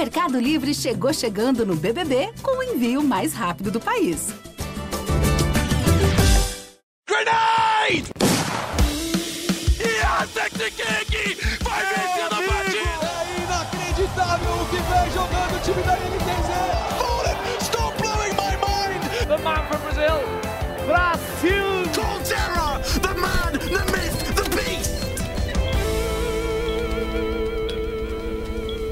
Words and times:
Mercado 0.00 0.40
Livre 0.40 0.72
chegou 0.72 1.12
chegando 1.12 1.66
no 1.66 1.76
BBB 1.76 2.30
com 2.40 2.56
o 2.58 2.62
envio 2.62 3.02
mais 3.04 3.34
rápido 3.34 3.70
do 3.70 3.78
país. 3.78 4.28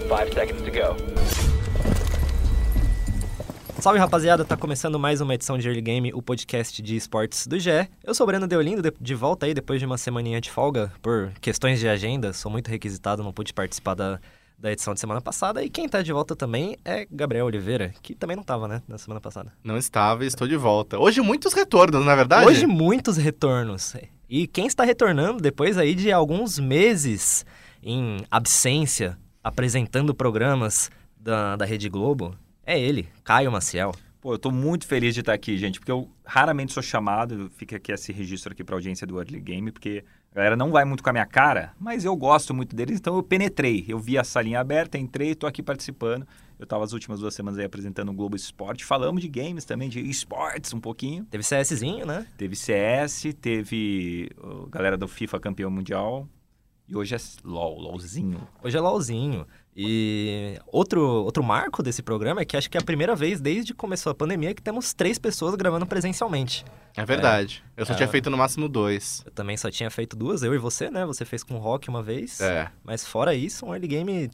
Five 0.08 0.32
seconds 0.32 0.62
to 0.62 0.70
go. 0.70 0.96
Salve 3.78 3.98
rapaziada, 3.98 4.42
tá 4.42 4.56
começando 4.56 4.98
mais 4.98 5.20
uma 5.20 5.34
edição 5.34 5.58
de 5.58 5.68
Early 5.68 5.82
Game, 5.82 6.14
o 6.14 6.22
podcast 6.22 6.80
de 6.80 6.96
esportes 6.96 7.46
do 7.46 7.60
GE. 7.60 7.90
Eu 8.02 8.14
sou 8.14 8.24
o 8.24 8.26
Breno 8.26 8.48
Deolindo, 8.48 8.90
de, 8.98 9.14
volta 9.14 9.44
aí 9.44 9.52
depois 9.52 9.78
de 9.78 9.84
uma 9.84 9.98
semaninha 9.98 10.40
de 10.40 10.50
folga 10.50 10.90
por 11.02 11.30
questões 11.42 11.78
de 11.78 11.86
agenda, 11.86 12.32
sou 12.32 12.50
muito 12.50 12.68
requisitado, 12.68 13.22
não 13.22 13.34
pude 13.34 13.52
participar 13.52 13.92
da, 13.92 14.18
da 14.58 14.72
edição 14.72 14.94
de 14.94 15.00
semana 15.00 15.20
passada. 15.20 15.62
E 15.62 15.68
quem 15.68 15.86
tá 15.86 16.00
de 16.00 16.10
volta 16.10 16.34
também 16.34 16.78
é 16.86 17.06
Gabriel 17.10 17.44
Oliveira, 17.44 17.92
que 18.00 18.14
também 18.14 18.34
não 18.34 18.42
tava, 18.42 18.66
né, 18.66 18.80
na 18.88 18.96
semana 18.96 19.20
passada. 19.20 19.52
Não 19.62 19.76
estava 19.76 20.24
e 20.24 20.26
estou 20.26 20.48
de 20.48 20.56
volta. 20.56 20.98
Hoje 20.98 21.20
muitos 21.20 21.52
retornos, 21.52 22.02
na 22.02 22.14
verdade? 22.14 22.46
Hoje 22.46 22.66
muitos 22.66 23.18
retornos. 23.18 23.94
E 24.26 24.46
quem 24.46 24.66
está 24.66 24.84
retornando 24.84 25.38
depois 25.38 25.76
aí 25.76 25.94
de 25.94 26.10
alguns 26.10 26.58
meses 26.58 27.44
em 27.82 28.24
absência, 28.30 29.18
apresentando 29.42 30.14
programas 30.14 30.90
da, 31.18 31.56
da 31.56 31.64
Rede 31.64 31.88
Globo, 31.88 32.34
é 32.64 32.78
ele, 32.78 33.08
Caio 33.24 33.50
Maciel. 33.50 33.92
Pô, 34.20 34.34
eu 34.34 34.38
tô 34.38 34.50
muito 34.50 34.86
feliz 34.86 35.14
de 35.14 35.20
estar 35.20 35.32
aqui, 35.32 35.56
gente, 35.56 35.78
porque 35.78 35.92
eu 35.92 36.10
raramente 36.24 36.72
sou 36.72 36.82
chamado, 36.82 37.48
fica 37.56 37.76
aqui 37.76 37.92
esse 37.92 38.12
registro 38.12 38.52
aqui 38.52 38.64
pra 38.64 38.74
audiência 38.74 39.06
do 39.06 39.16
Early 39.16 39.40
Game, 39.40 39.70
porque 39.70 40.04
a 40.32 40.34
galera 40.34 40.56
não 40.56 40.72
vai 40.72 40.84
muito 40.84 41.02
com 41.02 41.08
a 41.08 41.12
minha 41.12 41.24
cara, 41.24 41.72
mas 41.78 42.04
eu 42.04 42.14
gosto 42.16 42.52
muito 42.52 42.74
deles, 42.74 42.98
então 42.98 43.16
eu 43.16 43.22
penetrei. 43.22 43.84
Eu 43.88 43.98
vi 43.98 44.18
a 44.18 44.24
salinha 44.24 44.58
aberta, 44.58 44.98
entrei, 44.98 45.34
tô 45.34 45.46
aqui 45.46 45.62
participando. 45.62 46.26
Eu 46.58 46.66
tava 46.66 46.82
as 46.82 46.92
últimas 46.92 47.20
duas 47.20 47.32
semanas 47.34 47.58
aí 47.58 47.64
apresentando 47.64 48.10
o 48.10 48.12
Globo 48.12 48.34
Esporte, 48.34 48.84
falamos 48.84 49.22
de 49.22 49.28
games 49.28 49.64
também, 49.64 49.88
de 49.88 50.00
esportes 50.00 50.74
um 50.74 50.80
pouquinho. 50.80 51.24
Teve 51.26 51.44
CSzinho, 51.44 52.04
né? 52.04 52.26
Teve 52.36 52.56
CS, 52.56 53.34
teve 53.40 54.30
a 54.42 54.68
galera 54.68 54.96
do 54.96 55.06
FIFA 55.06 55.38
campeão 55.38 55.70
mundial, 55.70 56.28
e 56.88 56.96
hoje 56.96 57.14
é 57.14 57.18
LOL, 57.44 57.78
LOLzinho. 57.80 58.40
Hoje 58.62 58.76
é 58.76 58.80
LOLzinho. 58.80 59.46
E 59.76 60.58
outro, 60.66 61.00
outro 61.00 61.42
marco 61.42 61.82
desse 61.82 62.02
programa 62.02 62.40
é 62.40 62.44
que 62.44 62.56
acho 62.56 62.68
que 62.68 62.76
é 62.76 62.80
a 62.80 62.84
primeira 62.84 63.14
vez 63.14 63.40
desde 63.40 63.72
que 63.72 63.78
começou 63.78 64.10
a 64.10 64.14
pandemia 64.14 64.52
que 64.52 64.60
temos 64.62 64.92
três 64.92 65.18
pessoas 65.18 65.54
gravando 65.54 65.86
presencialmente. 65.86 66.64
É 66.96 67.04
verdade. 67.04 67.62
Eu 67.76 67.86
só 67.86 67.92
É. 67.92 67.96
tinha 67.96 68.08
feito 68.08 68.28
no 68.28 68.36
máximo 68.36 68.68
dois. 68.68 69.22
Eu 69.24 69.30
também 69.30 69.56
só 69.56 69.70
tinha 69.70 69.88
feito 69.90 70.16
duas, 70.16 70.42
eu 70.42 70.52
e 70.52 70.58
você, 70.58 70.90
né? 70.90 71.06
Você 71.06 71.24
fez 71.24 71.44
com 71.44 71.54
o 71.54 71.58
Rock 71.58 71.88
uma 71.88 72.02
vez. 72.02 72.40
É. 72.40 72.68
Mas 72.82 73.06
fora 73.06 73.34
isso, 73.34 73.64
um 73.66 73.72
early 73.72 73.86
game 73.86 74.30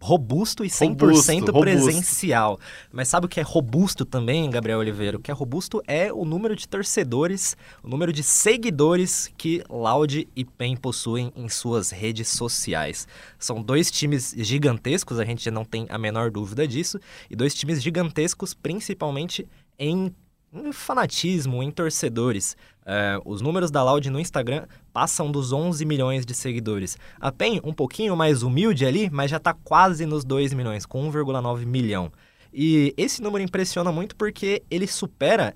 robusto 0.00 0.64
e 0.64 0.68
100% 0.68 1.00
Robusto, 1.00 1.34
robusto. 1.34 1.60
presencial. 1.60 2.58
Mas 2.90 3.08
sabe 3.08 3.26
o 3.26 3.28
que 3.28 3.38
é 3.38 3.42
robusto 3.42 4.04
também, 4.04 4.48
Gabriel 4.48 4.78
Oliveira? 4.78 5.18
O 5.18 5.20
que 5.20 5.30
é 5.30 5.34
robusto 5.34 5.82
é 5.86 6.12
o 6.12 6.24
número 6.24 6.56
de 6.56 6.66
torcedores, 6.66 7.56
o 7.82 7.88
número 7.88 8.12
de 8.12 8.22
seguidores 8.22 9.30
que 9.36 9.62
Loud 9.68 10.26
e 10.34 10.44
PEN 10.44 10.76
possuem 10.76 11.32
em 11.36 11.48
suas 11.48 11.90
redes 11.90 12.28
sociais. 12.28 13.06
São 13.38 13.62
dois 13.62 13.90
times 13.90 14.34
gigantescos, 14.36 15.18
a 15.18 15.24
gente 15.24 15.50
não 15.50 15.64
tem 15.64 15.86
a 15.90 15.98
menor 15.98 16.30
dúvida 16.30 16.66
disso, 16.66 16.98
e 17.28 17.36
dois 17.36 17.54
times 17.54 17.82
gigantescos 17.82 18.54
principalmente 18.54 19.46
em 19.78 20.14
em 20.52 20.72
fanatismo, 20.72 21.62
em 21.62 21.70
torcedores. 21.70 22.56
É, 22.92 23.20
os 23.24 23.40
números 23.40 23.70
da 23.70 23.84
Loud 23.84 24.10
no 24.10 24.18
Instagram 24.18 24.66
passam 24.92 25.30
dos 25.30 25.52
11 25.52 25.84
milhões 25.84 26.26
de 26.26 26.34
seguidores. 26.34 26.98
A 27.20 27.30
PEN, 27.30 27.60
um 27.62 27.72
pouquinho 27.72 28.16
mais 28.16 28.42
humilde 28.42 28.84
ali, 28.84 29.08
mas 29.08 29.30
já 29.30 29.36
está 29.36 29.54
quase 29.54 30.04
nos 30.06 30.24
2 30.24 30.52
milhões, 30.52 30.84
com 30.84 31.08
1,9 31.08 31.64
milhão. 31.64 32.10
E 32.52 32.92
esse 32.96 33.22
número 33.22 33.44
impressiona 33.44 33.92
muito 33.92 34.16
porque 34.16 34.64
ele 34.68 34.88
supera 34.88 35.54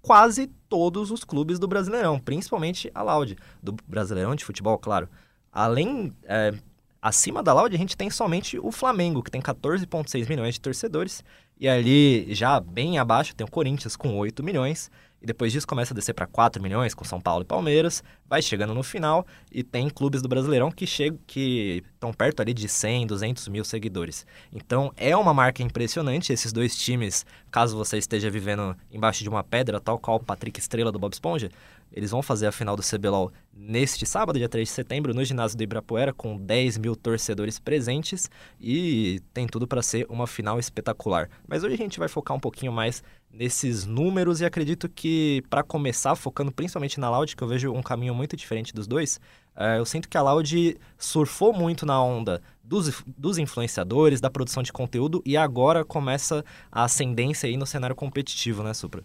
quase 0.00 0.46
todos 0.68 1.10
os 1.10 1.24
clubes 1.24 1.58
do 1.58 1.66
Brasileirão, 1.66 2.20
principalmente 2.20 2.88
a 2.94 3.02
Loud, 3.02 3.36
do 3.60 3.74
Brasileirão 3.88 4.36
de 4.36 4.44
futebol, 4.44 4.78
claro. 4.78 5.08
Além, 5.50 6.12
é, 6.22 6.54
acima 7.00 7.42
da 7.42 7.52
Loud, 7.52 7.74
a 7.74 7.78
gente 7.78 7.96
tem 7.96 8.08
somente 8.08 8.56
o 8.56 8.70
Flamengo, 8.70 9.20
que 9.20 9.32
tem 9.32 9.40
14,6 9.40 10.28
milhões 10.28 10.54
de 10.54 10.60
torcedores, 10.60 11.24
e 11.58 11.68
ali, 11.68 12.32
já 12.32 12.60
bem 12.60 12.98
abaixo, 12.98 13.34
tem 13.34 13.44
o 13.44 13.50
Corinthians 13.50 13.96
com 13.96 14.16
8 14.16 14.44
milhões. 14.44 14.88
E 15.22 15.26
depois 15.26 15.52
disso 15.52 15.68
começa 15.68 15.94
a 15.94 15.96
descer 15.96 16.12
para 16.14 16.26
4 16.26 16.60
milhões 16.60 16.94
com 16.94 17.04
São 17.04 17.20
Paulo 17.20 17.42
e 17.42 17.46
Palmeiras. 17.46 18.02
Vai 18.28 18.42
chegando 18.42 18.74
no 18.74 18.82
final 18.82 19.24
e 19.52 19.62
tem 19.62 19.88
clubes 19.88 20.20
do 20.20 20.28
Brasileirão 20.28 20.72
que 20.72 20.84
chegam 20.84 21.16
que 21.28 21.84
estão 21.94 22.12
perto 22.12 22.40
ali 22.40 22.52
de 22.52 22.68
100, 22.68 23.06
200 23.06 23.46
mil 23.46 23.64
seguidores. 23.64 24.26
Então 24.52 24.92
é 24.96 25.16
uma 25.16 25.32
marca 25.32 25.62
impressionante 25.62 26.32
esses 26.32 26.52
dois 26.52 26.76
times. 26.76 27.24
Caso 27.52 27.76
você 27.76 27.98
esteja 27.98 28.28
vivendo 28.28 28.76
embaixo 28.90 29.22
de 29.22 29.28
uma 29.28 29.44
pedra, 29.44 29.78
tal 29.78 29.96
qual 29.96 30.16
o 30.16 30.24
Patrick 30.24 30.58
Estrela 30.58 30.90
do 30.90 30.98
Bob 30.98 31.12
Esponja, 31.12 31.50
eles 31.92 32.10
vão 32.10 32.22
fazer 32.22 32.46
a 32.46 32.52
final 32.52 32.74
do 32.74 32.82
CBLOL 32.82 33.30
neste 33.52 34.06
sábado, 34.06 34.38
dia 34.38 34.48
3 34.48 34.66
de 34.66 34.74
setembro, 34.74 35.12
no 35.12 35.24
ginásio 35.24 35.56
do 35.56 35.62
Ibirapuera, 35.62 36.12
com 36.12 36.38
10 36.38 36.78
mil 36.78 36.96
torcedores 36.96 37.58
presentes 37.58 38.30
e 38.58 39.20
tem 39.32 39.46
tudo 39.46 39.68
para 39.68 39.82
ser 39.82 40.06
uma 40.08 40.26
final 40.26 40.58
espetacular. 40.58 41.28
Mas 41.46 41.62
hoje 41.62 41.74
a 41.74 41.78
gente 41.78 41.98
vai 41.98 42.08
focar 42.08 42.36
um 42.36 42.40
pouquinho 42.40 42.72
mais 42.72 43.04
nesses 43.32 43.86
números 43.86 44.40
e 44.40 44.44
acredito 44.44 44.88
que, 44.88 45.42
para 45.48 45.62
começar, 45.62 46.14
focando 46.14 46.52
principalmente 46.52 47.00
na 47.00 47.08
Loud, 47.10 47.34
que 47.34 47.42
eu 47.42 47.48
vejo 47.48 47.72
um 47.72 47.82
caminho 47.82 48.14
muito 48.14 48.36
diferente 48.36 48.74
dos 48.74 48.86
dois, 48.86 49.18
eh, 49.56 49.78
eu 49.78 49.86
sinto 49.86 50.08
que 50.08 50.18
a 50.18 50.22
Loud 50.22 50.78
surfou 50.98 51.52
muito 51.52 51.86
na 51.86 52.02
onda 52.02 52.42
dos, 52.62 53.02
dos 53.06 53.38
influenciadores, 53.38 54.20
da 54.20 54.30
produção 54.30 54.62
de 54.62 54.72
conteúdo 54.72 55.22
e 55.24 55.36
agora 55.36 55.84
começa 55.84 56.44
a 56.70 56.84
ascendência 56.84 57.48
aí 57.48 57.56
no 57.56 57.66
cenário 57.66 57.96
competitivo, 57.96 58.62
né, 58.62 58.74
Supra? 58.74 59.02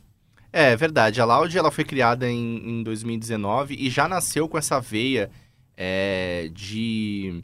É, 0.52 0.76
verdade. 0.76 1.22
A 1.22 1.26
Loud 1.26 1.58
ela 1.58 1.72
foi 1.72 1.84
criada 1.84 2.30
em, 2.30 2.80
em 2.80 2.84
2019 2.84 3.76
e 3.80 3.90
já 3.90 4.08
nasceu 4.08 4.48
com 4.50 4.58
essa 4.58 4.80
veia 4.80 5.30
é, 5.76 6.50
de 6.54 7.44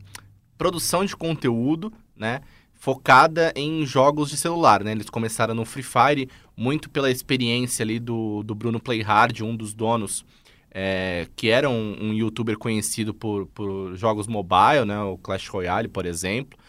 produção 0.58 1.06
de 1.06 1.16
conteúdo, 1.16 1.94
né? 2.16 2.42
Focada 2.84 3.54
em 3.56 3.86
jogos 3.86 4.30
de 4.30 4.36
celular, 4.36 4.84
né? 4.84 4.92
Eles 4.92 5.10
começaram 5.10 5.54
no 5.56 5.64
Free 5.64 5.82
Fire, 5.82 6.30
muito 6.54 6.90
pela 6.90 7.10
experiência 7.10 7.82
ali 7.82 7.98
do, 7.98 8.44
do 8.44 8.54
Bruno 8.54 8.78
Playhard, 8.78 9.42
um 9.42 9.56
dos 9.56 9.74
donos, 9.74 10.26
é, 10.70 11.26
que 11.34 11.48
era 11.48 11.70
um, 11.70 11.96
um 12.02 12.14
youtuber 12.14 12.58
conhecido 12.58 13.14
por, 13.14 13.46
por 13.48 13.96
jogos 13.96 14.28
mobile, 14.28 14.84
né? 14.86 15.00
O 15.00 15.18
Clash 15.18 15.48
Royale, 15.48 15.88
por 15.88 16.06
exemplo. 16.06 16.60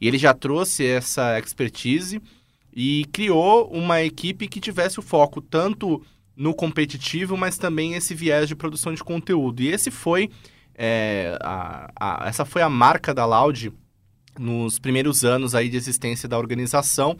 E 0.00 0.08
ele 0.08 0.16
já 0.16 0.32
trouxe 0.32 0.86
essa 0.86 1.38
expertise 1.38 2.18
e 2.74 3.04
criou 3.12 3.68
uma 3.70 4.00
equipe 4.02 4.48
que 4.48 4.60
tivesse 4.60 4.98
o 4.98 5.02
foco 5.02 5.42
tanto 5.42 6.02
no 6.34 6.54
competitivo, 6.54 7.36
mas 7.36 7.58
também 7.58 7.92
esse 7.92 8.14
viés 8.14 8.48
de 8.48 8.56
produção 8.56 8.94
de 8.94 9.04
conteúdo. 9.04 9.60
E 9.60 9.68
esse 9.68 9.90
foi 9.90 10.30
é, 10.74 11.36
a, 11.42 11.90
a- 12.00 12.26
essa 12.26 12.46
foi 12.46 12.62
a 12.62 12.70
marca 12.70 13.12
da 13.12 13.26
Loud 13.26 13.70
nos 14.38 14.78
primeiros 14.78 15.24
anos 15.24 15.54
aí 15.54 15.68
de 15.68 15.76
existência 15.76 16.28
da 16.28 16.38
organização. 16.38 17.16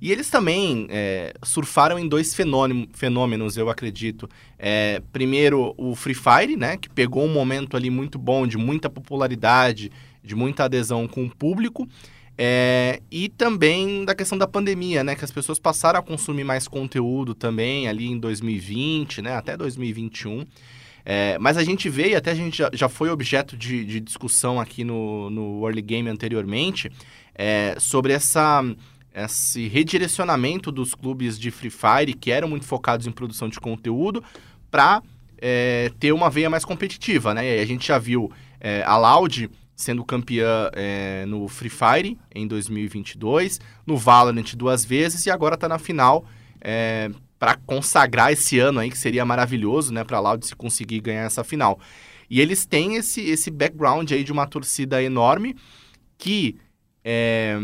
E 0.00 0.10
eles 0.10 0.28
também 0.28 0.88
é, 0.90 1.32
surfaram 1.44 1.96
em 1.96 2.08
dois 2.08 2.34
fenômeno- 2.34 2.88
fenômenos, 2.92 3.56
eu 3.56 3.70
acredito. 3.70 4.28
É, 4.58 5.00
primeiro, 5.12 5.74
o 5.78 5.94
Free 5.94 6.14
Fire, 6.14 6.56
né, 6.56 6.76
que 6.76 6.88
pegou 6.88 7.24
um 7.24 7.32
momento 7.32 7.76
ali 7.76 7.88
muito 7.88 8.18
bom, 8.18 8.44
de 8.44 8.58
muita 8.58 8.90
popularidade, 8.90 9.92
de 10.24 10.34
muita 10.34 10.64
adesão 10.64 11.06
com 11.06 11.24
o 11.24 11.30
público. 11.30 11.86
É, 12.36 13.00
e 13.10 13.28
também 13.28 14.04
da 14.04 14.14
questão 14.14 14.36
da 14.38 14.46
pandemia, 14.46 15.04
né? 15.04 15.14
Que 15.14 15.24
as 15.24 15.30
pessoas 15.30 15.58
passaram 15.58 16.00
a 16.00 16.02
consumir 16.02 16.44
mais 16.44 16.66
conteúdo 16.66 17.34
também 17.34 17.86
ali 17.86 18.06
em 18.06 18.18
2020, 18.18 19.20
né? 19.22 19.36
Até 19.36 19.56
2021. 19.56 20.44
É, 21.04 21.36
mas 21.38 21.56
a 21.56 21.64
gente 21.64 21.88
veio, 21.88 22.16
até 22.16 22.30
a 22.30 22.34
gente 22.34 22.58
já, 22.58 22.70
já 22.72 22.88
foi 22.88 23.10
objeto 23.10 23.56
de, 23.56 23.84
de 23.84 24.00
discussão 24.00 24.60
aqui 24.60 24.84
no, 24.84 25.30
no 25.30 25.66
Early 25.66 25.82
Game 25.82 26.08
anteriormente, 26.08 26.90
é, 27.34 27.76
sobre 27.78 28.12
essa, 28.12 28.62
esse 29.14 29.68
redirecionamento 29.68 30.70
dos 30.70 30.94
clubes 30.94 31.38
de 31.38 31.50
Free 31.50 31.70
Fire, 31.70 32.14
que 32.14 32.30
eram 32.30 32.48
muito 32.48 32.66
focados 32.66 33.06
em 33.06 33.12
produção 33.12 33.48
de 33.48 33.58
conteúdo, 33.58 34.22
para 34.70 35.02
ter 35.98 36.12
uma 36.12 36.30
veia 36.30 36.48
mais 36.48 36.64
competitiva, 36.64 37.34
né? 37.34 37.58
E 37.58 37.60
a 37.60 37.66
gente 37.66 37.88
já 37.88 37.98
viu 37.98 38.30
é, 38.60 38.84
a 38.84 38.96
Loud 38.96 39.50
sendo 39.74 40.04
campeã 40.04 40.70
é, 40.72 41.24
no 41.26 41.48
Free 41.48 41.68
Fire 41.68 42.18
em 42.32 42.46
2022, 42.46 43.60
no 43.84 43.96
Valorant 43.96 44.54
duas 44.54 44.84
vezes 44.84 45.26
e 45.26 45.30
agora 45.30 45.56
está 45.56 45.68
na 45.68 45.78
final 45.78 46.24
é, 46.60 47.10
para 47.42 47.56
consagrar 47.56 48.32
esse 48.32 48.60
ano 48.60 48.78
aí, 48.78 48.88
que 48.88 48.96
seria 48.96 49.24
maravilhoso, 49.24 49.92
né, 49.92 50.04
para 50.04 50.20
Loud 50.20 50.46
se 50.46 50.54
conseguir 50.54 51.00
ganhar 51.00 51.24
essa 51.24 51.42
final. 51.42 51.76
E 52.30 52.40
eles 52.40 52.64
têm 52.64 52.94
esse, 52.94 53.20
esse 53.20 53.50
background 53.50 54.12
aí 54.12 54.22
de 54.22 54.30
uma 54.30 54.46
torcida 54.46 55.02
enorme 55.02 55.56
que 56.16 56.56
é, 57.04 57.58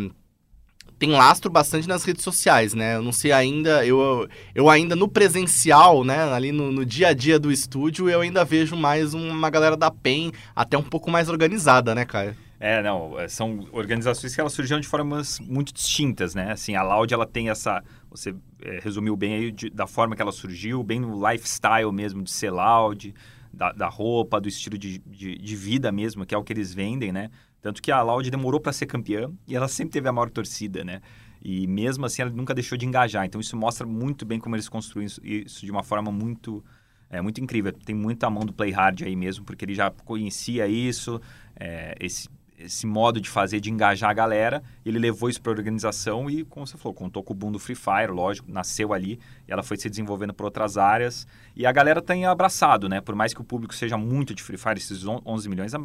tem 0.99 1.11
lastro 1.11 1.49
bastante 1.49 1.87
nas 1.87 2.03
redes 2.03 2.25
sociais, 2.25 2.75
né? 2.75 2.97
Eu 2.97 3.03
não 3.03 3.13
sei 3.13 3.31
ainda, 3.31 3.87
eu, 3.87 4.29
eu 4.53 4.69
ainda 4.69 4.97
no 4.97 5.07
presencial, 5.07 6.03
né? 6.03 6.25
Ali 6.25 6.51
no, 6.51 6.73
no 6.73 6.85
dia 6.85 7.11
a 7.11 7.15
dia 7.15 7.39
do 7.39 7.53
estúdio, 7.53 8.11
eu 8.11 8.21
ainda 8.21 8.45
vejo 8.45 8.75
mais 8.75 9.15
uma 9.15 9.49
galera 9.49 9.77
da 9.77 9.93
PEN 9.93 10.33
até 10.57 10.77
um 10.77 10.83
pouco 10.83 11.09
mais 11.09 11.29
organizada, 11.29 11.95
né, 11.95 12.05
Caio? 12.05 12.35
É, 12.61 12.83
não, 12.83 13.19
é, 13.19 13.29
são 13.29 13.69
organizações 13.71 14.35
que 14.35 14.41
elas 14.41 14.53
surgiram 14.53 14.81
de 14.81 14.89
formas 14.89 15.39
muito 15.39 15.73
distintas, 15.73 16.35
né? 16.35 16.51
Assim, 16.51 16.75
a 16.75 16.83
Loud, 16.83 17.15
ela 17.15 17.25
tem 17.25 17.49
essa, 17.49 17.85
você 18.11 18.35
é, 18.61 18.81
resumiu 18.81 19.17
bem 19.17 19.35
aí 19.35 19.53
de, 19.53 19.71
da 19.71 19.87
forma 19.87 20.17
que 20.17 20.23
ela 20.23 20.33
surgiu, 20.33 20.83
bem 20.83 21.01
no 21.01 21.29
lifestyle 21.31 21.93
mesmo 21.93 22.23
de 22.23 22.31
ser 22.31 22.51
Loud, 22.51 23.15
da, 23.53 23.73
da 23.73 23.89
roupa, 23.89 24.41
do 24.41 24.49
estilo 24.49 24.79
de, 24.79 24.99
de, 24.99 25.39
de, 25.39 25.57
vida 25.57 25.91
mesmo, 25.91 26.25
que 26.25 26.35
é 26.35 26.39
o 26.39 26.45
que 26.45 26.53
eles 26.53 26.73
vendem, 26.73 27.13
né? 27.13 27.31
Tanto 27.61 27.83
que 27.83 27.91
a 27.91 28.03
Loud 28.03 28.31
demorou 28.31 28.61
para 28.61 28.73
ser 28.73 28.87
campeã 28.87 29.31
e 29.47 29.57
ela 29.57 29.69
sempre 29.69 29.93
teve 29.93 30.09
a 30.09 30.13
maior 30.13 30.31
torcida, 30.31 30.85
né? 30.85 31.01
E 31.43 31.67
mesmo 31.67 32.05
assim 32.07 32.23
ela 32.23 32.31
nunca 32.31 32.55
deixou 32.55 32.77
de 32.77 32.87
engajar. 32.87 33.25
Então 33.25 33.41
isso 33.41 33.57
mostra 33.57 33.87
muito 33.87 34.25
bem 34.25 34.39
como 34.39 34.55
eles 34.55 34.69
construíram 34.69 35.07
isso, 35.07 35.21
isso 35.25 35.65
de 35.65 35.71
uma 35.71 35.83
forma 35.83 36.11
muito 36.11 36.65
é 37.11 37.21
muito 37.23 37.41
incrível. 37.41 37.73
Tem 37.73 37.95
muita 37.95 38.29
mão 38.29 38.45
do 38.45 38.53
Play 38.53 38.71
Hard 38.71 39.03
aí 39.03 39.17
mesmo, 39.17 39.45
porque 39.45 39.65
ele 39.65 39.75
já 39.75 39.91
conhecia 39.91 40.67
isso, 40.67 41.21
é, 41.57 41.95
esse, 42.01 42.29
esse 42.59 42.87
modo 42.87 43.21
de 43.21 43.29
fazer, 43.29 43.61
de 43.61 43.71
engajar 43.71 44.11
a 44.11 44.13
galera. 44.13 44.63
Ele 44.85 44.99
levou 44.99 45.29
isso 45.29 45.41
para 45.41 45.53
a 45.53 45.55
organização 45.55 46.29
e, 46.29 46.45
como 46.45 46.67
você 46.67 46.77
falou, 46.77 46.95
contou 46.95 47.23
com 47.23 47.33
o 47.33 47.37
boom 47.37 47.53
do 47.53 47.59
Free 47.59 47.77
Fire, 47.77 48.11
lógico, 48.11 48.51
nasceu 48.51 48.93
ali 48.93 49.19
e 49.47 49.53
ela 49.53 49.63
foi 49.63 49.77
se 49.77 49.89
desenvolvendo 49.89 50.35
por 50.35 50.45
outras 50.45 50.77
áreas. 50.77 51.27
E 51.55 51.65
a 51.65 51.73
galera 51.73 52.03
tem 52.03 52.27
abraçado, 52.27 52.89
né? 52.89 53.01
Por 53.01 53.15
mais 53.15 53.33
que 53.33 53.41
o 53.41 53.45
público 53.45 53.75
seja 53.75 53.97
muito 53.97 54.35
de 54.35 54.43
Free 54.43 54.59
Fire, 54.59 54.77
esses 54.77 55.05
11 55.07 55.49
milhões, 55.49 55.75
a 55.75 55.81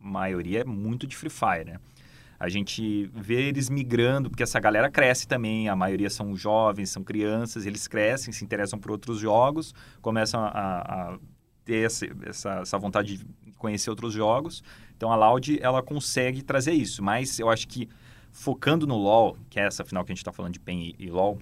maioria 0.00 0.60
é 0.60 0.64
muito 0.64 1.06
de 1.06 1.16
Free 1.16 1.30
Fire, 1.30 1.64
né? 1.64 1.78
A 2.40 2.48
gente 2.48 3.10
vê 3.12 3.48
eles 3.48 3.68
migrando, 3.68 4.30
porque 4.30 4.44
essa 4.44 4.60
galera 4.60 4.88
cresce 4.88 5.26
também, 5.26 5.68
a 5.68 5.74
maioria 5.74 6.08
são 6.08 6.36
jovens, 6.36 6.88
são 6.88 7.02
crianças, 7.02 7.66
eles 7.66 7.88
crescem, 7.88 8.32
se 8.32 8.44
interessam 8.44 8.78
por 8.78 8.92
outros 8.92 9.18
jogos, 9.18 9.74
começam 10.00 10.40
a, 10.40 10.50
a 10.52 11.18
ter 11.68 11.84
essa, 11.84 12.06
essa, 12.62 12.78
vontade 12.78 13.18
de 13.18 13.52
conhecer 13.58 13.90
outros 13.90 14.14
jogos. 14.14 14.62
Então 14.96 15.12
a 15.12 15.16
Loud, 15.16 15.58
ela 15.62 15.82
consegue 15.82 16.42
trazer 16.42 16.72
isso, 16.72 17.02
mas 17.02 17.38
eu 17.38 17.50
acho 17.50 17.68
que 17.68 17.86
focando 18.32 18.86
no 18.86 18.96
LoL, 18.96 19.36
que 19.50 19.60
é 19.60 19.66
essa 19.66 19.84
final 19.84 20.02
que 20.02 20.10
a 20.10 20.14
gente 20.14 20.22
está 20.22 20.32
falando 20.32 20.54
de 20.54 20.60
PEN 20.60 20.80
e, 20.80 20.96
e 20.98 21.10
LoL, 21.10 21.38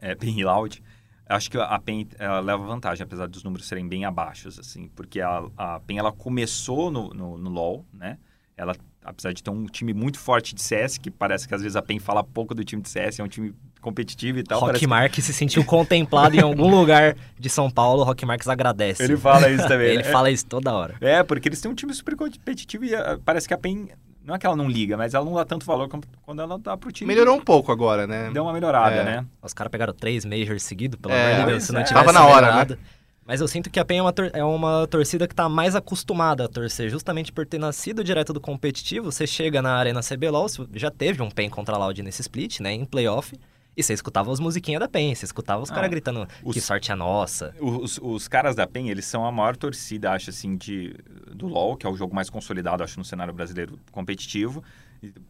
é, 0.00 0.12
PEN 0.16 0.40
e 0.40 0.44
Loud, 0.44 0.82
acho 1.26 1.48
que 1.48 1.56
a 1.56 1.78
PEN 1.78 2.08
ela 2.18 2.40
leva 2.40 2.64
vantagem, 2.64 3.04
apesar 3.04 3.28
dos 3.28 3.44
números 3.44 3.68
serem 3.68 3.86
bem 3.86 4.04
abaixos, 4.04 4.58
assim, 4.58 4.88
porque 4.88 5.20
a, 5.20 5.48
a 5.56 5.80
PEN 5.80 5.98
ela 5.98 6.10
começou 6.10 6.90
no, 6.90 7.14
no, 7.14 7.38
no 7.38 7.50
LoL, 7.50 7.86
né? 7.92 8.18
Ela 8.56 8.74
apesar 9.04 9.32
de 9.32 9.42
ter 9.42 9.50
um 9.50 9.66
time 9.66 9.92
muito 9.92 10.18
forte 10.18 10.54
de 10.54 10.62
CS, 10.62 10.98
que 10.98 11.10
parece 11.10 11.46
que 11.46 11.54
às 11.54 11.60
vezes 11.62 11.76
a 11.76 11.82
PEN 11.82 12.00
fala 12.00 12.24
pouco 12.24 12.54
do 12.54 12.64
time 12.64 12.82
de 12.82 12.88
CS, 12.88 13.20
é 13.20 13.22
um 13.22 13.28
time 13.28 13.54
competitivo 13.84 14.38
e 14.38 14.42
tal. 14.42 14.58
Rockmark 14.58 15.12
que... 15.12 15.20
se 15.22 15.32
sentiu 15.32 15.62
contemplado 15.64 16.34
em 16.34 16.40
algum 16.40 16.68
lugar 16.74 17.14
de 17.38 17.50
São 17.50 17.70
Paulo, 17.70 18.00
o 18.00 18.04
Rockmark 18.04 18.46
agradece. 18.48 19.02
Ele 19.02 19.16
fala 19.16 19.48
isso 19.50 19.68
também. 19.68 19.88
Ele 19.94 20.02
né? 20.02 20.10
fala 20.10 20.30
isso 20.30 20.46
toda 20.46 20.72
hora. 20.72 20.94
É, 21.00 21.22
porque 21.22 21.48
eles 21.48 21.60
têm 21.60 21.70
um 21.70 21.74
time 21.74 21.92
super 21.92 22.16
competitivo 22.16 22.84
e 22.84 22.94
uh, 22.94 23.20
parece 23.24 23.46
que 23.46 23.54
a 23.54 23.58
PEN 23.58 23.88
não 24.24 24.34
é 24.34 24.38
que 24.38 24.46
ela 24.46 24.56
não 24.56 24.68
liga, 24.68 24.96
mas 24.96 25.12
ela 25.12 25.24
não 25.24 25.34
dá 25.34 25.44
tanto 25.44 25.66
valor 25.66 25.88
quando 26.22 26.40
ela 26.40 26.58
dá 26.58 26.76
pro 26.76 26.90
time. 26.90 27.06
Melhorou 27.06 27.36
um 27.36 27.40
pouco 27.40 27.70
agora, 27.70 28.06
né? 28.06 28.30
Deu 28.32 28.42
uma 28.42 28.54
melhorada, 28.54 28.96
é. 28.96 29.04
né? 29.04 29.26
Os 29.42 29.52
caras 29.52 29.70
pegaram 29.70 29.92
três 29.92 30.24
majors 30.24 30.62
seguidos, 30.62 30.98
pelo 30.98 31.12
é, 31.12 31.34
amor 31.34 31.44
de 31.44 31.50
Deus, 31.52 31.64
se 31.64 31.72
não 31.72 31.80
é. 31.80 31.84
tivesse 31.84 32.06
Tava 32.06 32.18
na 32.18 32.26
hora, 32.26 32.46
melhorado. 32.46 32.74
né? 32.74 32.80
Mas 33.26 33.40
eu 33.40 33.48
sinto 33.48 33.70
que 33.70 33.80
a 33.80 33.84
PEN 33.84 33.98
é 33.98 34.02
uma, 34.02 34.14
é 34.34 34.44
uma 34.44 34.86
torcida 34.86 35.26
que 35.26 35.32
está 35.32 35.48
mais 35.48 35.74
acostumada 35.74 36.44
a 36.44 36.48
torcer, 36.48 36.90
justamente 36.90 37.32
por 37.32 37.46
ter 37.46 37.58
nascido 37.58 38.04
direto 38.04 38.32
do 38.32 38.40
competitivo. 38.40 39.10
Você 39.10 39.26
chega 39.26 39.62
na 39.62 39.76
Arena 39.76 40.00
CBLOL, 40.00 40.46
já 40.74 40.90
teve 40.90 41.22
um 41.22 41.30
PEN 41.30 41.48
contra 41.48 41.74
a 41.74 41.78
Loud 41.78 42.02
nesse 42.02 42.20
split, 42.20 42.60
né, 42.60 42.72
em 42.72 42.84
playoff. 42.84 43.34
E 43.76 43.82
você 43.82 43.92
escutava 43.92 44.32
as 44.32 44.38
musiquinhas 44.38 44.80
da 44.80 44.88
PEN, 44.88 45.14
você 45.14 45.24
escutava 45.24 45.62
os 45.62 45.70
ah, 45.70 45.74
caras 45.74 45.90
gritando 45.90 46.26
os, 46.44 46.54
que 46.54 46.60
sorte 46.60 46.92
é 46.92 46.94
nossa. 46.94 47.54
Os, 47.60 47.98
os 48.00 48.28
caras 48.28 48.54
da 48.54 48.66
PEN, 48.66 48.88
eles 48.88 49.04
são 49.04 49.26
a 49.26 49.32
maior 49.32 49.56
torcida, 49.56 50.12
acho 50.12 50.30
assim, 50.30 50.56
de, 50.56 50.94
do 51.34 51.46
LoL, 51.46 51.76
que 51.76 51.86
é 51.86 51.90
o 51.90 51.96
jogo 51.96 52.14
mais 52.14 52.30
consolidado, 52.30 52.82
acho, 52.82 52.98
no 52.98 53.04
cenário 53.04 53.34
brasileiro 53.34 53.78
competitivo. 53.90 54.62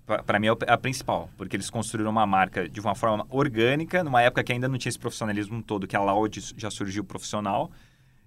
Para 0.07 0.39
mim 0.39 0.49
é 0.49 0.73
a 0.73 0.79
principal, 0.79 1.31
porque 1.37 1.57
eles 1.57 1.71
construíram 1.71 2.11
uma 2.11 2.27
marca 2.27 2.69
de 2.69 2.81
uma 2.81 2.95
forma 2.95 3.27
orgânica, 3.31 4.05
numa 4.05 4.23
época 4.23 4.45
que 4.45 4.53
ainda 4.53 4.69
não 4.69 4.79
tinha 4.79 4.91
esse 4.91 4.99
profissionalismo 4.99 5.63
todo, 5.63 5.87
que 5.87 5.97
a 5.97 6.01
Loud 6.01 6.55
já 6.57 6.71
surgiu 6.71 7.03
profissional, 7.03 7.71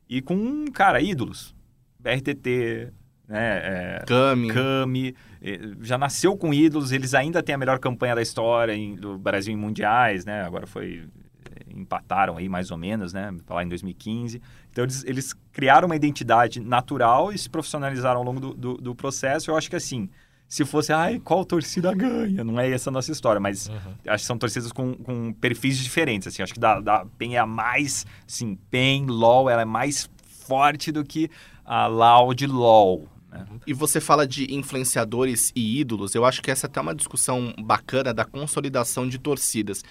e 0.10 0.22
com, 0.22 0.66
cara, 0.72 1.00
ídolos. 1.00 1.56
BRTT, 2.00 2.92
né? 3.28 3.58
É, 3.58 4.04
Kami. 4.06 4.54
Kami. 4.54 5.16
Já 5.82 5.98
nasceu 5.98 6.38
com 6.38 6.54
ídolos, 6.54 6.92
eles 6.92 7.14
ainda 7.14 7.44
têm 7.44 7.56
a 7.56 7.58
melhor 7.58 7.80
campanha 7.80 8.16
da 8.16 8.22
história 8.22 8.74
em, 8.74 8.96
do 8.96 9.18
Brasil 9.18 9.54
em 9.54 9.58
mundiais, 9.58 10.26
né? 10.26 10.44
Agora 10.44 10.66
foi 10.66 11.04
empataram 11.78 12.38
aí 12.38 12.50
mais 12.50 12.72
ou 12.72 12.78
menos, 12.78 13.14
né? 13.14 13.34
Lá 13.50 13.64
em 13.64 13.68
2015. 13.68 14.42
Então 14.72 14.84
eles, 14.84 15.04
eles 15.06 15.34
criaram 15.52 15.88
uma 15.88 15.96
identidade 15.96 16.60
natural 16.60 17.32
e 17.32 17.38
se 17.38 17.50
profissionalizaram 17.50 18.20
ao 18.20 18.24
longo 18.24 18.40
do, 18.40 18.54
do, 18.54 18.74
do 18.78 18.96
processo. 18.96 19.52
Eu 19.52 19.58
acho 19.58 19.70
que 19.70 19.76
assim, 19.76 20.10
se 20.48 20.66
fosse, 20.66 20.94
ai, 20.94 21.20
qual 21.20 21.46
torcida 21.46 21.94
ganha? 21.94 22.44
Não 22.44 22.60
é 22.60 22.72
essa 22.72 22.90
a 22.90 22.94
nossa 22.94 23.12
história, 23.12 23.40
mas 23.40 23.68
uhum. 23.68 23.94
acho 24.08 24.24
que 24.24 24.28
são 24.28 24.38
torcidas 24.38 24.72
com, 24.72 24.94
com 24.94 25.34
perfis 25.34 25.78
diferentes, 25.78 26.28
assim. 26.28 26.42
Acho 26.42 26.54
que 26.54 26.60
da, 26.60 26.80
da 26.80 27.06
PEN 27.18 27.36
é 27.36 27.40
a 27.40 27.46
mais, 27.46 28.06
sim, 28.26 28.58
PEN, 28.72 29.06
LOL, 29.08 29.50
ela 29.50 29.62
é 29.62 29.66
mais 29.66 30.10
forte 30.48 30.92
do 30.92 31.04
que 31.04 31.30
a 31.66 31.88
Loud 31.88 32.48
LOL? 32.48 33.08
E 33.66 33.74
você 33.74 34.00
fala 34.00 34.28
de 34.28 34.54
influenciadores 34.54 35.52
e 35.56 35.80
ídolos, 35.80 36.16
eu 36.16 36.26
acho 36.26 36.42
que 36.42 36.52
essa 36.52 36.68
é 36.68 36.70
até 36.70 36.80
uma 36.80 36.96
discussão 36.96 37.54
bacana 37.60 38.14
da 38.14 38.26
consolidação 38.26 39.08
de 39.08 39.18
torcidas. 39.18 39.84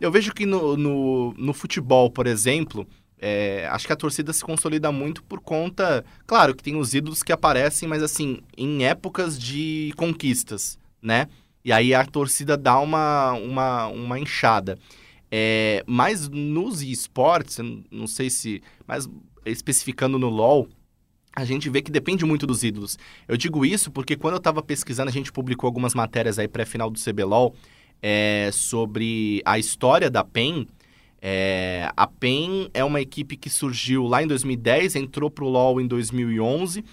Eu 0.00 0.10
vejo 0.10 0.32
que 0.32 0.46
no, 0.46 0.76
no, 0.76 1.34
no 1.36 1.52
futebol, 1.52 2.10
por 2.10 2.26
exemplo, 2.26 2.86
é, 3.20 3.68
acho 3.70 3.86
que 3.86 3.92
a 3.92 3.96
torcida 3.96 4.32
se 4.32 4.44
consolida 4.44 4.92
muito 4.92 5.22
por 5.24 5.40
conta. 5.40 6.04
Claro 6.26 6.54
que 6.54 6.62
tem 6.62 6.76
os 6.76 6.94
ídolos 6.94 7.22
que 7.22 7.32
aparecem, 7.32 7.88
mas 7.88 8.02
assim, 8.02 8.40
em 8.56 8.84
épocas 8.84 9.38
de 9.38 9.92
conquistas, 9.96 10.78
né? 11.02 11.28
E 11.64 11.72
aí 11.72 11.92
a 11.92 12.04
torcida 12.04 12.56
dá 12.56 12.78
uma, 12.78 13.32
uma, 13.32 13.86
uma 13.88 14.18
inchada. 14.18 14.78
É, 15.30 15.82
mas 15.86 16.28
nos 16.28 16.80
esportes, 16.80 17.58
não 17.90 18.06
sei 18.06 18.30
se. 18.30 18.62
Mas 18.86 19.08
especificando 19.44 20.18
no 20.18 20.28
LoL, 20.28 20.68
a 21.38 21.44
gente 21.44 21.70
vê 21.70 21.80
que 21.80 21.90
depende 21.90 22.24
muito 22.24 22.46
dos 22.46 22.64
ídolos. 22.64 22.98
Eu 23.28 23.36
digo 23.36 23.64
isso 23.64 23.92
porque 23.92 24.16
quando 24.16 24.34
eu 24.34 24.38
estava 24.38 24.60
pesquisando, 24.60 25.08
a 25.08 25.12
gente 25.12 25.30
publicou 25.30 25.68
algumas 25.68 25.94
matérias 25.94 26.36
aí 26.36 26.48
pré-final 26.48 26.90
do 26.90 26.98
CBLOL 26.98 27.54
é, 28.02 28.50
sobre 28.52 29.40
a 29.44 29.56
história 29.56 30.10
da 30.10 30.24
PEN. 30.24 30.66
É, 31.22 31.90
a 31.96 32.08
PEN 32.08 32.68
é 32.74 32.82
uma 32.82 33.00
equipe 33.00 33.36
que 33.36 33.48
surgiu 33.48 34.04
lá 34.06 34.20
em 34.20 34.26
2010, 34.26 34.96
entrou 34.96 35.30
para 35.30 35.44
o 35.44 35.48
LoL 35.48 35.80
em 35.80 35.86
2011. 35.86 36.84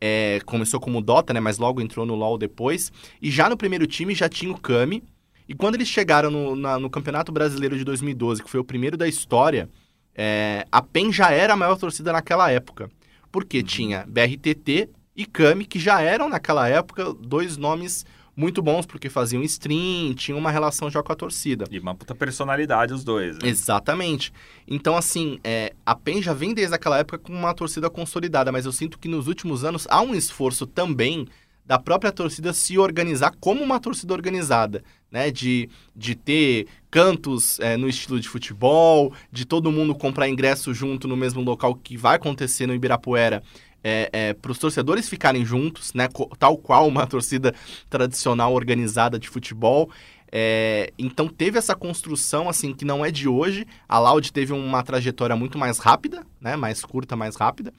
É, 0.00 0.40
começou 0.44 0.80
como 0.80 1.00
Dota, 1.00 1.32
né? 1.32 1.38
Mas 1.38 1.58
logo 1.58 1.80
entrou 1.80 2.04
no 2.04 2.16
LoL 2.16 2.36
depois. 2.36 2.90
E 3.22 3.30
já 3.30 3.48
no 3.48 3.56
primeiro 3.56 3.86
time 3.86 4.12
já 4.12 4.28
tinha 4.28 4.50
o 4.50 4.60
Kami. 4.60 5.04
E 5.48 5.54
quando 5.54 5.76
eles 5.76 5.86
chegaram 5.86 6.32
no, 6.32 6.56
na, 6.56 6.80
no 6.80 6.90
Campeonato 6.90 7.30
Brasileiro 7.30 7.78
de 7.78 7.84
2012, 7.84 8.42
que 8.42 8.50
foi 8.50 8.58
o 8.58 8.64
primeiro 8.64 8.96
da 8.96 9.06
história, 9.06 9.68
é, 10.16 10.66
a 10.72 10.82
PEN 10.82 11.12
já 11.12 11.30
era 11.30 11.52
a 11.52 11.56
maior 11.56 11.76
torcida 11.78 12.12
naquela 12.12 12.50
época. 12.50 12.90
Porque 13.34 13.58
uhum. 13.58 13.64
tinha 13.64 14.06
BRTT 14.06 14.90
e 15.16 15.26
Kami, 15.26 15.66
que 15.66 15.80
já 15.80 16.00
eram 16.00 16.28
naquela 16.28 16.68
época 16.68 17.12
dois 17.12 17.56
nomes 17.56 18.06
muito 18.36 18.62
bons 18.62 18.86
porque 18.86 19.08
faziam 19.08 19.42
stream, 19.42 20.14
tinham 20.14 20.38
uma 20.38 20.52
relação 20.52 20.88
já 20.88 21.02
com 21.02 21.12
a 21.12 21.16
torcida. 21.16 21.64
E 21.68 21.80
uma 21.80 21.96
puta 21.96 22.14
personalidade 22.14 22.94
os 22.94 23.02
dois. 23.02 23.36
Né? 23.38 23.48
Exatamente. 23.48 24.32
Então, 24.68 24.96
assim, 24.96 25.40
é, 25.42 25.74
a 25.84 25.96
PEN 25.96 26.22
já 26.22 26.32
vem 26.32 26.54
desde 26.54 26.76
aquela 26.76 26.96
época 26.96 27.18
com 27.18 27.32
uma 27.32 27.52
torcida 27.52 27.90
consolidada, 27.90 28.52
mas 28.52 28.66
eu 28.66 28.72
sinto 28.72 29.00
que 29.00 29.08
nos 29.08 29.26
últimos 29.26 29.64
anos 29.64 29.84
há 29.90 30.00
um 30.00 30.14
esforço 30.14 30.64
também 30.64 31.26
da 31.66 31.76
própria 31.76 32.12
torcida 32.12 32.52
se 32.52 32.78
organizar 32.78 33.34
como 33.40 33.64
uma 33.64 33.80
torcida 33.80 34.14
organizada, 34.14 34.84
né? 35.14 35.30
De, 35.30 35.70
de 35.94 36.16
ter 36.16 36.66
cantos 36.90 37.60
é, 37.60 37.76
no 37.76 37.88
estilo 37.88 38.18
de 38.18 38.28
futebol, 38.28 39.12
de 39.30 39.44
todo 39.44 39.70
mundo 39.70 39.94
comprar 39.94 40.28
ingresso 40.28 40.74
junto 40.74 41.06
no 41.06 41.16
mesmo 41.16 41.40
local 41.40 41.76
que 41.76 41.96
vai 41.96 42.16
acontecer 42.16 42.66
no 42.66 42.74
Ibirapuera 42.74 43.40
é, 43.84 44.10
é, 44.12 44.34
para 44.34 44.50
os 44.50 44.58
torcedores 44.58 45.08
ficarem 45.08 45.44
juntos, 45.44 45.94
né, 45.94 46.08
tal 46.36 46.58
qual 46.58 46.88
uma 46.88 47.06
torcida 47.06 47.54
tradicional 47.88 48.52
organizada 48.52 49.16
de 49.16 49.28
futebol. 49.28 49.88
É, 50.32 50.92
então 50.98 51.28
teve 51.28 51.58
essa 51.58 51.76
construção 51.76 52.48
assim 52.48 52.74
que 52.74 52.84
não 52.84 53.04
é 53.04 53.12
de 53.12 53.28
hoje. 53.28 53.64
A 53.88 54.00
Loud 54.00 54.32
teve 54.32 54.52
uma 54.52 54.82
trajetória 54.82 55.36
muito 55.36 55.56
mais 55.56 55.78
rápida, 55.78 56.26
né, 56.40 56.56
mais 56.56 56.84
curta, 56.84 57.14
mais 57.14 57.36
rápida. 57.36 57.72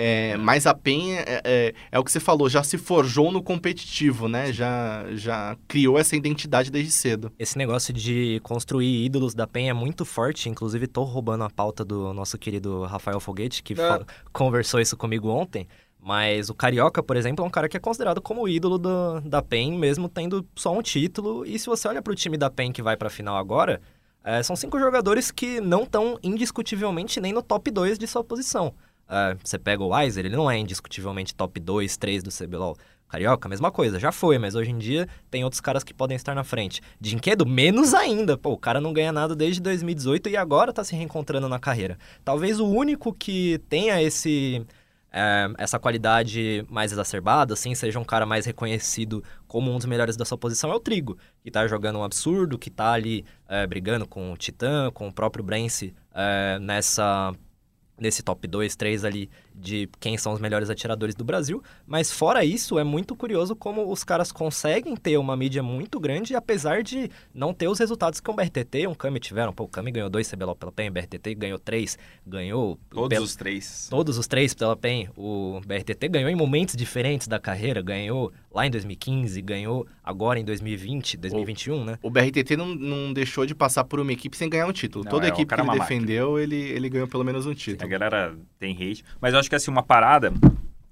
É, 0.00 0.36
mas 0.36 0.64
a 0.64 0.72
PEN 0.72 1.14
é, 1.14 1.42
é, 1.44 1.74
é, 1.90 1.98
o 1.98 2.04
que 2.04 2.12
você 2.12 2.20
falou, 2.20 2.48
já 2.48 2.62
se 2.62 2.78
forjou 2.78 3.32
no 3.32 3.42
competitivo, 3.42 4.28
né? 4.28 4.52
Já, 4.52 5.04
já 5.10 5.56
criou 5.66 5.98
essa 5.98 6.14
identidade 6.14 6.70
desde 6.70 6.92
cedo. 6.92 7.32
Esse 7.36 7.58
negócio 7.58 7.92
de 7.92 8.38
construir 8.44 9.04
ídolos 9.04 9.34
da 9.34 9.44
PEN 9.44 9.70
é 9.70 9.72
muito 9.72 10.04
forte. 10.04 10.48
Inclusive, 10.48 10.86
tô 10.86 11.02
roubando 11.02 11.42
a 11.42 11.50
pauta 11.50 11.84
do 11.84 12.14
nosso 12.14 12.38
querido 12.38 12.84
Rafael 12.84 13.18
Foguete, 13.18 13.60
que 13.60 13.72
é. 13.72 14.00
conversou 14.32 14.78
isso 14.78 14.96
comigo 14.96 15.30
ontem. 15.30 15.66
Mas 16.00 16.48
o 16.48 16.54
Carioca, 16.54 17.02
por 17.02 17.16
exemplo, 17.16 17.44
é 17.44 17.48
um 17.48 17.50
cara 17.50 17.68
que 17.68 17.76
é 17.76 17.80
considerado 17.80 18.22
como 18.22 18.42
o 18.42 18.48
ídolo 18.48 18.78
do, 18.78 19.20
da 19.22 19.42
PEN, 19.42 19.76
mesmo 19.76 20.08
tendo 20.08 20.46
só 20.54 20.72
um 20.72 20.80
título. 20.80 21.44
E 21.44 21.58
se 21.58 21.66
você 21.66 21.88
olha 21.88 22.00
para 22.00 22.12
o 22.12 22.16
time 22.16 22.36
da 22.36 22.48
PEN 22.48 22.70
que 22.70 22.82
vai 22.82 22.96
para 22.96 23.08
a 23.08 23.10
final 23.10 23.36
agora, 23.36 23.80
é, 24.22 24.42
são 24.44 24.54
cinco 24.54 24.78
jogadores 24.78 25.32
que 25.32 25.60
não 25.60 25.82
estão 25.82 26.16
indiscutivelmente 26.22 27.20
nem 27.20 27.32
no 27.32 27.42
top 27.42 27.68
2 27.68 27.98
de 27.98 28.06
sua 28.06 28.22
posição. 28.22 28.72
É, 29.08 29.36
você 29.42 29.58
pega 29.58 29.82
o 29.82 29.88
Weiser, 29.88 30.26
ele 30.26 30.36
não 30.36 30.50
é 30.50 30.58
indiscutivelmente 30.58 31.34
top 31.34 31.58
2, 31.58 31.96
3 31.96 32.22
do 32.22 32.30
CBLOL. 32.30 32.76
Carioca, 33.08 33.48
mesma 33.48 33.72
coisa, 33.72 33.98
já 33.98 34.12
foi, 34.12 34.38
mas 34.38 34.54
hoje 34.54 34.70
em 34.70 34.76
dia 34.76 35.08
tem 35.30 35.42
outros 35.42 35.62
caras 35.62 35.82
que 35.82 35.94
podem 35.94 36.14
estar 36.14 36.34
na 36.34 36.44
frente. 36.44 36.82
Dinquedo, 37.00 37.46
menos 37.46 37.94
ainda. 37.94 38.36
Pô, 38.36 38.52
o 38.52 38.58
cara 38.58 38.82
não 38.82 38.92
ganha 38.92 39.10
nada 39.10 39.34
desde 39.34 39.62
2018 39.62 40.28
e 40.28 40.36
agora 40.36 40.74
tá 40.74 40.84
se 40.84 40.94
reencontrando 40.94 41.48
na 41.48 41.58
carreira. 41.58 41.96
Talvez 42.22 42.60
o 42.60 42.66
único 42.66 43.14
que 43.14 43.62
tenha 43.66 44.02
esse 44.02 44.62
é, 45.10 45.50
essa 45.56 45.78
qualidade 45.78 46.64
mais 46.68 46.92
exacerbada, 46.92 47.54
assim, 47.54 47.74
seja 47.74 47.98
um 47.98 48.04
cara 48.04 48.26
mais 48.26 48.44
reconhecido 48.44 49.24
como 49.46 49.72
um 49.72 49.78
dos 49.78 49.86
melhores 49.86 50.16
da 50.16 50.24
sua 50.26 50.36
posição, 50.36 50.70
é 50.70 50.74
o 50.74 50.80
Trigo, 50.80 51.16
que 51.42 51.50
tá 51.50 51.66
jogando 51.66 51.98
um 51.98 52.04
absurdo, 52.04 52.58
que 52.58 52.70
tá 52.70 52.92
ali 52.92 53.24
é, 53.48 53.66
brigando 53.66 54.06
com 54.06 54.32
o 54.32 54.36
Titã, 54.36 54.90
com 54.92 55.08
o 55.08 55.12
próprio 55.12 55.42
Brence 55.42 55.94
é, 56.14 56.58
nessa 56.60 57.32
nesse 57.98 58.22
top 58.22 58.46
2, 58.46 58.76
3 58.76 59.04
ali 59.04 59.30
de 59.58 59.88
quem 59.98 60.16
são 60.16 60.32
os 60.32 60.40
melhores 60.40 60.70
atiradores 60.70 61.14
do 61.14 61.24
Brasil. 61.24 61.62
Mas 61.86 62.12
fora 62.12 62.44
isso, 62.44 62.78
é 62.78 62.84
muito 62.84 63.14
curioso 63.16 63.56
como 63.56 63.90
os 63.90 64.04
caras 64.04 64.30
conseguem 64.30 64.96
ter 64.96 65.18
uma 65.18 65.36
mídia 65.36 65.62
muito 65.62 65.98
grande, 65.98 66.34
apesar 66.34 66.82
de 66.82 67.10
não 67.34 67.52
ter 67.52 67.68
os 67.68 67.78
resultados 67.78 68.20
que 68.20 68.30
um 68.30 68.36
BRTT 68.36 68.80
e 68.80 68.86
um 68.86 68.94
Kami 68.94 69.20
tiveram. 69.20 69.52
Pô, 69.52 69.64
o 69.64 69.68
Kami 69.68 69.90
ganhou 69.90 70.08
dois 70.08 70.30
CBLOL 70.30 70.56
pela 70.56 70.72
PEN, 70.72 70.88
o 70.88 70.92
BRTT 70.92 71.34
ganhou 71.34 71.58
três, 71.58 71.98
ganhou... 72.26 72.78
Todos 72.90 73.08
pela... 73.08 73.24
os 73.24 73.36
três. 73.36 73.88
Todos 73.90 74.18
os 74.18 74.26
três 74.26 74.54
pela 74.54 74.76
PEN. 74.76 75.08
O 75.16 75.60
BRTT 75.66 76.08
ganhou 76.08 76.30
em 76.30 76.36
momentos 76.36 76.76
diferentes 76.76 77.26
da 77.26 77.38
carreira, 77.38 77.82
ganhou 77.82 78.32
lá 78.52 78.66
em 78.66 78.70
2015, 78.70 79.40
ganhou 79.42 79.86
agora 80.02 80.38
em 80.38 80.44
2020, 80.44 81.16
2021, 81.16 81.74
o, 81.74 81.84
né? 81.84 81.98
O 82.02 82.10
BRTT 82.10 82.56
não, 82.56 82.74
não 82.74 83.12
deixou 83.12 83.46
de 83.46 83.54
passar 83.54 83.84
por 83.84 84.00
uma 84.00 84.12
equipe 84.12 84.36
sem 84.36 84.48
ganhar 84.48 84.66
um 84.66 84.72
título. 84.72 85.04
Não, 85.04 85.10
Toda 85.10 85.26
é, 85.26 85.28
equipe 85.28 85.54
que 85.54 85.60
ele 85.60 85.78
defendeu, 85.78 86.38
ele, 86.38 86.56
ele 86.56 86.88
ganhou 86.88 87.08
pelo 87.08 87.24
menos 87.24 87.46
um 87.46 87.54
título. 87.54 87.86
A 87.86 87.90
galera 87.90 88.36
tem 88.58 88.72
hate, 88.72 89.04
mas 89.20 89.34
eu 89.34 89.40
acho 89.40 89.47
que 89.48 89.56
assim, 89.56 89.70
uma 89.70 89.82
parada 89.82 90.32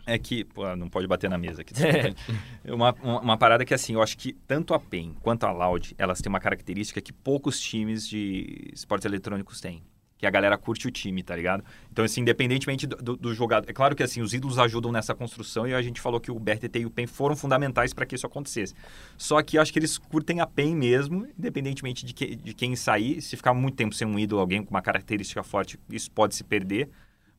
é 0.07 0.17
que. 0.19 0.45
Pô, 0.45 0.75
não 0.77 0.89
pode 0.89 1.07
bater 1.07 1.29
na 1.29 1.37
mesa 1.37 1.63
aqui. 1.63 1.75
uma, 2.73 2.93
uma, 3.03 3.37
parada 3.37 3.65
que, 3.65 3.75
assim, 3.75 3.95
eu 3.95 4.03
acho 4.03 4.17
que 4.17 4.33
tanto 4.33 4.73
a 4.73 4.79
PEN 4.79 5.15
quanto 5.21 5.45
a 5.45 5.51
Loud, 5.51 5.95
elas 5.99 6.21
têm 6.21 6.31
uma 6.31 6.41
característica 6.41 7.01
que 7.01 7.13
poucos 7.13 7.61
times 7.61 8.09
de 8.09 8.71
esportes 8.73 9.05
eletrônicos 9.05 9.61
têm. 9.61 9.83
Que 10.19 10.27
a 10.27 10.31
galera 10.31 10.57
curte 10.57 10.89
o 10.89 10.91
time, 10.91 11.23
tá 11.23 11.37
ligado? 11.37 11.63
Então, 11.93 12.03
assim, 12.03 12.23
independentemente 12.23 12.87
do, 12.87 12.97
do, 12.97 13.17
do 13.17 13.35
jogador. 13.35 13.69
É 13.69 13.73
claro 13.73 13.95
que, 13.95 14.03
assim, 14.03 14.23
os 14.23 14.33
ídolos 14.33 14.59
ajudam 14.59 14.91
nessa 14.91 15.15
construção 15.15 15.67
e 15.67 15.75
a 15.75 15.83
gente 15.83 16.01
falou 16.01 16.19
que 16.19 16.31
o 16.31 16.39
BRTT 16.39 16.79
e 16.79 16.87
o 16.87 16.91
PEN 16.91 17.07
foram 17.07 17.37
fundamentais 17.37 17.93
para 17.93 18.07
que 18.07 18.15
isso 18.15 18.27
acontecesse. 18.27 18.75
Só 19.19 19.43
que 19.43 19.59
eu 19.59 19.63
acho 19.63 19.71
que 19.71 19.79
eles 19.79 19.99
curtem 19.99 20.41
a 20.41 20.47
PEN 20.47 20.75
mesmo, 20.75 21.27
independentemente 21.39 22.07
de, 22.07 22.15
que, 22.15 22.35
de 22.35 22.55
quem 22.55 22.75
sair. 22.77 23.21
Se 23.21 23.37
ficar 23.37 23.53
muito 23.53 23.75
tempo 23.75 23.95
sem 23.95 24.09
um 24.09 24.19
ídolo, 24.19 24.41
alguém 24.41 24.63
com 24.65 24.71
uma 24.71 24.81
característica 24.81 25.43
forte, 25.43 25.79
isso 25.91 26.11
pode 26.11 26.35
se 26.35 26.45
perder 26.45 26.89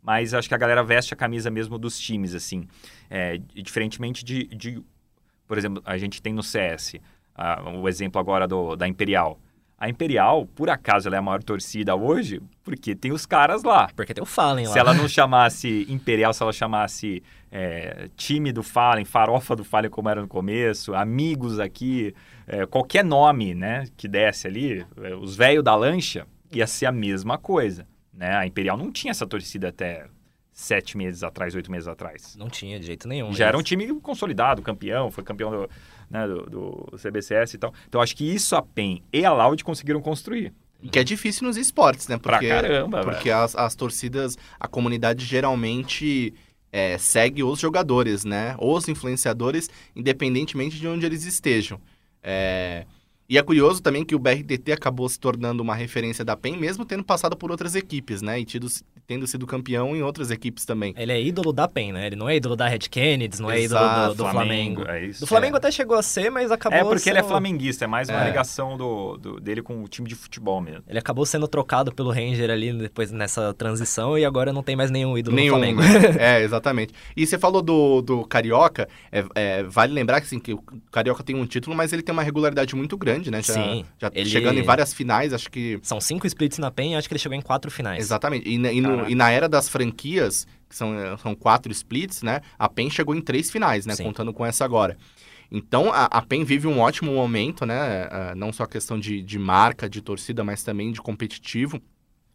mas 0.08 0.34
acho 0.34 0.48
que 0.48 0.56
a 0.56 0.58
galera 0.58 0.82
veste 0.86 1.14
a 1.14 1.18
camisa 1.18 1.52
mesmo 1.52 1.78
dos 1.78 2.00
times, 2.00 2.34
assim. 2.34 2.66
É, 3.10 3.42
diferentemente 3.54 4.24
de, 4.24 4.46
de, 4.46 4.82
por 5.46 5.58
exemplo, 5.58 5.84
a 5.86 5.98
gente 5.98 6.22
tem 6.22 6.32
no 6.32 6.42
CS, 6.42 6.94
uh, 7.38 7.70
o 7.78 7.90
exemplo 7.90 8.18
agora 8.18 8.48
do, 8.48 8.78
da 8.78 8.88
Imperial. 8.88 9.38
A 9.78 9.90
Imperial, 9.90 10.46
por 10.46 10.70
acaso, 10.70 11.10
ela 11.10 11.18
é 11.18 11.20
a 11.20 11.22
maior 11.22 11.44
torcida 11.44 11.94
hoje, 11.94 12.42
porque 12.64 12.96
tem 12.96 13.12
os 13.12 13.26
caras 13.26 13.64
lá. 13.64 13.90
Porque 13.98 14.14
tem 14.14 14.24
o 14.24 14.26
Fallen 14.26 14.68
lá. 14.68 14.72
Se 14.72 14.80
ela 14.80 14.94
não 14.94 15.10
chamasse 15.10 15.86
Imperial, 15.90 16.34
se 16.34 16.42
ela 16.42 16.54
chamasse 16.54 17.22
é, 17.52 18.08
time 18.16 18.54
do 18.54 18.64
Fallen, 18.64 19.04
farofa 19.04 19.58
do 19.58 19.66
Fallen 19.66 19.92
como 19.92 20.08
era 20.08 20.22
no 20.22 20.28
começo, 20.28 20.96
amigos 20.96 21.60
aqui, 21.60 22.16
é, 22.48 22.66
qualquer 22.66 23.04
nome 23.04 23.54
né, 23.54 23.84
que 23.98 24.08
desse 24.08 24.48
ali, 24.48 24.86
é, 25.04 25.16
os 25.16 25.36
velhos 25.36 25.66
da 25.66 25.76
lancha, 25.76 26.26
ia 26.50 26.66
ser 26.66 26.86
a 26.86 26.94
mesma 26.94 27.38
coisa. 27.38 27.86
Né? 28.18 28.36
A 28.36 28.48
Imperial 28.48 28.76
não 28.76 28.92
tinha 28.92 29.12
essa 29.12 29.28
torcida 29.28 29.70
até 29.70 30.08
sete 30.52 30.98
meses 30.98 31.22
atrás, 31.22 31.54
oito 31.54 31.72
meses 31.72 31.88
atrás. 31.88 32.36
Não 32.36 32.50
tinha 32.50 32.80
de 32.80 32.88
jeito 32.88 33.08
nenhum. 33.08 33.32
Já 33.32 33.46
era 33.46 33.58
um 33.58 33.62
time 33.62 33.88
consolidado, 34.02 34.64
campeão, 34.64 35.12
foi 35.12 35.24
campeão 35.24 35.52
do, 35.52 35.70
né, 36.10 36.28
do, 36.28 36.50
do, 36.50 36.98
CBCS 36.98 37.54
e 37.54 37.58
tal. 37.60 37.72
Então 37.88 38.02
acho 38.02 38.16
que 38.16 38.26
isso 38.26 38.56
a 38.56 38.62
PEN 38.64 39.04
e 39.14 39.24
a 39.24 39.32
Loud 39.32 39.64
conseguiram 39.64 40.02
construir. 40.02 40.52
Que 40.92 41.00
é 41.00 41.04
difícil 41.04 41.46
nos 41.46 41.58
esportes, 41.58 42.08
né? 42.08 42.18
Porque, 42.18 42.48
pra 42.48 42.62
caramba, 42.62 43.02
Porque 43.02 43.30
as, 43.30 43.56
as, 43.56 43.76
torcidas, 43.76 44.38
a 44.60 44.68
comunidade 44.68 45.26
geralmente 45.26 46.34
é, 46.72 46.98
segue 46.98 47.44
os 47.44 47.60
jogadores, 47.60 48.26
né? 48.26 48.56
Os 48.60 48.88
influenciadores, 48.88 49.70
independentemente 49.96 50.80
de 50.80 50.88
onde 50.88 51.06
eles 51.06 51.24
estejam. 51.24 51.80
É, 52.22 52.86
e 53.30 53.38
é 53.38 53.44
curioso 53.44 53.82
também 53.82 54.06
que 54.06 54.16
o 54.16 54.20
BRTT 54.20 54.72
acabou 54.72 55.08
se 55.10 55.20
tornando 55.20 55.62
uma 55.62 55.76
referência 55.76 56.24
da 56.24 56.36
PEN, 56.36 56.58
mesmo 56.58 56.86
tendo 56.86 57.04
passado 57.04 57.36
por 57.36 57.52
outras 57.52 57.76
equipes, 57.76 58.22
né? 58.22 58.40
E 58.40 58.46
tido, 58.46 58.68
tendo 59.06 59.28
sido 59.28 59.46
campeão 59.46 59.96
em 59.96 60.02
outras 60.02 60.32
equipes 60.32 60.66
também. 60.66 60.94
Ele 60.98 61.12
é 61.12 61.22
ídolo 61.22 61.52
da 61.52 61.68
PEN, 61.68 61.92
né? 61.94 62.08
Ele 62.08 62.16
não 62.16 62.30
é 62.30 62.38
ídolo 62.38 62.56
da 62.56 62.68
Red 62.68 62.80
Kennedy, 62.80 63.42
não 63.42 63.52
é 63.52 63.62
ídolo 63.62 63.80
do, 63.80 64.16
do 64.16 64.30
Flamengo. 64.30 64.82
Flamengo. 64.84 64.92
É 64.92 65.06
isso, 65.06 65.20
do 65.22 65.28
Flamengo 65.28 65.56
é. 65.56 65.58
até 65.58 65.72
chegou 65.72 65.98
a 65.98 66.02
ser, 66.02 66.30
mas 66.30 66.52
acabou 66.52 66.80
É 66.80 66.84
porque 66.84 67.00
sendo... 67.00 67.14
ele 67.14 67.20
é 67.20 67.24
flamenguista, 67.24 67.86
é 67.86 67.88
mais 67.88 68.10
uma 68.10 68.24
é. 68.24 68.28
ligação 68.28 68.78
do, 68.78 69.18
do, 69.18 69.40
dele 69.40 69.62
com 69.62 69.84
o 69.84 69.88
time 69.88 70.08
de 70.08 70.16
futebol 70.16 70.62
mesmo. 70.62 70.84
Ele 70.88 71.00
acabou 71.00 71.26
sendo 71.26 71.48
trocado 71.48 71.94
pelo 71.94 72.12
Ranger 72.12 72.50
ali 72.50 72.72
depois 72.72 73.12
nessa 73.12 73.54
transição 73.54 74.18
e 74.18 74.24
agora 74.24 74.54
não 74.54 74.64
tem 74.64 74.76
mais 74.76 74.90
nenhum 74.90 75.18
ídolo 75.18 75.36
nenhum, 75.36 75.56
do 75.56 75.60
Flamengo. 75.60 75.82
É, 76.18 76.42
exatamente. 76.42 76.94
E 77.16 77.26
você 77.26 77.38
falou 77.38 77.62
do, 77.62 78.02
do 78.02 78.26
Carioca, 78.26 78.88
é, 79.12 79.26
é, 79.36 79.64
vale 79.64 79.94
lembrar 79.94 80.22
que, 80.22 80.28
assim, 80.28 80.40
que 80.40 80.54
o 80.54 80.64
Carioca 80.92 81.24
tem 81.24 81.36
um 81.36 81.46
título, 81.46 81.76
mas 81.76 81.92
ele 81.92 82.02
tem 82.02 82.14
uma 82.14 82.24
regularidade 82.24 82.76
muito 82.76 82.98
grande, 82.98 83.17
né? 83.26 83.42
Já, 83.42 83.54
Sim. 83.54 83.86
Já 84.00 84.12
ele... 84.14 84.30
chegando 84.30 84.60
em 84.60 84.64
várias 84.64 84.94
finais, 84.94 85.34
acho 85.34 85.50
que. 85.50 85.80
São 85.82 86.00
cinco 86.00 86.28
splits 86.28 86.58
na 86.60 86.70
PEN, 86.70 86.96
acho 86.96 87.08
que 87.08 87.14
ele 87.14 87.20
chegou 87.20 87.38
em 87.38 87.42
quatro 87.42 87.72
finais. 87.72 88.00
Exatamente. 88.00 88.48
E, 88.48 88.56
e, 88.56 88.82
no, 88.82 89.10
e 89.10 89.16
na 89.16 89.32
era 89.32 89.50
das 89.50 89.68
franquias, 89.68 90.46
que 90.70 90.76
são, 90.76 91.18
são 91.18 91.36
quatro 91.36 91.72
splits, 91.72 92.22
né? 92.22 92.42
A 92.58 92.70
PEN 92.70 92.90
chegou 92.90 93.16
em 93.16 93.22
três 93.22 93.50
finais, 93.50 93.86
né? 93.86 93.96
Sim. 93.96 94.04
Contando 94.04 94.32
com 94.34 94.46
essa 94.46 94.64
agora. 94.64 94.98
Então, 95.52 95.92
a, 95.94 96.06
a 96.06 96.22
PEN 96.22 96.44
vive 96.44 96.68
um 96.68 96.80
ótimo 96.80 97.14
momento, 97.14 97.66
né? 97.66 98.06
Uh, 98.08 98.36
não 98.36 98.52
só 98.52 98.64
a 98.64 98.68
questão 98.68 99.00
de, 99.00 99.22
de 99.22 99.40
marca, 99.40 99.90
de 99.90 100.02
torcida, 100.02 100.44
mas 100.44 100.64
também 100.64 100.92
de 100.92 101.02
competitivo. 101.02 101.82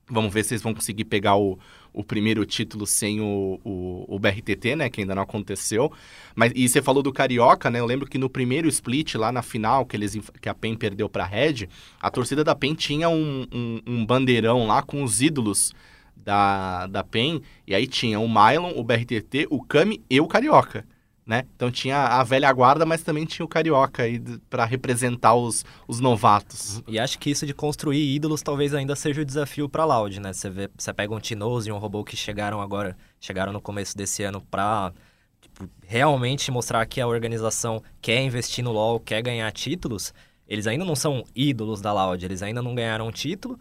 Vamos 0.08 0.32
ver 0.32 0.44
se 0.44 0.54
eles 0.54 0.62
vão 0.62 0.74
conseguir 0.74 1.04
pegar 1.04 1.36
o, 1.36 1.58
o 1.92 2.02
primeiro 2.02 2.44
título 2.46 2.86
sem 2.86 3.20
o, 3.20 3.60
o, 3.64 4.04
o, 4.08 4.18
BRTT, 4.18 4.76
né? 4.76 4.88
Que 4.88 5.02
ainda 5.02 5.14
não 5.14 5.22
aconteceu. 5.22 5.92
Mas, 6.34 6.52
e 6.54 6.68
você 6.68 6.80
falou 6.80 7.02
do 7.02 7.12
Carioca, 7.12 7.70
né? 7.70 7.80
Eu 7.80 7.86
lembro 7.86 8.06
que 8.06 8.18
no 8.18 8.30
primeiro 8.30 8.68
split, 8.68 9.14
lá 9.14 9.30
na 9.30 9.42
final, 9.42 9.84
que, 9.84 9.96
eles, 9.96 10.18
que 10.40 10.48
a 10.48 10.54
PEN 10.54 10.74
perdeu 10.74 11.08
pra 11.08 11.24
Red, 11.24 11.68
a 12.00 12.10
torcida 12.10 12.42
da 12.42 12.54
PEN 12.54 12.74
tinha 12.74 13.08
um, 13.08 13.46
um, 13.52 13.80
um 13.86 14.06
bandeirão 14.06 14.66
lá 14.66 14.82
com 14.82 15.02
os 15.02 15.20
ídolos 15.20 15.72
da, 16.16 16.86
da 16.86 17.04
PEN. 17.04 17.42
E 17.66 17.74
aí 17.74 17.86
tinha 17.86 18.18
o 18.18 18.28
Mylon, 18.28 18.72
o 18.76 18.82
BRTT, 18.82 19.48
o 19.50 19.62
Kami 19.62 20.02
e 20.08 20.20
o 20.20 20.26
Carioca 20.26 20.86
né? 21.24 21.44
Então 21.54 21.70
tinha 21.70 21.98
a 21.98 22.24
velha 22.24 22.52
guarda, 22.52 22.84
mas 22.84 23.02
também 23.02 23.24
tinha 23.24 23.44
o 23.44 23.48
carioca 23.48 24.02
aí 24.02 24.18
para 24.50 24.64
representar 24.64 25.34
os, 25.34 25.64
os 25.86 26.00
novatos. 26.00 26.82
E 26.88 26.98
acho 26.98 27.18
que 27.18 27.30
isso 27.30 27.46
de 27.46 27.54
construir 27.54 28.14
ídolos 28.14 28.42
talvez 28.42 28.74
ainda 28.74 28.96
seja 28.96 29.22
o 29.22 29.24
desafio 29.24 29.68
para 29.68 29.84
Loud, 29.84 30.20
né? 30.20 30.32
Você 30.32 30.50
vê, 30.50 30.70
você 30.76 30.92
pega 30.92 31.14
um 31.14 31.20
Tinoz 31.20 31.66
e 31.66 31.72
um 31.72 31.78
robô 31.78 32.02
que 32.02 32.16
chegaram 32.16 32.60
agora, 32.60 32.96
chegaram 33.20 33.52
no 33.52 33.60
começo 33.60 33.96
desse 33.96 34.24
ano 34.24 34.40
para 34.40 34.92
tipo, 35.40 35.68
realmente 35.86 36.50
mostrar 36.50 36.84
que 36.86 37.00
a 37.00 37.06
organização 37.06 37.82
quer 38.00 38.20
investir 38.22 38.64
no 38.64 38.72
LoL, 38.72 38.98
quer 38.98 39.22
ganhar 39.22 39.50
títulos. 39.52 40.12
Eles 40.48 40.66
ainda 40.66 40.84
não 40.84 40.96
são 40.96 41.24
ídolos 41.34 41.80
da 41.80 41.92
Loud, 41.92 42.24
eles 42.24 42.42
ainda 42.42 42.60
não 42.60 42.74
ganharam 42.74 43.06
um 43.06 43.12
título, 43.12 43.58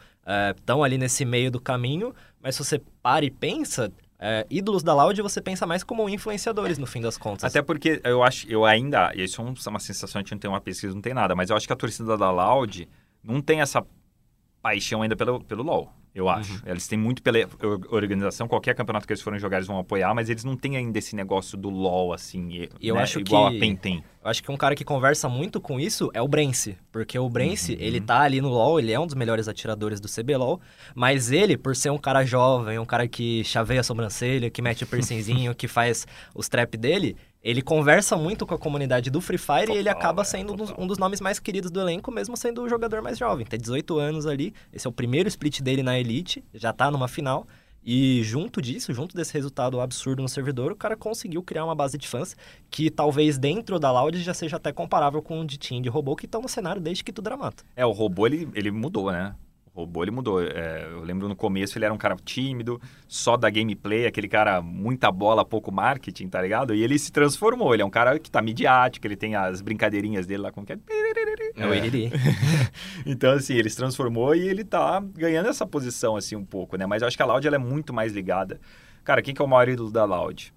estão 0.57 0.83
é, 0.83 0.85
ali 0.85 0.97
nesse 0.97 1.23
meio 1.23 1.51
do 1.51 1.61
caminho, 1.61 2.13
mas 2.41 2.55
se 2.55 2.63
você 2.63 2.81
para 3.01 3.23
e 3.23 3.29
pensa, 3.29 3.91
é, 4.21 4.45
ídolos 4.51 4.83
da 4.83 4.93
Loud 4.93 5.19
você 5.21 5.41
pensa 5.41 5.65
mais 5.65 5.83
como 5.83 6.07
influenciadores, 6.07 6.77
no 6.77 6.85
fim 6.85 7.01
das 7.01 7.17
contas. 7.17 7.43
Até 7.43 7.61
porque 7.61 7.99
eu 8.03 8.21
acho, 8.21 8.47
eu 8.47 8.63
ainda, 8.63 9.11
e 9.15 9.23
isso 9.23 9.41
é 9.41 9.69
uma 9.69 9.79
sensação, 9.79 10.19
a 10.19 10.21
gente 10.21 10.31
não 10.31 10.39
tem 10.39 10.49
uma 10.49 10.61
pesquisa, 10.61 10.93
não 10.93 11.01
tem 11.01 11.13
nada, 11.13 11.35
mas 11.35 11.49
eu 11.49 11.57
acho 11.57 11.65
que 11.65 11.73
a 11.73 11.75
torcida 11.75 12.15
da 12.15 12.29
Loud 12.29 12.87
não 13.23 13.41
tem 13.41 13.61
essa 13.61 13.83
paixão 14.61 15.01
ainda 15.01 15.15
pelo, 15.15 15.43
pelo 15.43 15.63
LoL 15.63 15.91
eu 16.13 16.27
acho. 16.27 16.53
Uhum. 16.53 16.59
Eles 16.65 16.87
têm 16.87 16.99
muito 16.99 17.23
pela 17.23 17.39
organização, 17.89 18.47
qualquer 18.47 18.75
campeonato 18.75 19.07
que 19.07 19.13
eles 19.13 19.21
forem 19.21 19.39
jogar, 19.39 19.57
eles 19.57 19.67
vão 19.67 19.79
apoiar, 19.79 20.13
mas 20.13 20.29
eles 20.29 20.43
não 20.43 20.57
têm 20.57 20.75
ainda 20.75 20.99
esse 20.99 21.15
negócio 21.15 21.57
do 21.57 21.69
LoL, 21.69 22.13
assim, 22.13 22.67
eu 22.81 22.95
né? 22.95 23.01
acho 23.01 23.19
igual 23.19 23.49
que, 23.49 23.57
a 23.57 23.59
PEN 23.59 23.75
tem. 23.75 24.03
Eu 24.23 24.29
acho 24.29 24.43
que 24.43 24.51
um 24.51 24.57
cara 24.57 24.75
que 24.75 24.83
conversa 24.83 25.29
muito 25.29 25.61
com 25.61 25.79
isso 25.79 26.11
é 26.13 26.21
o 26.21 26.27
Brence, 26.27 26.77
porque 26.91 27.17
o 27.17 27.29
Brence, 27.29 27.73
uhum. 27.73 27.79
ele 27.79 28.01
tá 28.01 28.19
ali 28.19 28.41
no 28.41 28.49
LoL, 28.49 28.79
ele 28.79 28.91
é 28.91 28.99
um 28.99 29.05
dos 29.05 29.15
melhores 29.15 29.47
atiradores 29.47 29.99
do 29.99 30.07
CBLOL, 30.07 30.59
mas 30.93 31.31
ele, 31.31 31.57
por 31.57 31.75
ser 31.75 31.89
um 31.89 31.97
cara 31.97 32.25
jovem, 32.25 32.77
um 32.77 32.85
cara 32.85 33.07
que 33.07 33.43
chaveia 33.45 33.79
a 33.79 33.83
sobrancelha, 33.83 34.49
que 34.49 34.61
mete 34.61 34.83
o 34.83 34.87
piercingzinho, 34.87 35.55
que 35.55 35.67
faz 35.67 36.05
os 36.35 36.49
trap 36.49 36.75
dele, 36.77 37.15
ele 37.43 37.61
conversa 37.61 38.15
muito 38.15 38.45
com 38.45 38.53
a 38.53 38.57
comunidade 38.57 39.09
do 39.09 39.19
Free 39.19 39.37
Fire 39.37 39.61
total, 39.61 39.75
e 39.75 39.79
ele 39.79 39.89
acaba 39.89 40.23
sendo 40.23 40.53
um 40.77 40.85
dos 40.85 40.97
nomes 40.97 41.19
mais 41.19 41.39
queridos 41.39 41.71
do 41.71 41.81
elenco, 41.81 42.11
mesmo 42.11 42.37
sendo 42.37 42.61
o 42.61 42.69
jogador 42.69 43.01
mais 43.01 43.17
jovem. 43.17 43.45
Tem 43.45 43.59
18 43.59 43.97
anos 43.97 44.27
ali, 44.27 44.53
esse 44.71 44.85
é 44.85 44.89
o 44.89 44.93
primeiro 44.93 45.27
split 45.27 45.61
dele 45.61 45.81
na 45.81 45.99
Elite, 45.99 46.43
já 46.53 46.71
tá 46.71 46.91
numa 46.91 47.07
final. 47.07 47.47
E 47.83 48.21
junto 48.23 48.61
disso, 48.61 48.93
junto 48.93 49.15
desse 49.15 49.33
resultado 49.33 49.81
absurdo 49.81 50.21
no 50.21 50.29
servidor, 50.29 50.71
o 50.71 50.75
cara 50.75 50.95
conseguiu 50.95 51.41
criar 51.41 51.65
uma 51.65 51.73
base 51.73 51.97
de 51.97 52.07
fãs 52.07 52.35
que 52.69 52.91
talvez 52.91 53.39
dentro 53.39 53.79
da 53.79 53.91
Loud 53.91 54.21
já 54.21 54.35
seja 54.35 54.57
até 54.57 54.71
comparável 54.71 55.19
com 55.19 55.41
o 55.41 55.45
de 55.45 55.57
Team 55.57 55.81
de 55.81 55.89
robô 55.89 56.15
que 56.15 56.27
estão 56.27 56.43
no 56.43 56.47
cenário 56.47 56.79
desde 56.79 57.03
que 57.03 57.11
tudo 57.11 57.27
era 57.27 57.37
mato. 57.37 57.65
É, 57.75 57.83
o 57.83 57.91
robô, 57.91 58.27
ele, 58.27 58.47
ele 58.53 58.69
mudou, 58.69 59.11
né? 59.11 59.33
O 59.73 59.81
robô, 59.81 60.03
ele 60.03 60.11
mudou. 60.11 60.41
É, 60.41 60.85
eu 60.91 61.01
lembro 61.01 61.29
no 61.29 61.35
começo 61.35 61.77
ele 61.77 61.85
era 61.85 61.93
um 61.93 61.97
cara 61.97 62.15
tímido, 62.17 62.79
só 63.07 63.37
da 63.37 63.49
gameplay, 63.49 64.05
aquele 64.05 64.27
cara 64.27 64.61
muita 64.61 65.09
bola, 65.09 65.45
pouco 65.45 65.71
marketing, 65.71 66.27
tá 66.27 66.41
ligado? 66.41 66.75
E 66.75 66.83
ele 66.83 66.99
se 66.99 67.09
transformou. 67.11 67.73
Ele 67.73 67.81
é 67.81 67.85
um 67.85 67.89
cara 67.89 68.19
que 68.19 68.29
tá 68.29 68.41
midiático, 68.41 69.07
ele 69.07 69.15
tem 69.15 69.35
as 69.35 69.61
brincadeirinhas 69.61 70.27
dele 70.27 70.43
lá, 70.43 70.51
como 70.51 70.65
que 70.65 70.73
é? 70.73 70.75
É. 71.55 72.11
Então, 73.05 73.33
assim, 73.33 73.55
ele 73.55 73.69
se 73.69 73.77
transformou 73.77 74.35
e 74.35 74.47
ele 74.47 74.63
tá 74.63 74.99
ganhando 74.99 75.47
essa 75.49 75.65
posição, 75.65 76.15
assim, 76.15 76.35
um 76.35 76.45
pouco, 76.45 76.75
né? 76.77 76.85
Mas 76.85 77.01
eu 77.01 77.07
acho 77.07 77.15
que 77.17 77.23
a 77.23 77.25
Loud, 77.25 77.45
ela 77.45 77.55
é 77.55 77.59
muito 77.59 77.93
mais 77.93 78.13
ligada. 78.13 78.59
Cara, 79.03 79.21
quem 79.21 79.33
que 79.33 79.41
é 79.41 79.45
o 79.45 79.47
maior 79.47 79.67
ídolo 79.69 79.91
da 79.91 80.03
Loud? 80.03 80.53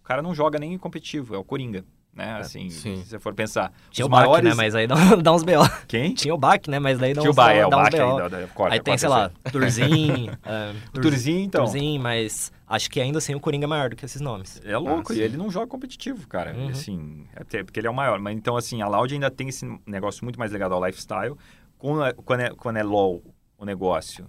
O 0.00 0.04
cara 0.04 0.22
não 0.22 0.34
joga 0.34 0.58
nem 0.58 0.74
em 0.74 0.78
competitivo, 0.78 1.34
é 1.34 1.38
o 1.38 1.44
Coringa, 1.44 1.84
né? 2.12 2.34
Assim, 2.38 2.68
sim. 2.70 2.96
se 3.02 3.10
você 3.10 3.18
for 3.18 3.32
pensar. 3.34 3.72
Tinha 3.90 4.04
o 4.04 4.08
Bach, 4.08 4.26
maiores... 4.26 4.48
né? 4.50 4.54
Mas 4.54 4.74
aí 4.74 4.86
dá, 4.86 4.94
dá 5.22 5.32
uns 5.32 5.42
B.O. 5.42 5.62
Quem? 5.86 6.12
Tinha 6.14 6.34
o 6.34 6.38
Bach, 6.38 6.60
né? 6.68 6.78
Mas 6.78 6.98
daí 6.98 7.14
dá 7.14 7.20
Tinha 7.20 7.30
o 7.30 7.32
uns, 7.32 7.36
Bach, 7.36 7.54
é, 7.54 7.66
o 7.66 7.70
dá 7.70 7.76
Bach 7.76 7.94
ainda. 7.94 8.28
da- 8.28 8.46
corta, 8.48 8.74
Aí 8.74 8.80
tem, 8.80 8.98
sei 8.98 9.08
lá, 9.08 9.30
Turzin, 9.50 10.28
é, 10.44 10.74
O 10.96 11.00
Turzin, 11.00 11.42
então. 11.44 11.64
Turzin, 11.64 11.98
mas 11.98 12.52
acho 12.66 12.90
que 12.90 13.00
ainda 13.00 13.18
assim 13.18 13.34
o 13.34 13.40
Coringa 13.40 13.64
é 13.64 13.68
maior 13.68 13.90
do 13.90 13.96
que 13.96 14.04
esses 14.04 14.20
nomes. 14.20 14.60
É 14.64 14.76
louco, 14.76 15.12
Ah, 15.12 15.16
e 15.16 15.20
ele 15.20 15.36
não 15.36 15.50
joga 15.50 15.66
competitivo, 15.66 16.26
cara. 16.28 16.52
Uhum. 16.54 16.68
Assim, 16.68 17.26
até 17.36 17.62
porque 17.62 17.78
ele 17.80 17.86
é 17.86 17.90
o 17.90 17.94
maior. 17.94 18.18
Mas 18.18 18.36
então, 18.36 18.56
assim, 18.56 18.82
a 18.82 18.88
Loud 18.88 19.12
ainda 19.14 19.30
tem 19.30 19.48
esse 19.48 19.64
negócio 19.86 20.24
muito 20.24 20.38
mais 20.38 20.52
ligado 20.52 20.74
ao 20.74 20.84
lifestyle. 20.84 21.34
Quando 21.78 22.04
é, 22.04 22.12
quando 22.12 22.40
é, 22.40 22.50
quando 22.50 22.76
é 22.76 22.82
LOL 22.82 23.22
o 23.56 23.64
negócio, 23.64 24.26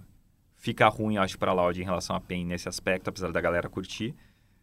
fica 0.56 0.88
ruim, 0.88 1.18
acho, 1.18 1.38
pra 1.38 1.52
Loud 1.52 1.80
em 1.80 1.84
relação 1.84 2.14
a 2.16 2.20
PEN 2.20 2.46
nesse 2.46 2.68
aspecto, 2.68 3.08
apesar 3.08 3.32
da 3.32 3.40
galera 3.40 3.68
curtir. 3.68 4.14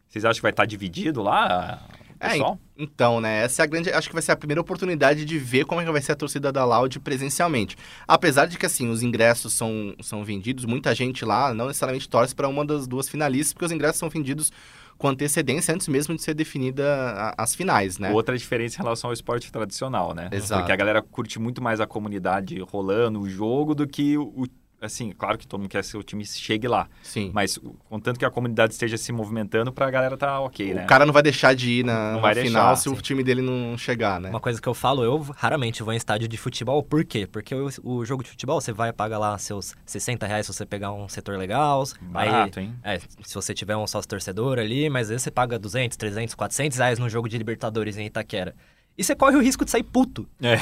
Vocês 0.08 0.26
acham 0.26 0.36
que 0.38 0.42
vai 0.42 0.52
estar 0.52 0.66
dividido 0.66 1.22
lá, 1.22 1.80
É, 2.20 2.30
pessoal? 2.30 2.60
Então, 2.78 3.20
né, 3.22 3.44
essa 3.44 3.62
é 3.62 3.64
a 3.64 3.66
grande, 3.66 3.90
acho 3.92 4.08
que 4.08 4.14
vai 4.14 4.22
ser 4.22 4.32
a 4.32 4.36
primeira 4.36 4.60
oportunidade 4.62 5.26
de 5.26 5.38
ver 5.38 5.66
como 5.66 5.82
é 5.82 5.86
que 5.86 5.92
vai 5.92 6.02
ser 6.02 6.12
a 6.14 6.16
torcida 6.16 6.52
da 6.52 6.64
Loud 6.66 7.00
presencialmente. 7.00 7.78
Apesar 8.08 8.46
de 8.46 8.58
que, 8.58 8.66
assim, 8.66 8.90
os 8.90 9.02
ingressos 9.04 9.54
são, 9.54 9.94
são 10.02 10.24
vendidos, 10.24 10.66
muita 10.66 10.94
gente 10.96 11.24
lá 11.26 11.54
não 11.54 11.68
necessariamente 11.68 12.08
torce 12.10 12.34
para 12.36 12.48
uma 12.48 12.66
das 12.66 12.88
duas 12.88 13.08
finalistas, 13.10 13.54
porque 13.54 13.66
os 13.66 13.72
ingressos 13.72 13.98
são 14.00 14.10
vendidos 14.10 14.52
com 14.98 15.08
antecedência 15.08 15.74
antes 15.74 15.88
mesmo 15.88 16.14
de 16.14 16.22
ser 16.22 16.34
definida 16.34 16.86
a- 17.16 17.36
as 17.44 17.56
finais, 17.56 17.98
né? 17.98 18.12
Outra 18.12 18.38
diferença 18.38 18.76
em 18.80 18.84
relação 18.84 19.10
ao 19.10 19.14
esporte 19.14 19.50
tradicional, 19.50 20.14
né? 20.14 20.30
Exato. 20.32 20.62
Porque 20.62 20.74
a 20.74 20.76
galera 20.76 21.02
curte 21.02 21.40
muito 21.40 21.62
mais 21.62 21.80
a 21.80 21.88
comunidade 21.88 22.60
rolando 22.60 23.22
o 23.22 23.30
jogo 23.30 23.74
do 23.74 23.88
que 23.88 24.18
o. 24.18 24.46
o- 24.82 24.86
assim, 24.86 25.12
claro 25.12 25.38
que 25.38 25.48
todo 25.48 25.60
mundo 25.62 25.70
quer 25.70 25.84
que 25.84 25.98
o 25.98 26.04
time 26.04 26.26
chegue 26.26 26.68
lá. 26.68 26.88
Sim. 27.04 27.32
Mas 27.34 27.58
o- 27.58 27.76
contanto 27.90 28.18
que 28.20 28.26
a 28.26 28.30
comunidade 28.30 28.74
esteja 28.74 28.98
se 28.98 29.12
movimentando 29.12 29.72
pra 29.72 29.90
galera 29.90 30.18
tá 30.18 30.40
ok, 30.40 30.74
né? 30.74 30.84
O 30.84 30.88
cara 30.88 31.06
não 31.06 31.14
vai 31.14 31.24
deixar 31.24 31.54
de 31.56 31.70
ir 31.80 31.86
na, 31.86 32.14
Não 32.14 32.22
vai 32.22 32.34
final 32.36 32.68
deixar, 32.68 32.76
se 32.82 32.90
o 32.90 32.96
sim. 32.96 33.02
time 33.02 33.24
dele 33.24 33.42
não 33.42 33.78
chegar, 33.78 34.20
né? 34.20 34.30
Uma 34.30 34.40
coisa 34.40 34.62
que 34.62 34.68
eu 34.68 34.74
falo, 34.74 35.04
eu 35.04 35.20
raramente 35.36 35.84
vou 35.84 35.94
em 35.94 35.98
estádio 35.98 36.28
de 36.28 36.38
futebol. 36.38 36.82
Por 36.84 37.04
quê? 37.04 37.28
Porque 37.28 37.54
o, 37.56 37.70
o 37.84 38.06
jogo 38.06 38.24
de 38.24 38.30
futebol, 38.30 38.60
você 38.62 38.72
vai 38.72 38.92
pagar 38.94 39.18
lá 39.18 39.38
seus 39.38 39.74
60 39.86 40.26
reais 40.28 40.46
se 40.46 40.54
você 40.54 40.66
pegar 40.66 40.92
um 40.92 41.08
setor 41.10 41.38
legal. 41.38 41.84
Barato, 42.02 42.60
aí, 42.60 42.66
hein? 42.66 42.76
É, 42.84 43.00
se 43.00 43.36
você 43.36 43.54
tiver 43.54 43.76
um 43.76 43.86
sócio 43.88 44.08
torcedor 44.08 44.60
ali, 44.60 44.90
mas 44.90 45.10
aí 45.12 45.20
você 45.20 45.32
paga 45.32 45.58
200, 45.60 45.98
300, 45.98 46.36
400 46.36 46.78
reais 46.78 47.00
no 47.00 47.10
jogo 47.10 47.28
de 47.30 47.38
Libertadores 47.38 47.98
em 47.98 48.06
Itaquera. 48.06 48.56
E 49.00 49.04
você 49.04 49.16
corre 49.16 49.38
o 49.38 49.42
risco 49.42 49.64
de 49.64 49.72
sair 49.72 49.84
puto. 49.84 50.28
É. 50.42 50.58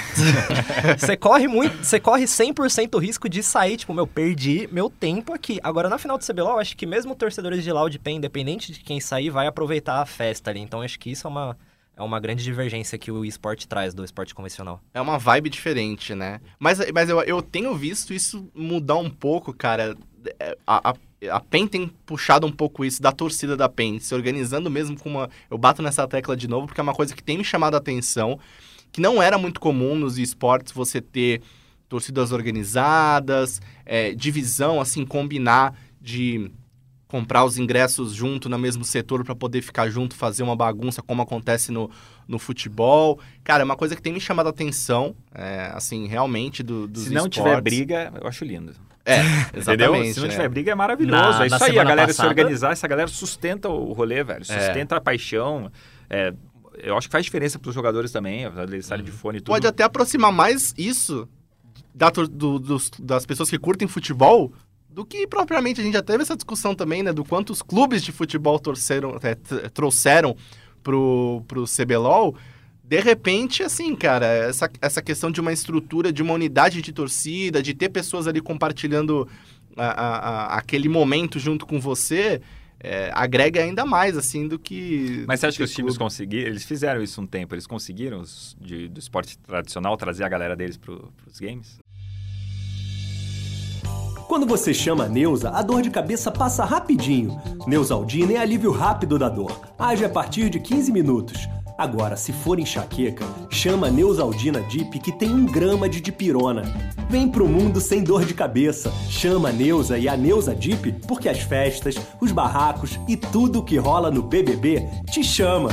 Você 0.95 1.17
corre 1.17 1.47
muito, 1.47 1.83
você 1.83 1.99
corre 1.99 2.25
100% 2.25 2.93
o 2.93 2.99
risco 2.99 3.27
de 3.27 3.41
sair, 3.41 3.77
tipo, 3.77 3.95
meu, 3.95 4.05
perdi 4.05 4.69
meu 4.71 4.91
tempo 4.91 5.33
aqui. 5.33 5.59
Agora, 5.63 5.89
na 5.89 5.97
final 5.97 6.19
do 6.19 6.23
CBLOL, 6.23 6.53
eu 6.53 6.59
acho 6.59 6.77
que 6.77 6.85
mesmo 6.85 7.15
torcedores 7.15 7.63
de 7.63 7.71
Loud 7.71 7.97
Pen, 7.97 8.17
independente 8.17 8.71
de 8.71 8.79
quem 8.81 8.99
sair, 8.99 9.31
vai 9.31 9.47
aproveitar 9.47 10.01
a 10.01 10.05
festa 10.05 10.51
ali. 10.51 10.59
Então, 10.59 10.83
acho 10.83 10.99
que 10.99 11.09
isso 11.09 11.25
é 11.25 11.29
uma, 11.31 11.57
é 11.95 12.03
uma 12.03 12.19
grande 12.19 12.43
divergência 12.43 12.95
que 12.99 13.11
o 13.11 13.25
esporte 13.25 13.67
traz 13.67 13.95
do 13.95 14.05
esporte 14.05 14.35
convencional. 14.35 14.79
É 14.93 15.01
uma 15.01 15.17
vibe 15.17 15.49
diferente, 15.49 16.13
né? 16.13 16.39
Mas, 16.59 16.79
mas 16.91 17.09
eu, 17.09 17.19
eu 17.23 17.41
tenho 17.41 17.73
visto 17.73 18.13
isso 18.13 18.47
mudar 18.53 18.97
um 18.97 19.09
pouco, 19.09 19.51
cara. 19.51 19.97
É, 20.39 20.55
A, 20.67 20.91
a, 20.91 20.95
a 21.31 21.39
PEN 21.39 21.67
tem 21.67 21.87
puxado 22.05 22.45
um 22.45 22.51
pouco 22.51 22.85
isso 22.85 23.01
da 23.01 23.11
torcida 23.11 23.57
da 23.57 23.67
PEN, 23.67 23.99
se 23.99 24.13
organizando 24.13 24.69
mesmo 24.69 24.99
com 24.99 25.09
uma. 25.09 25.29
Eu 25.49 25.57
bato 25.57 25.81
nessa 25.81 26.07
tecla 26.07 26.37
de 26.37 26.47
novo, 26.47 26.67
porque 26.67 26.79
é 26.79 26.83
uma 26.83 26.93
coisa 26.93 27.15
que 27.15 27.23
tem 27.23 27.37
me 27.37 27.43
chamado 27.43 27.73
a 27.73 27.77
atenção, 27.77 28.39
que 28.91 29.01
não 29.01 29.21
era 29.21 29.37
muito 29.37 29.59
comum 29.59 29.95
nos 29.95 30.17
esportes 30.17 30.71
você 30.71 31.01
ter 31.01 31.41
torcidas 31.89 32.31
organizadas, 32.31 33.61
é, 33.85 34.13
divisão, 34.13 34.79
assim, 34.79 35.05
combinar 35.05 35.73
de 35.99 36.51
comprar 37.07 37.45
os 37.45 37.57
ingressos 37.57 38.13
junto 38.13 38.49
no 38.49 38.59
mesmo 38.59 38.83
setor 38.83 39.23
para 39.23 39.33
poder 39.33 39.61
ficar 39.61 39.89
junto, 39.89 40.13
fazer 40.13 40.43
uma 40.43 40.55
bagunça, 40.55 41.01
como 41.01 41.21
acontece 41.21 41.71
no, 41.71 41.89
no 42.27 42.37
futebol. 42.37 43.19
Cara, 43.43 43.63
é 43.63 43.65
uma 43.65 43.77
coisa 43.77 43.95
que 43.95 44.01
tem 44.01 44.11
me 44.11 44.19
chamado 44.19 44.47
a 44.47 44.49
atenção, 44.49 45.15
é, 45.33 45.71
assim, 45.73 46.05
realmente, 46.05 46.61
do, 46.61 46.87
dos 46.87 47.03
Se 47.03 47.09
não 47.09 47.27
esportes. 47.27 47.37
tiver 47.43 47.61
briga, 47.61 48.13
eu 48.21 48.27
acho 48.27 48.43
lindo. 48.43 48.73
É, 49.09 49.21
Entendeu? 49.57 49.95
exatamente. 49.95 50.13
Se 50.13 50.19
não 50.19 50.27
né? 50.27 50.33
tiver 50.33 50.49
briga, 50.49 50.71
é 50.71 50.75
maravilhoso. 50.75 51.21
Na- 51.39 51.43
é 51.43 51.47
isso 51.47 51.63
aí, 51.63 51.79
a 51.79 51.83
galera 51.83 52.07
passada- 52.07 52.13
se 52.13 52.29
organizar, 52.29 52.71
essa 52.73 52.87
galera 52.87 53.07
sustenta 53.07 53.69
o 53.69 53.93
rolê, 53.93 54.23
velho. 54.23 54.43
Sustenta 54.43 54.97
a 54.97 55.01
paixão. 55.01 55.71
É, 56.09 56.33
eu 56.83 56.97
acho 56.97 57.07
que 57.07 57.11
faz 57.11 57.23
diferença 57.25 57.57
pros 57.57 57.73
jogadores 57.73 58.11
também, 58.11 58.43
eles 58.43 58.85
estarem 58.85 59.03
de 59.05 59.11
fone 59.11 59.37
e 59.37 59.41
tudo. 59.41 59.53
Pode 59.53 59.65
até 59.65 59.83
aproximar 59.83 60.31
mais 60.31 60.73
isso 60.77 61.27
da 61.95 62.09
do- 62.09 62.59
dos- 62.59 62.91
das 62.99 63.25
pessoas 63.25 63.49
que 63.49 63.57
curtem 63.57 63.87
futebol 63.87 64.51
do 64.89 65.05
que 65.05 65.25
propriamente 65.27 65.79
a 65.79 65.83
gente 65.83 65.93
já 65.93 66.01
teve 66.03 66.23
essa 66.23 66.35
discussão 66.35 66.75
também, 66.75 67.01
né? 67.03 67.13
Do 67.13 67.23
quanto 67.23 67.51
os 67.53 67.61
clubes 67.61 68.03
de 68.03 68.11
futebol 68.11 68.59
torceram, 68.59 69.17
é, 69.23 69.35
trouxeram 69.69 70.35
pro, 70.83 71.43
pro 71.47 71.65
CBLOL. 71.65 72.35
De 72.87 72.99
repente, 73.01 73.63
assim, 73.63 73.93
cara, 73.95 74.25
essa, 74.25 74.69
essa 74.81 75.01
questão 75.01 75.29
de 75.29 75.41
uma 75.41 75.51
estrutura, 75.51 76.11
de 76.11 76.23
uma 76.23 76.33
unidade 76.33 76.81
de 76.81 76.93
torcida, 76.93 77.61
de 77.61 77.73
ter 77.73 77.89
pessoas 77.89 78.27
ali 78.27 78.39
compartilhando 78.41 79.27
a- 79.75 79.85
a- 79.85 80.17
a- 80.17 80.57
aquele 80.57 80.87
momento 80.87 81.37
junto 81.37 81.65
com 81.65 81.81
você, 81.81 82.41
é, 82.79 83.11
agrega 83.13 83.61
ainda 83.61 83.85
mais, 83.85 84.15
assim, 84.15 84.47
do 84.47 84.57
que. 84.57 85.25
Mas 85.27 85.39
você 85.41 85.47
acha 85.47 85.57
que 85.57 85.63
os 85.63 85.71
times 85.73 85.97
clube. 85.97 86.05
conseguiram? 86.05 86.47
Eles 86.47 86.63
fizeram 86.63 87.03
isso 87.03 87.19
um 87.21 87.27
tempo, 87.27 87.53
eles 87.55 87.67
conseguiram 87.67 88.21
os 88.21 88.55
de- 88.61 88.87
do 88.87 88.99
esporte 88.99 89.37
tradicional 89.39 89.97
trazer 89.97 90.23
a 90.23 90.29
galera 90.29 90.55
deles 90.55 90.77
pro, 90.77 91.11
pros 91.21 91.39
games? 91.39 91.79
Quando 94.27 94.45
você 94.45 94.73
chama 94.73 95.05
a 95.05 95.09
Neuza, 95.09 95.49
a 95.51 95.61
dor 95.61 95.81
de 95.81 95.89
cabeça 95.89 96.29
passa 96.31 96.65
rapidinho. 96.65 97.39
Neusaldina 97.65 98.33
é 98.33 98.37
alívio 98.37 98.71
rápido 98.71 99.17
da 99.17 99.29
dor. 99.29 99.59
Age 99.79 100.03
a 100.03 100.09
partir 100.09 100.49
de 100.49 100.59
15 100.59 100.91
minutos. 100.91 101.47
Agora, 101.77 102.17
se 102.17 102.33
for 102.33 102.59
enxaqueca, 102.59 103.23
chama 103.51 103.85
a 103.87 103.91
Neusaldina 103.91 104.61
Dip 104.63 104.99
que 104.99 105.11
tem 105.11 105.29
um 105.31 105.45
grama 105.45 105.87
de 105.87 106.01
dipirona. 106.01 106.63
Vem 107.07 107.29
pro 107.29 107.47
mundo 107.47 107.79
sem 107.79 108.03
dor 108.03 108.25
de 108.25 108.33
cabeça. 108.33 108.91
Chama 109.09 109.49
a 109.49 109.51
Neuza 109.51 109.95
e 109.97 110.09
a 110.09 110.17
Neuza 110.17 110.55
Dip 110.55 110.91
porque 111.07 111.29
as 111.29 111.39
festas, 111.41 111.95
os 112.19 112.31
barracos 112.31 112.99
e 113.07 113.15
tudo 113.15 113.63
que 113.63 113.77
rola 113.77 114.09
no 114.09 114.23
BBB 114.23 114.87
te 115.11 115.23
chama. 115.23 115.69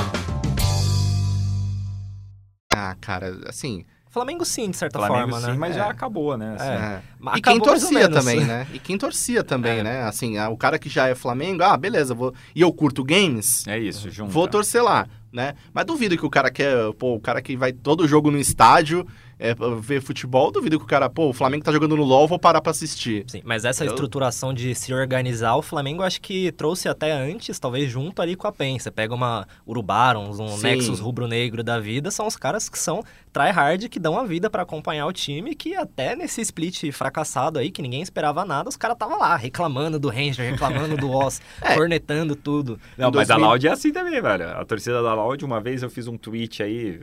Ah, 2.71 2.95
cara, 3.01 3.41
assim. 3.49 3.85
Flamengo 4.11 4.45
sim, 4.45 4.71
de 4.71 4.77
certa 4.77 4.99
Flamengo 5.01 5.31
forma, 5.33 5.41
sim, 5.41 5.53
né? 5.53 5.57
mas 5.59 5.75
É. 5.75 5.79
já 5.79 5.87
acabou, 5.89 6.37
né? 6.37 6.55
assim. 6.57 6.69
É. 6.69 6.75
É. 6.75 7.03
Mas 7.19 7.39
E 7.39 7.43
quem 7.43 7.59
torcia 7.61 8.09
também, 8.09 8.45
né? 8.45 8.67
E 8.73 8.79
quem 8.79 8.97
torcia 8.97 9.43
também, 9.43 9.79
É. 9.79 9.83
né? 9.83 10.03
Assim, 10.05 10.39
ah, 10.39 10.51
o 10.51 10.57
cara 10.57 10.79
que 10.79 10.89
já 10.89 11.09
é 11.09 11.17
Flamengo, 11.17 11.65
ah, 11.65 11.77
beleza, 11.77 12.15
vou... 12.15 12.33
e 12.55 12.61
eu 12.61 12.73
curto 12.73 13.03
games, 13.03 13.67
É 13.67 13.77
isso, 13.77 14.09
junto. 14.11 14.31
vou 14.31 14.47
torcer 14.47 14.85
lá, 14.85 15.09
né? 15.35 15.55
Mas 15.73 15.85
duvido 15.85 16.17
que 16.17 16.25
o 16.25 16.31
cara 16.31 16.51
quer, 16.51 16.93
pô, 16.95 17.17
o 17.17 17.21
cara 17.21 17.43
que 17.43 17.57
vai 17.57 17.73
todo 17.73 18.07
jogo 18.07 18.31
no 18.31 18.39
estádio 18.39 19.05
é, 19.39 19.55
ver 19.81 20.01
futebol, 20.03 20.51
duvido 20.51 20.79
que 20.79 20.85
o 20.85 20.89
cara, 20.89 21.09
pô, 21.11 21.29
o 21.29 21.33
Flamengo 21.33 21.65
tá 21.65 21.73
jogando 21.73 21.97
no 21.97 22.03
LoL, 22.05 22.27
vou 22.29 22.39
parar 22.39 22.61
pra 22.61 22.71
assistir. 22.71 23.25
Sim, 23.27 23.43
mas 23.45 23.65
essa 23.65 23.85
Eu- 23.85 23.91
estruturação 23.91 24.53
de 24.55 24.75
se 24.75 24.93
organizar, 24.93 25.55
o 25.57 25.63
Flamengo 25.63 26.03
acho 26.03 26.21
que 26.21 26.53
trouxe 26.53 26.89
até 26.89 27.13
antes, 27.13 27.59
talvez 27.59 27.91
junto 27.91 28.21
ali 28.23 28.37
com 28.37 28.47
a 28.47 28.53
PEN. 28.53 28.79
Você 28.79 28.91
pega 28.91 29.15
uma 29.15 29.47
Urubarons, 29.67 30.39
um 30.39 30.49
Sim. 30.49 30.63
Nexus 30.63 31.01
rubro-negro 31.01 31.63
da 31.63 31.79
vida, 31.81 32.11
são 32.11 32.27
os 32.27 32.37
caras 32.37 32.69
que 32.69 32.79
são 32.79 33.03
tryhard, 33.33 33.89
que 33.89 33.99
dão 33.99 34.19
a 34.19 34.25
vida 34.25 34.49
pra 34.49 34.63
acompanhar 34.63 35.07
o 35.07 35.13
time, 35.13 35.55
que 35.55 35.75
até 35.75 36.15
nesse 36.15 36.41
split 36.41 36.93
fracassado 36.93 37.59
aí, 37.59 37.71
que 37.71 37.83
ninguém 37.83 38.01
esperava 38.03 38.45
nada, 38.45 38.69
os 38.69 38.77
caras 38.77 38.95
estavam 38.95 39.19
lá, 39.19 39.37
reclamando 39.37 39.99
do 39.99 40.09
Ranger, 40.09 40.51
reclamando 40.53 40.97
do 40.97 41.11
Oz, 41.11 41.41
É. 41.61 41.75
cornetando 41.75 42.37
tudo. 42.37 42.79
Não, 42.97 43.11
mas 43.11 43.31
a 43.31 43.35
2000 43.35 43.49
Loud 43.49 43.67
é 43.67 43.71
assim 43.73 43.93
também, 43.93 44.21
velho. 44.23 44.49
A 44.51 44.65
torcida 44.65 45.03
da 45.03 45.15
Loud, 45.15 45.45
uma 45.45 45.61
vez 45.61 45.83
eu 45.83 45.91
fiz 45.91 46.07
um 46.07 46.17
tweet 46.17 46.63
aí, 46.63 47.01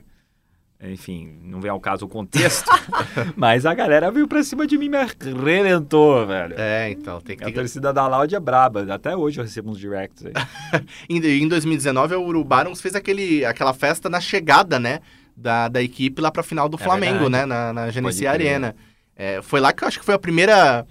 enfim, 0.84 1.38
não 1.44 1.62
vem 1.62 1.70
ao 1.70 1.80
caso 1.80 2.06
o 2.06 2.10
contexto, 2.10 2.68
mas 3.36 3.68
a 3.68 3.74
galera 3.74 4.10
veio 4.10 4.28
pra 4.28 4.44
cima 4.44 4.66
de 4.66 4.78
mim 4.80 4.86
e 4.86 4.90
me 4.90 4.98
arrebentou, 4.98 6.26
velho. 6.26 6.56
É, 6.58 6.90
então, 6.90 7.22
tem 7.22 7.38
que... 7.38 7.44
A 7.44 7.52
torcida 7.52 7.94
da 7.94 8.08
Loud 8.08 8.34
é 8.34 8.40
braba. 8.40 8.92
Até 8.92 9.16
hoje 9.16 9.40
eu 9.40 9.44
recebo 9.44 9.70
uns 9.70 9.78
directs 9.78 10.26
aí. 10.26 10.34
Em, 11.08 11.20
em 11.20 11.48
2019, 11.48 12.16
o 12.16 12.24
Urubarons 12.24 12.82
fez 12.82 12.96
aquele, 12.96 13.46
aquela 13.46 13.74
festa 13.74 14.10
na 14.10 14.20
chegada, 14.20 14.80
né? 14.80 15.00
Da, 15.36 15.68
da 15.68 15.82
equipe 15.82 16.22
lá 16.22 16.32
pra 16.32 16.42
final 16.44 16.68
do 16.68 16.78
É 16.80 16.84
Flamengo, 16.84 17.20
verdade. 17.20 17.32
né? 17.32 17.46
Na, 17.46 17.74
na. 17.74 18.32
Arena. 18.32 18.76
É, 19.16 19.42
foi 19.42 19.60
lá 19.60 19.72
que 19.72 19.84
eu 19.84 19.88
acho 19.88 20.00
que 20.00 20.06
foi 20.06 20.16
a 20.16 20.20
primeira, 20.20 20.86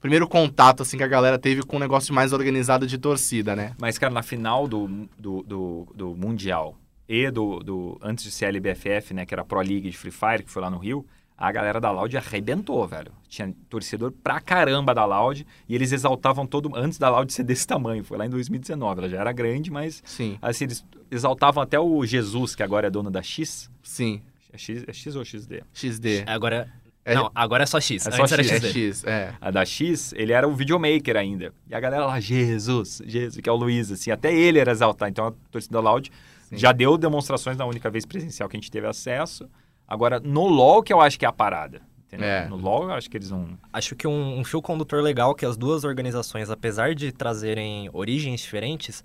primeiro 0.00 0.26
contato, 0.26 0.82
assim, 0.82 0.96
que 0.96 1.02
a 1.02 1.08
galera 1.08 1.38
teve 1.38 1.62
com 1.62 1.76
um 1.76 1.80
negócio 1.80 2.14
mais 2.14 2.32
organizado 2.32 2.86
de 2.86 2.96
torcida, 2.96 3.54
né? 3.54 3.72
Mas, 3.78 3.98
cara, 3.98 4.12
na 4.12 4.22
final 4.22 4.66
do, 4.66 5.08
do, 5.18 5.42
do, 5.42 5.88
do 5.94 6.14
Mundial 6.14 6.76
e 7.08 7.30
do, 7.30 7.60
do. 7.60 7.98
Antes 8.02 8.24
de 8.24 8.30
ser 8.30 8.46
a 8.46 8.48
LBFF, 8.48 9.14
né? 9.14 9.24
Que 9.26 9.34
era 9.34 9.42
a 9.42 9.44
Pro 9.44 9.60
League 9.60 9.90
de 9.90 9.96
Free 9.96 10.10
Fire, 10.10 10.42
que 10.42 10.50
foi 10.50 10.60
lá 10.62 10.70
no 10.70 10.78
Rio, 10.78 11.06
a 11.38 11.52
galera 11.52 11.80
da 11.80 11.90
Loud 11.90 12.16
arrebentou, 12.16 12.86
velho. 12.88 13.12
Tinha 13.28 13.52
torcedor 13.68 14.10
pra 14.10 14.40
caramba 14.40 14.94
da 14.94 15.04
Loud 15.04 15.46
e 15.68 15.74
eles 15.74 15.92
exaltavam 15.92 16.46
todo. 16.46 16.74
Antes 16.74 16.98
da 16.98 17.10
Loud 17.10 17.32
ser 17.32 17.42
desse 17.44 17.66
tamanho, 17.66 18.02
foi 18.02 18.16
lá 18.18 18.26
em 18.26 18.30
2019. 18.30 19.00
Ela 19.00 19.08
já 19.08 19.20
era 19.20 19.32
grande, 19.32 19.70
mas. 19.70 20.02
Sim, 20.04 20.38
Assim, 20.40 20.64
eles 20.64 20.84
exaltavam 21.10 21.62
até 21.62 21.78
o 21.78 22.04
Jesus, 22.06 22.54
que 22.54 22.62
agora 22.62 22.86
é 22.86 22.90
dono 22.90 23.10
da 23.10 23.22
X. 23.22 23.70
sim. 23.82 24.22
É 24.52 24.58
X, 24.58 24.84
é 24.88 24.92
X 24.92 25.14
ou 25.16 25.22
XD? 25.24 25.62
XD. 25.74 26.24
Agora. 26.26 26.72
É- 27.04 27.14
Não, 27.14 27.30
agora 27.34 27.62
é 27.64 27.66
só 27.66 27.78
X. 27.78 28.06
É 28.06 28.10
só 28.10 28.22
Antes 28.22 28.32
era 28.32 28.42
X. 28.42 28.52
É 28.52 28.54
XD. 28.60 28.72
X, 28.72 29.04
é. 29.04 29.34
A 29.38 29.50
da 29.50 29.64
X, 29.66 30.12
ele 30.16 30.32
era 30.32 30.48
o 30.48 30.54
videomaker 30.54 31.14
ainda. 31.16 31.52
E 31.68 31.74
a 31.74 31.78
galera 31.78 32.06
lá, 32.06 32.18
Jesus, 32.18 33.02
Jesus, 33.06 33.40
que 33.40 33.48
é 33.48 33.52
o 33.52 33.56
Luiz, 33.56 33.92
assim, 33.92 34.10
até 34.10 34.34
ele 34.34 34.58
era 34.58 34.72
exaltado. 34.72 35.10
Então 35.10 35.26
a 35.26 35.32
torcida 35.50 35.78
Loud 35.78 36.10
Sim. 36.48 36.56
já 36.56 36.72
deu 36.72 36.96
demonstrações 36.96 37.56
na 37.56 37.64
única 37.64 37.90
vez 37.90 38.06
presencial 38.06 38.48
que 38.48 38.56
a 38.56 38.60
gente 38.60 38.70
teve 38.70 38.86
acesso. 38.86 39.48
Agora, 39.86 40.20
no 40.20 40.46
LoL, 40.46 40.82
que 40.82 40.92
eu 40.92 41.00
acho 41.00 41.18
que 41.18 41.24
é 41.24 41.28
a 41.28 41.32
parada. 41.32 41.82
Entendeu? 42.06 42.28
É. 42.28 42.48
No 42.48 42.54
LoL, 42.54 42.84
eu 42.84 42.92
acho 42.92 43.10
que 43.10 43.16
eles 43.16 43.30
não. 43.30 43.58
Acho 43.72 43.96
que 43.96 44.06
um, 44.06 44.38
um 44.38 44.44
fio 44.44 44.62
condutor 44.62 45.02
legal 45.02 45.34
que 45.34 45.44
as 45.44 45.56
duas 45.56 45.82
organizações, 45.82 46.48
apesar 46.50 46.94
de 46.94 47.10
trazerem 47.10 47.90
origens 47.92 48.40
diferentes, 48.40 49.02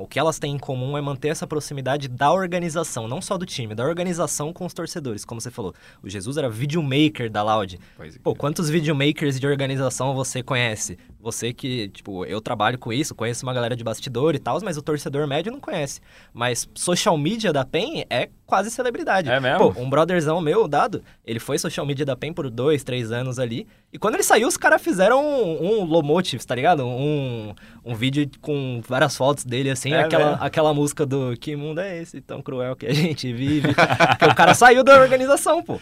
o 0.00 0.06
que 0.06 0.18
elas 0.18 0.38
têm 0.38 0.54
em 0.54 0.58
comum 0.58 0.96
é 0.96 1.00
manter 1.00 1.28
essa 1.28 1.46
proximidade 1.46 2.08
da 2.08 2.32
organização, 2.32 3.08
não 3.08 3.20
só 3.20 3.36
do 3.36 3.44
time, 3.44 3.74
da 3.74 3.84
organização 3.84 4.52
com 4.52 4.64
os 4.64 4.72
torcedores, 4.72 5.24
como 5.24 5.40
você 5.40 5.50
falou. 5.50 5.74
O 6.02 6.08
Jesus 6.08 6.36
era 6.36 6.48
videomaker 6.48 7.30
da 7.30 7.42
Loud. 7.42 7.78
Pois 7.96 8.16
é. 8.16 8.18
Pô, 8.20 8.34
quantos 8.34 8.70
videomakers 8.70 9.40
de 9.40 9.46
organização 9.46 10.14
você 10.14 10.42
conhece? 10.42 10.98
Você 11.20 11.52
que, 11.52 11.88
tipo, 11.88 12.24
eu 12.24 12.40
trabalho 12.40 12.78
com 12.78 12.92
isso, 12.92 13.14
conheço 13.14 13.44
uma 13.44 13.52
galera 13.52 13.74
de 13.74 13.82
bastidor 13.82 14.36
e 14.36 14.38
tal, 14.38 14.58
mas 14.62 14.76
o 14.76 14.82
torcedor 14.82 15.26
médio 15.26 15.50
não 15.50 15.60
conhece. 15.60 16.00
Mas 16.32 16.68
social 16.74 17.18
media 17.18 17.52
da 17.52 17.64
PEN 17.64 18.04
é 18.08 18.28
quase 18.46 18.70
celebridade. 18.70 19.28
É 19.28 19.40
mesmo? 19.40 19.72
Pô, 19.72 19.80
um 19.80 19.90
brotherzão 19.90 20.40
meu, 20.40 20.64
o 20.64 20.68
Dado, 20.68 21.02
ele 21.24 21.40
foi 21.40 21.58
social 21.58 21.84
media 21.84 22.06
da 22.06 22.16
PEN 22.16 22.32
por 22.32 22.48
dois, 22.48 22.84
três 22.84 23.10
anos 23.10 23.38
ali. 23.38 23.66
E 23.92 23.98
quando 23.98 24.14
ele 24.14 24.22
saiu, 24.22 24.46
os 24.46 24.56
caras 24.56 24.80
fizeram 24.80 25.20
um, 25.22 25.80
um 25.80 25.84
Lomotives, 25.84 26.44
tá 26.44 26.54
ligado? 26.54 26.86
Um, 26.86 27.54
um 27.84 27.94
vídeo 27.94 28.30
com 28.40 28.80
várias 28.86 29.16
fotos 29.16 29.44
dele, 29.48 29.70
assim, 29.70 29.92
É 29.92 30.00
aquela, 30.02 30.30
mesmo? 30.30 30.44
aquela 30.44 30.74
música 30.74 31.04
do 31.04 31.36
Que 31.36 31.56
mundo 31.56 31.80
é 31.80 32.00
esse 32.00 32.20
tão 32.20 32.40
cruel 32.42 32.76
que 32.76 32.86
a 32.86 32.92
gente 32.92 33.32
vive? 33.32 33.74
Porque 33.74 34.24
o 34.26 34.34
cara 34.34 34.54
saiu 34.54 34.84
da 34.84 35.00
organização, 35.00 35.62
pô. 35.62 35.80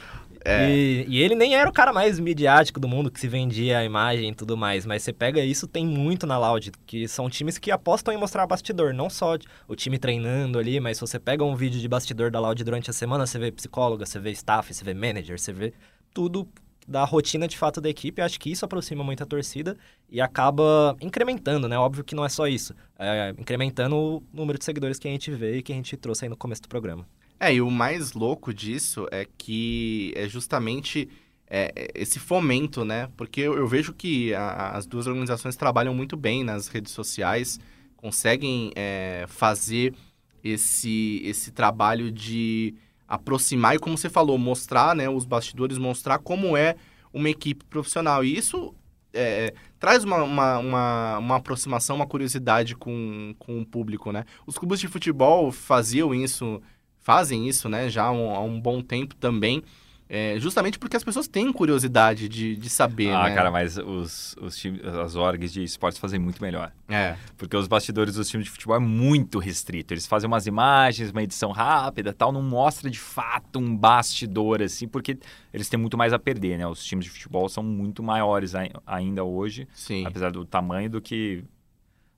É. 0.48 0.70
E, 0.70 1.04
e 1.08 1.20
ele 1.20 1.34
nem 1.34 1.56
era 1.56 1.68
o 1.68 1.72
cara 1.72 1.92
mais 1.92 2.20
midiático 2.20 2.78
do 2.78 2.86
mundo, 2.86 3.10
que 3.10 3.18
se 3.18 3.26
vendia 3.26 3.78
a 3.78 3.84
imagem 3.84 4.30
e 4.30 4.34
tudo 4.34 4.56
mais. 4.56 4.86
Mas 4.86 5.02
você 5.02 5.12
pega 5.12 5.40
isso, 5.40 5.66
tem 5.66 5.84
muito 5.84 6.24
na 6.24 6.38
Loud, 6.38 6.70
que 6.86 7.08
são 7.08 7.28
times 7.28 7.58
que 7.58 7.72
apostam 7.72 8.14
em 8.14 8.16
mostrar 8.16 8.46
bastidor. 8.46 8.94
Não 8.94 9.10
só 9.10 9.36
o 9.66 9.74
time 9.74 9.98
treinando 9.98 10.56
ali, 10.60 10.78
mas 10.78 10.98
se 10.98 11.00
você 11.00 11.18
pega 11.18 11.42
um 11.42 11.56
vídeo 11.56 11.80
de 11.80 11.88
bastidor 11.88 12.30
da 12.30 12.38
Loud 12.38 12.62
durante 12.62 12.88
a 12.88 12.92
semana, 12.92 13.26
você 13.26 13.40
vê 13.40 13.50
psicóloga, 13.50 14.06
você 14.06 14.20
vê 14.20 14.30
staff, 14.30 14.72
você 14.72 14.84
vê 14.84 14.94
manager, 14.94 15.36
você 15.36 15.52
vê 15.52 15.72
tudo 16.14 16.48
da 16.86 17.04
rotina 17.04 17.48
de 17.48 17.56
fato 17.56 17.80
da 17.80 17.88
equipe. 17.88 18.20
Acho 18.22 18.38
que 18.38 18.50
isso 18.50 18.64
aproxima 18.64 19.02
muito 19.02 19.22
a 19.22 19.26
torcida 19.26 19.76
e 20.08 20.20
acaba 20.20 20.96
incrementando, 21.00 21.68
né? 21.68 21.78
Óbvio 21.78 22.04
que 22.04 22.14
não 22.14 22.24
é 22.24 22.28
só 22.28 22.46
isso. 22.46 22.74
É, 22.98 23.34
incrementando 23.38 23.96
o 23.96 24.22
número 24.32 24.58
de 24.58 24.64
seguidores 24.64 24.98
que 24.98 25.08
a 25.08 25.10
gente 25.10 25.30
vê 25.30 25.58
e 25.58 25.62
que 25.62 25.72
a 25.72 25.76
gente 25.76 25.96
trouxe 25.96 26.24
aí 26.24 26.28
no 26.28 26.36
começo 26.36 26.62
do 26.62 26.68
programa. 26.68 27.06
É, 27.38 27.52
e 27.54 27.60
o 27.60 27.70
mais 27.70 28.12
louco 28.12 28.54
disso 28.54 29.06
é 29.10 29.26
que 29.36 30.12
é 30.16 30.26
justamente 30.28 31.08
é, 31.48 31.72
é, 31.76 31.90
esse 31.94 32.18
fomento, 32.18 32.84
né? 32.84 33.08
Porque 33.16 33.40
eu, 33.40 33.56
eu 33.56 33.66
vejo 33.66 33.92
que 33.92 34.32
a- 34.34 34.70
as 34.70 34.86
duas 34.86 35.06
organizações 35.06 35.54
trabalham 35.56 35.94
muito 35.94 36.16
bem 36.16 36.42
nas 36.42 36.68
redes 36.68 36.92
sociais, 36.92 37.60
conseguem 37.96 38.72
é, 38.74 39.24
fazer 39.28 39.94
esse, 40.42 41.20
esse 41.24 41.50
trabalho 41.50 42.10
de 42.10 42.74
aproximar 43.08 43.76
e, 43.76 43.78
como 43.78 43.96
você 43.96 44.08
falou, 44.08 44.36
mostrar, 44.38 44.94
né? 44.94 45.08
Os 45.08 45.24
bastidores, 45.24 45.78
mostrar 45.78 46.18
como 46.18 46.56
é 46.56 46.76
uma 47.12 47.30
equipe 47.30 47.64
profissional. 47.64 48.24
E 48.24 48.36
isso 48.36 48.74
é, 49.12 49.54
traz 49.78 50.04
uma, 50.04 50.22
uma, 50.22 50.58
uma, 50.58 51.18
uma 51.18 51.36
aproximação, 51.36 51.96
uma 51.96 52.06
curiosidade 52.06 52.74
com, 52.76 53.34
com 53.38 53.60
o 53.60 53.66
público, 53.66 54.12
né? 54.12 54.24
Os 54.46 54.58
clubes 54.58 54.80
de 54.80 54.88
futebol 54.88 55.50
faziam 55.52 56.14
isso 56.14 56.60
fazem 57.06 57.48
isso, 57.48 57.68
né, 57.68 57.88
já 57.88 58.06
há 58.06 58.10
um, 58.10 58.34
há 58.34 58.40
um 58.40 58.60
bom 58.60 58.82
tempo 58.82 59.14
também, 59.14 59.62
é, 60.08 60.38
justamente 60.38 60.78
porque 60.78 60.96
as 60.96 61.02
pessoas 61.02 61.26
têm 61.26 61.52
curiosidade 61.52 62.28
de, 62.28 62.54
de 62.56 62.70
saber, 62.70 63.10
Ah, 63.12 63.24
né? 63.28 63.34
cara, 63.34 63.50
mas 63.50 63.76
os, 63.76 64.36
os 64.40 64.56
times, 64.56 64.84
as 64.84 65.16
orgs 65.16 65.52
de 65.52 65.64
esportes 65.64 65.98
fazem 65.98 66.20
muito 66.20 66.40
melhor. 66.40 66.72
É, 66.88 67.16
Porque 67.36 67.56
os 67.56 67.66
bastidores 67.66 68.14
dos 68.14 68.28
times 68.28 68.44
de 68.46 68.50
futebol 68.52 68.76
é 68.76 68.78
muito 68.78 69.38
restrito. 69.40 69.92
Eles 69.92 70.06
fazem 70.06 70.28
umas 70.28 70.46
imagens, 70.46 71.10
uma 71.10 71.22
edição 71.24 71.50
rápida 71.50 72.12
tal, 72.12 72.30
não 72.30 72.42
mostra 72.42 72.88
de 72.88 72.98
fato 73.00 73.58
um 73.58 73.76
bastidor, 73.76 74.62
assim, 74.62 74.86
porque 74.86 75.18
eles 75.52 75.68
têm 75.68 75.78
muito 75.80 75.98
mais 75.98 76.12
a 76.12 76.18
perder, 76.18 76.56
né? 76.58 76.66
Os 76.68 76.84
times 76.84 77.04
de 77.06 77.10
futebol 77.10 77.48
são 77.48 77.64
muito 77.64 78.00
maiores 78.02 78.54
ai- 78.54 78.70
ainda 78.86 79.24
hoje, 79.24 79.66
sim. 79.74 80.06
apesar 80.06 80.30
do 80.30 80.44
tamanho 80.44 80.88
do 80.88 81.00
que, 81.00 81.42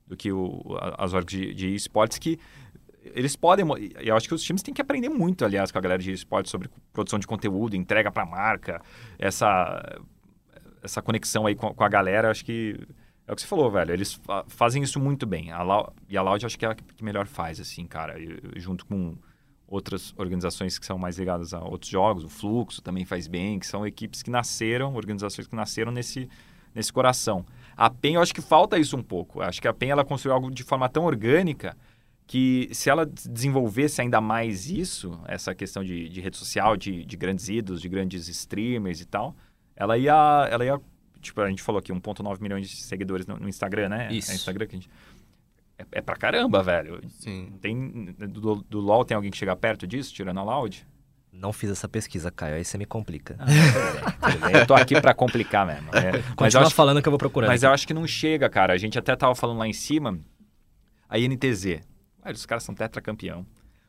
do 0.05 0.15
que 0.15 0.31
o, 0.31 0.61
as 0.97 1.13
orgs 1.13 1.31
de, 1.39 1.53
de 1.55 1.73
esportes 1.73 2.19
que 2.19 2.37
eles 3.15 3.35
podem. 3.35 3.65
Eu 3.99 4.15
acho 4.15 4.27
que 4.27 4.33
os 4.33 4.43
times 4.43 4.61
têm 4.61 4.73
que 4.73 4.81
aprender 4.81 5.09
muito, 5.09 5.43
aliás, 5.45 5.71
com 5.71 5.77
a 5.77 5.81
galera 5.81 6.01
de 6.01 6.11
esportes 6.11 6.51
sobre 6.51 6.69
produção 6.93 7.19
de 7.19 7.27
conteúdo, 7.27 7.75
entrega 7.75 8.11
para 8.11 8.25
marca, 8.25 8.81
essa, 9.17 9.99
essa 10.81 11.01
conexão 11.01 11.45
aí 11.45 11.55
com, 11.55 11.73
com 11.73 11.83
a 11.83 11.89
galera. 11.89 12.29
Acho 12.31 12.43
que 12.45 12.75
é 13.27 13.31
o 13.31 13.35
que 13.35 13.41
você 13.41 13.47
falou, 13.47 13.69
velho. 13.71 13.91
Eles 13.93 14.13
fa- 14.13 14.45
fazem 14.47 14.81
isso 14.83 14.99
muito 14.99 15.25
bem. 15.25 15.51
A 15.51 15.61
Lau- 15.61 15.93
e 16.07 16.17
a 16.17 16.21
Loud 16.21 16.45
acho 16.45 16.57
que 16.57 16.65
é 16.65 16.69
a 16.69 16.75
que 16.75 17.03
melhor 17.03 17.27
faz, 17.27 17.59
assim, 17.59 17.85
cara. 17.85 18.15
Junto 18.55 18.85
com 18.85 19.15
outras 19.67 20.13
organizações 20.17 20.79
que 20.79 20.85
são 20.85 20.97
mais 20.97 21.17
ligadas 21.19 21.53
a 21.53 21.59
outros 21.63 21.91
jogos, 21.91 22.23
o 22.23 22.29
Fluxo 22.29 22.81
também 22.81 23.05
faz 23.05 23.27
bem, 23.27 23.59
que 23.59 23.67
são 23.67 23.85
equipes 23.85 24.23
que 24.23 24.31
nasceram, 24.31 24.95
organizações 24.95 25.47
que 25.47 25.55
nasceram 25.55 25.91
nesse, 25.91 26.27
nesse 26.73 26.91
coração. 26.91 27.45
A 27.77 27.87
PEN, 27.89 28.15
eu 28.15 28.21
acho 28.21 28.33
que 28.33 28.41
falta 28.41 28.79
isso 28.79 28.97
um 28.97 29.03
pouco. 29.03 29.39
Eu 29.41 29.45
Acho 29.47 29.61
que 29.61 29.67
a 29.67 29.73
PEN 29.73 29.91
ela 29.91 30.03
construiu 30.03 30.33
algo 30.33 30.49
de 30.49 30.63
forma 30.63 30.89
tão 30.89 31.05
orgânica 31.05 31.77
que 32.29 32.69
se 32.71 32.91
ela 32.91 33.07
des- 33.07 33.25
desenvolvesse 33.25 33.99
ainda 34.01 34.21
mais 34.21 34.69
isso, 34.69 35.19
essa 35.27 35.55
questão 35.55 35.83
de, 35.83 36.07
de 36.09 36.21
rede 36.21 36.37
social, 36.37 36.77
de, 36.77 37.03
de 37.03 37.17
grandes 37.17 37.49
ídolos, 37.49 37.81
de 37.81 37.89
grandes 37.89 38.27
streamers 38.27 39.01
e 39.01 39.05
tal, 39.05 39.35
ela 39.75 39.97
ia, 39.97 40.47
ela 40.51 40.63
ia 40.63 40.79
tipo, 41.19 41.41
a 41.41 41.49
gente 41.49 41.63
falou 41.63 41.79
aqui, 41.79 41.91
1.9 41.91 42.39
milhões 42.39 42.69
de 42.69 42.75
seguidores 42.83 43.25
no, 43.25 43.35
no 43.37 43.49
Instagram, 43.49 43.89
né? 43.89 44.09
Isso. 44.11 44.31
É 44.31 44.35
Instagram 44.35 44.67
que 44.67 44.75
a 44.75 44.79
gente... 44.79 44.89
É, 45.75 45.85
é 45.93 46.01
pra 46.01 46.15
caramba, 46.15 46.61
velho. 46.61 47.01
Sim. 47.09 47.51
Tem, 47.59 48.13
do, 48.13 48.57
do 48.57 48.79
LoL 48.79 49.03
tem 49.03 49.15
alguém 49.15 49.31
que 49.31 49.37
chega 49.37 49.55
perto 49.55 49.87
disso, 49.87 50.13
tirando 50.13 50.39
a 50.39 50.43
Loud? 50.43 50.85
Não 51.33 51.51
fiz 51.51 51.71
essa 51.71 51.89
pesquisa, 51.89 52.29
Caio, 52.29 52.57
aí 52.57 52.63
você 52.63 52.77
me 52.77 52.85
complica. 52.85 53.37
Tudo 53.37 54.45
bem, 54.45 54.55
Eu 54.55 54.67
tô 54.67 54.75
aqui 54.75 55.01
pra 55.01 55.15
complicar 55.15 55.65
mesmo. 55.65 55.89
É, 55.95 56.11
mas, 56.11 56.15
eu 56.29 56.35
Continua 56.35 56.63
acho, 56.67 56.75
falando 56.75 57.01
que 57.01 57.07
eu 57.07 57.11
vou 57.11 57.17
procurar. 57.17 57.47
mas 57.47 57.63
eu 57.63 57.71
acho 57.71 57.87
que 57.87 57.93
não 57.93 58.05
chega, 58.05 58.47
cara. 58.49 58.71
A 58.73 58.77
gente 58.77 58.99
até 58.99 59.15
tava 59.15 59.33
falando 59.33 59.57
lá 59.57 59.67
em 59.67 59.73
cima, 59.73 60.19
a 61.09 61.17
INTZ. 61.17 61.81
Os 62.25 62.45
caras 62.45 62.63
são 62.63 62.75
tetracampeão. 62.75 63.45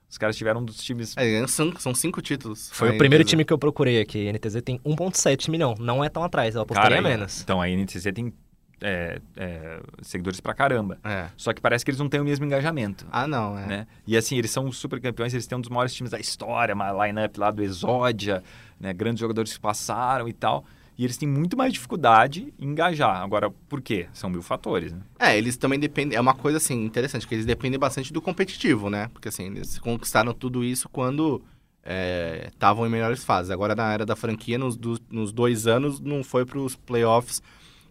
Os 0.09 0.19
caras 0.19 0.37
tiveram 0.37 0.61
um 0.61 0.65
dos 0.65 0.83
times... 0.83 1.15
É, 1.17 1.47
são, 1.47 1.73
são 1.79 1.95
cinco 1.95 2.21
títulos. 2.21 2.69
Foi 2.73 2.91
o 2.91 2.99
primeiro 2.99 3.23
time 3.23 3.45
que 3.45 3.53
eu 3.53 3.59
procurei 3.59 4.01
aqui. 4.01 4.29
A 4.29 4.33
NTZ 4.33 4.61
tem 4.65 4.79
1,7 4.81 5.49
milhão. 5.51 5.77
Não 5.79 6.03
é 6.03 6.09
tão 6.09 6.25
atrás, 6.25 6.57
eu 6.57 6.63
apostaria 6.63 6.97
Cara, 6.97 7.09
menos. 7.09 7.43
Então, 7.43 7.61
a 7.61 7.69
INTZ 7.69 8.05
tem 8.13 8.33
é, 8.81 9.21
é, 9.37 9.81
seguidores 10.03 10.41
pra 10.41 10.55
caramba. 10.55 10.99
É. 11.05 11.29
Só 11.37 11.53
que 11.53 11.61
parece 11.61 11.85
que 11.85 11.91
eles 11.91 11.99
não 11.99 12.09
têm 12.09 12.21
o 12.21 12.25
mesmo 12.25 12.45
engajamento. 12.45 13.07
Ah, 13.11 13.27
não, 13.27 13.57
é. 13.59 13.67
né? 13.67 13.87
E 14.07 14.17
assim, 14.17 14.37
eles 14.37 14.51
são 14.51 14.71
super 14.73 15.01
campeões, 15.01 15.33
eles 15.33 15.47
têm 15.47 15.57
um 15.57 15.61
dos 15.61 15.71
maiores 15.71 15.95
times 15.95 16.11
da 16.11 16.19
história, 16.19 16.75
uma 16.75 17.07
line-up 17.07 17.39
lá 17.39 17.51
do 17.51 17.63
Exódia, 17.63 18.43
né? 18.79 18.93
grandes 18.93 19.21
jogadores 19.21 19.53
que 19.53 19.61
passaram 19.61 20.29
e 20.29 20.33
tal. 20.33 20.65
E 21.01 21.05
eles 21.05 21.17
têm 21.17 21.27
muito 21.27 21.57
mais 21.57 21.73
dificuldade 21.73 22.53
em 22.59 22.69
engajar. 22.73 23.23
Agora, 23.23 23.51
por 23.51 23.81
quê? 23.81 24.07
São 24.13 24.29
mil 24.29 24.43
fatores, 24.43 24.93
né? 24.93 25.01
É, 25.19 25.39
eles 25.39 25.57
também 25.57 25.81
dependem. 25.81 26.15
É 26.15 26.21
uma 26.21 26.35
coisa 26.35 26.59
assim 26.59 26.85
interessante, 26.85 27.27
que 27.27 27.35
eles 27.35 27.47
dependem 27.47 27.81
bastante 27.81 28.13
do 28.13 28.21
competitivo, 28.21 28.91
né? 28.91 29.09
Porque 29.09 29.29
assim, 29.29 29.47
eles 29.47 29.79
conquistaram 29.79 30.35
tudo 30.35 30.63
isso 30.63 30.91
quando 30.91 31.43
estavam 32.49 32.87
em 32.87 32.91
melhores 32.91 33.25
fases. 33.25 33.51
Agora, 33.51 33.75
na 33.75 33.91
era 33.95 34.05
da 34.05 34.15
franquia, 34.15 34.59
nos, 34.59 34.77
do- 34.77 35.01
nos 35.11 35.33
dois 35.33 35.67
anos, 35.67 36.01
não 36.01 36.23
foi 36.23 36.45
para 36.45 36.59
os 36.59 36.77
playoffs 36.77 37.41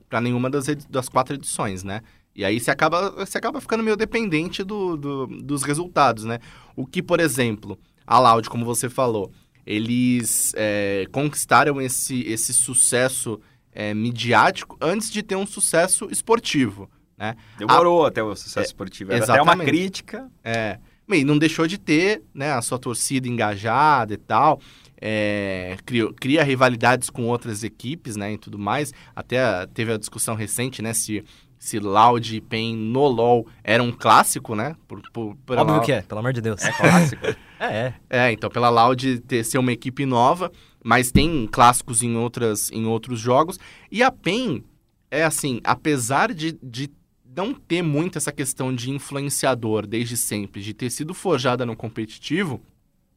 para 0.08 0.22
nenhuma 0.22 0.48
das, 0.48 0.67
das 0.88 1.10
quatro 1.10 1.34
edições, 1.34 1.84
né? 1.84 2.02
E 2.36 2.45
aí 2.45 2.60
você 2.60 2.69
acaba, 2.69 3.10
você 3.26 3.39
acaba 3.39 3.60
ficando 3.60 3.84
meio 3.84 3.98
dependente 3.98 4.63
do, 4.63 4.95
do- 4.95 5.26
dos 5.26 5.63
resultados, 5.63 6.26
né? 6.26 6.38
O 6.76 6.86
que, 6.86 7.02
por 7.02 7.19
exemplo, 7.19 7.76
a 8.06 8.19
Loud, 8.19 8.48
como 8.52 8.63
você 8.65 8.88
falou, 8.88 9.32
eles 9.73 10.51
é, 10.58 11.05
conquistaram 11.12 11.79
esse, 11.79 12.21
esse 12.23 12.51
sucesso 12.51 13.39
é, 13.71 13.93
midiático 13.93 14.75
antes 14.82 15.12
de 15.12 15.21
ter 15.21 15.36
um 15.36 15.45
sucesso 15.45 16.08
esportivo, 16.10 16.89
né? 17.15 17.36
Demorou 17.55 18.03
até 18.03 18.23
o 18.23 18.36
sucesso 18.36 18.60
é, 18.60 18.63
esportivo. 18.63 19.13
Era 19.13 19.23
até 19.23 19.39
uma 19.41 19.55
crítica. 19.55 20.27
É, 20.43 20.79
E 21.08 21.23
não 21.23 21.38
deixou 21.38 21.67
de 21.67 21.77
ter 21.77 22.23
né, 22.34 22.51
a 22.51 22.62
sua 22.63 22.79
torcida 22.79 23.27
engajada 23.27 24.15
e 24.15 24.17
tal. 24.17 24.60
É, 24.99 25.77
cria, 25.86 26.12
cria 26.13 26.43
rivalidades 26.43 27.10
com 27.12 27.27
outras 27.27 27.63
equipes, 27.63 28.15
né, 28.15 28.34
e 28.34 28.38
tudo 28.39 28.58
mais. 28.58 28.91
Até 29.15 29.67
teve 29.67 29.93
a 29.93 29.97
discussão 29.97 30.34
recente, 30.36 30.82
né, 30.82 30.93
se 30.93 31.23
se 31.62 31.77
Loud 31.77 32.34
e 32.38 32.39
PEN 32.39 32.73
no 32.73 33.05
LoL 33.05 33.45
era 33.62 33.84
um 33.84 33.91
clássico, 33.91 34.55
né? 34.55 34.77
Por, 34.88 35.01
por, 35.12 35.36
por 35.45 35.58
Óbvio 35.58 35.75
ela- 35.75 35.84
que 35.84 35.91
é, 35.91 36.01
pelo 36.01 36.19
amor 36.21 36.32
de 36.32 36.39
Deus. 36.39 36.62
É 36.63 36.71
clássico. 36.71 37.21
É, 37.60 37.93
é. 38.10 38.32
Então 38.32 38.50
pela 38.50 38.69
Loud 38.69 39.19
ter 39.22 39.43
ser 39.43 39.58
uma 39.58 39.72
equipe 39.72 40.06
nova, 40.06 40.52
mas 40.84 41.12
tem 41.12 41.48
clássicos 41.52 42.02
em, 42.02 42.15
outras, 42.15 42.72
em 42.72 42.86
outros 42.86 43.19
jogos. 43.19 43.60
E 43.91 44.02
a 44.02 44.12
PEN 44.12 44.63
é 45.12 45.24
assim, 45.24 45.60
apesar 45.63 46.34
de, 46.34 46.58
de 46.63 46.89
não 47.36 47.54
ter 47.54 47.82
muito 47.82 48.17
essa 48.17 48.32
questão 48.32 48.74
de 48.74 48.89
influenciador 48.91 49.86
desde 49.86 50.15
sempre, 50.15 50.62
de 50.62 50.74
ter 50.74 50.89
sido 50.89 51.13
forjada 51.13 51.65
no 51.65 51.76
competitivo, 51.76 52.62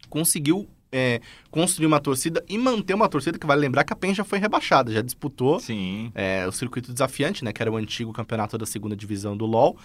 conseguiu 0.08 0.68
é, 0.92 1.20
construir 1.50 1.86
uma 1.86 1.98
torcida 1.98 2.44
e 2.46 2.58
manter 2.58 2.94
uma 2.94 3.08
torcida 3.08 3.38
que 3.38 3.46
vale 3.46 3.62
lembrar 3.62 3.82
que 3.82 3.92
a 3.92 3.96
PEN 3.96 4.14
já 4.14 4.24
foi 4.24 4.38
rebaixada, 4.38 4.92
já 4.92 5.00
disputou 5.00 5.58
é, 6.14 6.46
o 6.46 6.52
circuito 6.52 6.92
desafiante, 6.92 7.42
né? 7.42 7.52
Que 7.52 7.62
era 7.62 7.72
o 7.72 7.76
antigo 7.76 8.12
campeonato 8.12 8.58
da 8.58 8.66
segunda 8.66 8.94
divisão 8.94 9.34
do 9.36 9.46
LoL. 9.46 9.78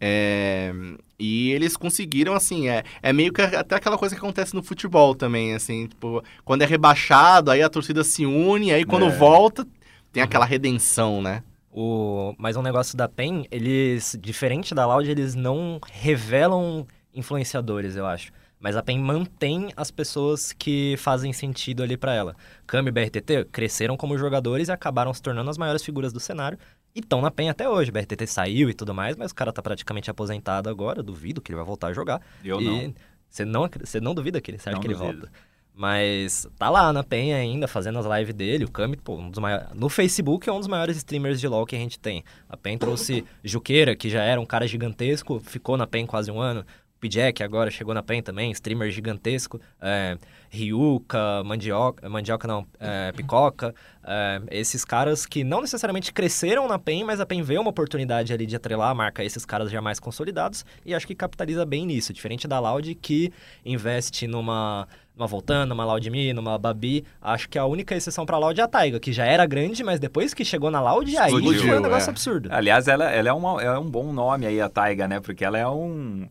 É, 0.00 0.72
e 1.18 1.50
eles 1.50 1.76
conseguiram, 1.76 2.34
assim, 2.34 2.68
é, 2.68 2.84
é 3.02 3.12
meio 3.12 3.32
que 3.32 3.42
até 3.42 3.74
aquela 3.76 3.98
coisa 3.98 4.14
que 4.14 4.20
acontece 4.20 4.54
no 4.54 4.62
futebol 4.62 5.14
também, 5.14 5.54
assim, 5.54 5.86
tipo, 5.86 6.22
quando 6.44 6.62
é 6.62 6.66
rebaixado, 6.66 7.50
aí 7.50 7.62
a 7.62 7.68
torcida 7.68 8.04
se 8.04 8.24
une, 8.24 8.72
aí 8.72 8.84
quando 8.84 9.06
É. 9.06 9.10
volta, 9.10 9.66
tem 10.12 10.22
aquela 10.22 10.44
redenção, 10.44 11.20
né? 11.20 11.42
O... 11.72 12.34
Mas 12.38 12.56
um 12.56 12.62
negócio 12.62 12.96
da 12.96 13.08
PEN, 13.08 13.46
eles, 13.50 14.16
diferente 14.20 14.74
da 14.74 14.86
Loud, 14.86 15.08
eles 15.10 15.34
não 15.34 15.80
revelam 15.92 16.86
influenciadores, 17.14 17.96
eu 17.96 18.06
acho. 18.06 18.32
Mas 18.60 18.76
a 18.76 18.82
PEN 18.82 18.98
mantém 18.98 19.68
as 19.76 19.88
pessoas 19.90 20.52
que 20.52 20.96
fazem 20.98 21.32
sentido 21.32 21.82
ali 21.82 21.96
pra 21.96 22.12
ela. 22.14 22.34
Kami 22.66 22.88
e 22.88 22.92
BRTT 22.92 23.44
cresceram 23.52 23.96
como 23.96 24.18
jogadores 24.18 24.66
e 24.68 24.72
acabaram 24.72 25.14
se 25.14 25.22
tornando 25.22 25.48
as 25.50 25.58
maiores 25.58 25.84
figuras 25.84 26.12
do 26.12 26.18
cenário. 26.18 26.58
E 26.98 27.00
estão 27.00 27.20
na 27.20 27.30
PEN 27.30 27.48
até 27.48 27.68
hoje. 27.68 27.92
BRTT 27.92 28.26
saiu 28.26 28.68
e 28.68 28.74
tudo 28.74 28.92
mais, 28.92 29.14
mas 29.14 29.30
o 29.30 29.34
cara 29.34 29.52
tá 29.52 29.62
praticamente 29.62 30.10
aposentado 30.10 30.68
agora. 30.68 30.98
Eu 30.98 31.04
duvido 31.04 31.40
que 31.40 31.52
ele 31.52 31.56
vai 31.56 31.64
voltar 31.64 31.86
a 31.86 31.92
jogar. 31.92 32.20
Eu 32.44 32.60
e 32.60 32.64
não. 32.64 32.94
Você 33.30 33.44
não, 33.44 33.70
você 33.84 34.00
não 34.00 34.14
duvida 34.16 34.40
que 34.40 34.50
ele, 34.50 34.58
você 34.58 34.68
acha 34.70 34.74
Não 34.76 34.80
que 34.80 34.88
ele 34.88 34.94
duvido. 34.94 35.20
volta? 35.20 35.32
Mas 35.72 36.48
tá 36.58 36.68
lá 36.68 36.92
na 36.92 37.04
PEN 37.04 37.34
ainda, 37.34 37.68
fazendo 37.68 38.00
as 38.00 38.06
lives 38.18 38.34
dele. 38.34 38.64
O 38.64 38.70
Kami, 38.70 38.96
pô, 38.96 39.16
um 39.16 39.30
dos 39.30 39.38
maiores... 39.38 39.68
No 39.74 39.88
Facebook 39.88 40.48
é 40.48 40.52
um 40.52 40.58
dos 40.58 40.66
maiores 40.66 40.96
streamers 40.96 41.38
de 41.40 41.46
LoL 41.46 41.64
que 41.64 41.76
a 41.76 41.78
gente 41.78 42.00
tem. 42.00 42.24
A 42.48 42.56
PEN 42.56 42.76
trouxe 42.76 43.24
Juqueira, 43.44 43.94
que 43.94 44.10
já 44.10 44.24
era 44.24 44.40
um 44.40 44.46
cara 44.46 44.66
gigantesco, 44.66 45.38
ficou 45.38 45.76
na 45.76 45.86
PEN 45.86 46.04
quase 46.04 46.32
um 46.32 46.40
ano. 46.40 46.64
O 46.98 47.00
Pijek 47.00 47.44
agora 47.44 47.70
chegou 47.70 47.94
na 47.94 48.02
PEN 48.02 48.20
também, 48.22 48.50
streamer 48.50 48.90
gigantesco. 48.90 49.60
É, 49.80 50.18
Ryuka, 50.50 51.44
Mandioca, 51.44 52.08
Mandioca 52.08 52.48
não, 52.48 52.66
é, 52.80 53.12
Picoca. 53.12 53.72
é, 54.04 54.42
esses 54.50 54.84
caras 54.84 55.24
que 55.24 55.44
não 55.44 55.60
necessariamente 55.60 56.12
cresceram 56.12 56.66
na 56.66 56.76
PEN, 56.76 57.04
mas 57.04 57.20
a 57.20 57.26
PEN 57.26 57.42
vê 57.42 57.56
uma 57.56 57.70
oportunidade 57.70 58.32
ali 58.32 58.46
de 58.46 58.56
atrelar 58.56 58.90
a 58.90 58.94
marca 58.94 59.22
a 59.22 59.24
esses 59.24 59.46
caras 59.46 59.70
já 59.70 59.80
mais 59.80 60.00
consolidados 60.00 60.66
e 60.84 60.92
acho 60.92 61.06
que 61.06 61.14
capitaliza 61.14 61.64
bem 61.64 61.86
nisso. 61.86 62.12
Diferente 62.12 62.48
da 62.48 62.58
Loud, 62.58 62.92
que 62.96 63.32
investe 63.64 64.26
numa 64.26 64.88
numa 65.16 65.26
Voltana, 65.26 65.66
numa 65.66 65.84
Loudme, 65.84 66.32
numa 66.32 66.56
Babi. 66.58 67.04
Acho 67.20 67.48
que 67.48 67.58
a 67.58 67.64
única 67.64 67.94
exceção 67.94 68.24
pra 68.24 68.38
Loud 68.38 68.60
é 68.60 68.62
a 68.62 68.68
Taiga, 68.68 69.00
que 69.00 69.12
já 69.12 69.24
era 69.24 69.44
grande, 69.46 69.82
mas 69.82 69.98
depois 69.98 70.32
que 70.32 70.44
chegou 70.44 70.70
na 70.70 70.80
Loud, 70.80 71.16
aí 71.16 71.32
Explodiu, 71.32 71.62
foi 71.62 71.78
um 71.78 71.80
negócio 71.80 72.08
é. 72.08 72.10
absurdo. 72.10 72.48
Aliás, 72.52 72.86
ela, 72.86 73.10
ela 73.10 73.28
é, 73.28 73.32
uma, 73.32 73.62
é 73.62 73.78
um 73.78 73.90
bom 73.90 74.12
nome 74.12 74.46
aí, 74.46 74.60
a 74.60 74.68
Taiga, 74.68 75.08
né? 75.08 75.20
Porque 75.20 75.44
ela 75.44 75.58
é 75.58 75.66
um... 75.66 76.28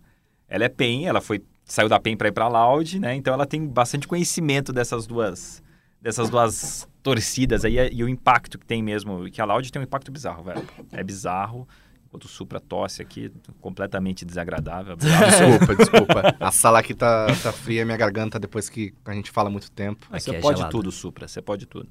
Ela 0.47 0.65
é 0.65 0.69
PEN, 0.69 1.05
ela 1.07 1.21
foi... 1.21 1.43
Saiu 1.65 1.89
da 1.89 1.99
PEN 1.99 2.15
pra 2.15 2.29
ir 2.29 2.31
pra 2.31 2.47
Loud, 2.47 2.99
né? 2.99 3.15
Então 3.15 3.33
ela 3.33 3.45
tem 3.45 3.67
bastante 3.67 4.07
conhecimento 4.07 4.71
dessas 4.71 5.05
duas... 5.05 5.61
Dessas 6.01 6.29
duas 6.29 6.87
torcidas 7.01 7.65
aí 7.65 7.75
e 7.91 8.03
o 8.03 8.07
impacto 8.07 8.59
que 8.59 8.65
tem 8.65 8.83
mesmo. 8.83 9.29
Que 9.31 9.41
a 9.41 9.45
Loud 9.45 9.71
tem 9.71 9.81
um 9.81 9.83
impacto 9.83 10.11
bizarro, 10.11 10.43
velho. 10.43 10.63
É 10.91 11.03
bizarro. 11.03 11.67
Enquanto 12.05 12.25
o 12.25 12.27
Supra 12.27 12.59
tosse 12.59 13.01
aqui, 13.01 13.31
completamente 13.59 14.23
desagradável. 14.23 14.95
Desculpa, 14.95 15.75
desculpa. 15.75 16.35
A 16.39 16.51
sala 16.51 16.79
aqui 16.79 16.93
tá, 16.93 17.27
tá 17.43 17.51
fria, 17.51 17.83
minha 17.83 17.97
garganta, 17.97 18.39
depois 18.39 18.69
que 18.69 18.93
a 19.03 19.13
gente 19.13 19.29
fala 19.31 19.49
muito 19.49 19.69
tempo. 19.71 20.07
Aqui 20.09 20.23
Você 20.23 20.35
é 20.35 20.39
pode 20.39 20.57
gelado. 20.59 20.71
tudo, 20.71 20.91
Supra. 20.91 21.27
Você 21.27 21.41
pode 21.41 21.65
tudo. 21.65 21.89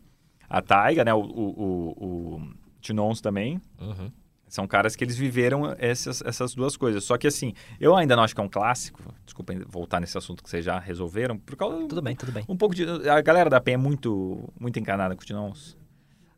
A 0.49 0.62
Taiga, 0.62 1.05
né? 1.05 1.12
O, 1.12 1.21
o, 1.21 1.25
o, 1.25 2.37
o 2.37 2.51
Tinons 2.81 3.21
também. 3.21 3.61
Uhum. 3.81 4.11
São 4.48 4.66
caras 4.66 4.94
que 4.94 5.02
eles 5.02 5.16
viveram 5.16 5.74
essas, 5.78 6.22
essas 6.22 6.54
duas 6.54 6.76
coisas. 6.76 7.02
Só 7.04 7.18
que 7.18 7.26
assim, 7.26 7.52
eu 7.80 7.96
ainda 7.96 8.14
não 8.14 8.22
acho 8.22 8.35
que 8.35 8.40
é 8.40 8.44
um 8.44 8.48
clássico. 8.48 9.02
Desculpa 9.24 9.52
voltar 9.66 10.00
nesse 10.00 10.16
assunto 10.16 10.42
que 10.42 10.48
vocês 10.48 10.64
já 10.64 10.78
resolveram. 10.78 11.37
Por 11.37 11.56
causa 11.56 11.76
Tudo 11.88 12.00
bem, 12.00 12.14
tudo 12.14 12.30
bem. 12.30 12.44
um 12.48 12.56
pouco 12.56 12.74
de. 12.74 12.85
A 13.09 13.20
galera 13.20 13.50
da 13.50 13.61
PEN 13.61 13.74
é 13.74 13.76
muito, 13.76 14.48
muito 14.59 14.78
encanada 14.78 15.16
com 15.16 15.22
o 15.22 15.24
Tinons. 15.24 15.76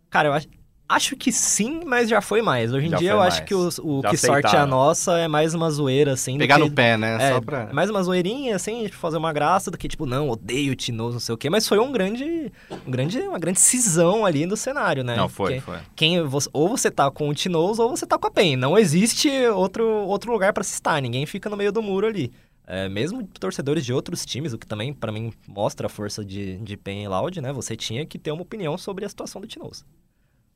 Cara, 0.09 0.29
eu 0.29 0.33
acho, 0.33 0.49
acho 0.89 1.17
que 1.17 1.31
sim, 1.31 1.81
mas 1.85 2.09
já 2.09 2.21
foi 2.21 2.41
mais. 2.41 2.73
Hoje 2.73 2.87
em 2.87 2.91
Já 2.91 2.97
dia 2.97 3.11
eu 3.11 3.21
acho 3.21 3.37
mais. 3.39 3.49
que 3.49 3.55
o, 3.55 3.69
o 3.99 4.03
que 4.03 4.17
sorte 4.17 4.47
a 4.47 4.49
aceitaram. 4.49 4.67
nossa 4.71 5.19
é 5.19 5.29
mais 5.29 5.53
uma 5.55 5.71
zoeira, 5.71 6.13
assim. 6.13 6.39
Pegar 6.39 6.57
que- 6.57 6.63
no 6.63 6.71
pé, 6.71 6.97
né? 6.97 7.17
É, 7.21 7.33
Só 7.35 7.41
pra... 7.41 7.69
mais 7.73 7.91
uma 7.91 8.03
zoeirinha, 8.03 8.57
assim, 8.57 8.85
tipo, 8.85 8.97
fazer 8.97 9.17
uma 9.19 9.33
graça 9.33 9.71
do 9.71 9.77
que, 9.77 9.87
tipo, 9.89 10.07
não, 10.07 10.29
odeio 10.31 10.73
o 10.73 10.77
Tinoz, 10.77 11.13
não 11.15 11.21
sei 11.21 11.35
o 11.35 11.39
quê, 11.39 11.51
mas 11.51 11.69
foi 11.69 11.79
um 11.79 11.93
grande, 11.93 12.51
um 12.87 12.91
grande, 12.91 13.19
uma 13.21 13.39
grande 13.39 13.61
cisão 13.61 14.25
ali 14.25 14.47
no 14.47 14.57
cenário, 14.57 15.05
né? 15.05 15.15
Não, 15.17 15.29
foi, 15.29 15.57
Porque 15.57 15.61
foi. 15.73 15.79
Quem, 15.95 16.19
ou 16.53 16.69
você 16.69 16.91
tá 16.91 17.11
com 17.11 17.29
o 17.29 17.35
Tinoz 17.35 17.79
ou 17.79 17.91
você 17.91 18.07
tá 18.07 18.17
com 18.19 18.27
a 18.27 18.31
PEN. 18.31 18.57
Não 18.57 18.79
existe 18.79 19.29
outro, 19.49 19.85
outro 19.87 20.33
lugar 20.33 20.53
pra 20.53 20.65
se 20.65 20.73
estar, 20.75 21.01
ninguém 21.03 21.27
fica 21.27 21.51
no 21.51 21.57
meio 21.57 21.71
do 21.73 21.83
muro 21.83 22.07
ali. 22.07 22.33
É, 22.71 22.87
mesmo 22.87 23.27
torcedores 23.41 23.83
de 23.85 23.95
outros 23.95 24.27
times, 24.27 24.53
o 24.53 24.59
que 24.59 24.67
também, 24.67 24.93
pra 24.93 25.11
mim, 25.11 25.33
mostra 25.47 25.87
a 25.87 25.91
força 25.91 26.23
de, 26.23 26.57
de 26.59 26.77
PEN 26.77 27.03
e 27.05 27.09
Loud, 27.09 27.41
né? 27.41 27.51
Você 27.53 27.75
tinha 27.75 28.05
que 28.05 28.19
ter 28.19 28.31
uma 28.31 28.43
opinião 28.43 28.77
sobre 28.77 29.07
a 29.07 29.09
situação 29.09 29.41
do 29.41 29.47
Tinoz. 29.47 29.85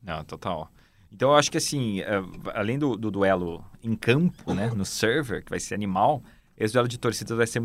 Não, 0.02 0.24
total. 0.24 0.70
Então 1.10 1.30
eu 1.30 1.36
acho 1.36 1.50
que 1.50 1.58
assim, 1.58 2.00
é, 2.00 2.14
além 2.54 2.78
do, 2.78 2.96
do 2.96 3.10
duelo 3.10 3.64
em 3.82 3.94
campo, 3.94 4.54
né? 4.54 4.70
No 4.74 4.84
server, 4.84 5.44
que 5.44 5.50
vai 5.50 5.60
ser 5.60 5.74
animal, 5.74 6.22
esse 6.56 6.72
duelo 6.72 6.88
de 6.88 6.98
torcidas 6.98 7.36
vai 7.36 7.46
ser. 7.46 7.62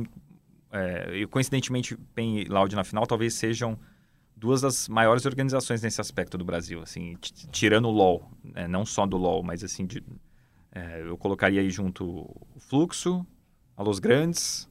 É, 0.71 1.25
coincidentemente, 1.27 1.97
e 2.17 2.43
Loud 2.45 2.75
na 2.75 2.83
final 2.83 3.07
talvez 3.07 3.33
sejam 3.35 3.79
duas 4.35 4.61
das 4.61 4.87
maiores 4.89 5.25
organizações 5.25 5.81
nesse 5.81 5.99
aspecto 6.01 6.37
do 6.37 6.43
Brasil, 6.45 6.81
assim, 6.81 7.15
tirando 7.51 7.87
o 7.87 7.91
LoL, 7.91 8.29
né, 8.43 8.67
não 8.67 8.85
só 8.85 9.05
do 9.07 9.17
LoL, 9.17 9.41
mas 9.41 9.63
assim, 9.63 9.85
de- 9.87 10.03
é, 10.71 11.01
eu 11.01 11.17
colocaria 11.17 11.61
aí 11.61 11.69
junto 11.71 12.05
o 12.05 12.59
Fluxo, 12.59 13.25
a 13.75 13.81
Los 13.81 13.97
Grandes, 13.97 14.69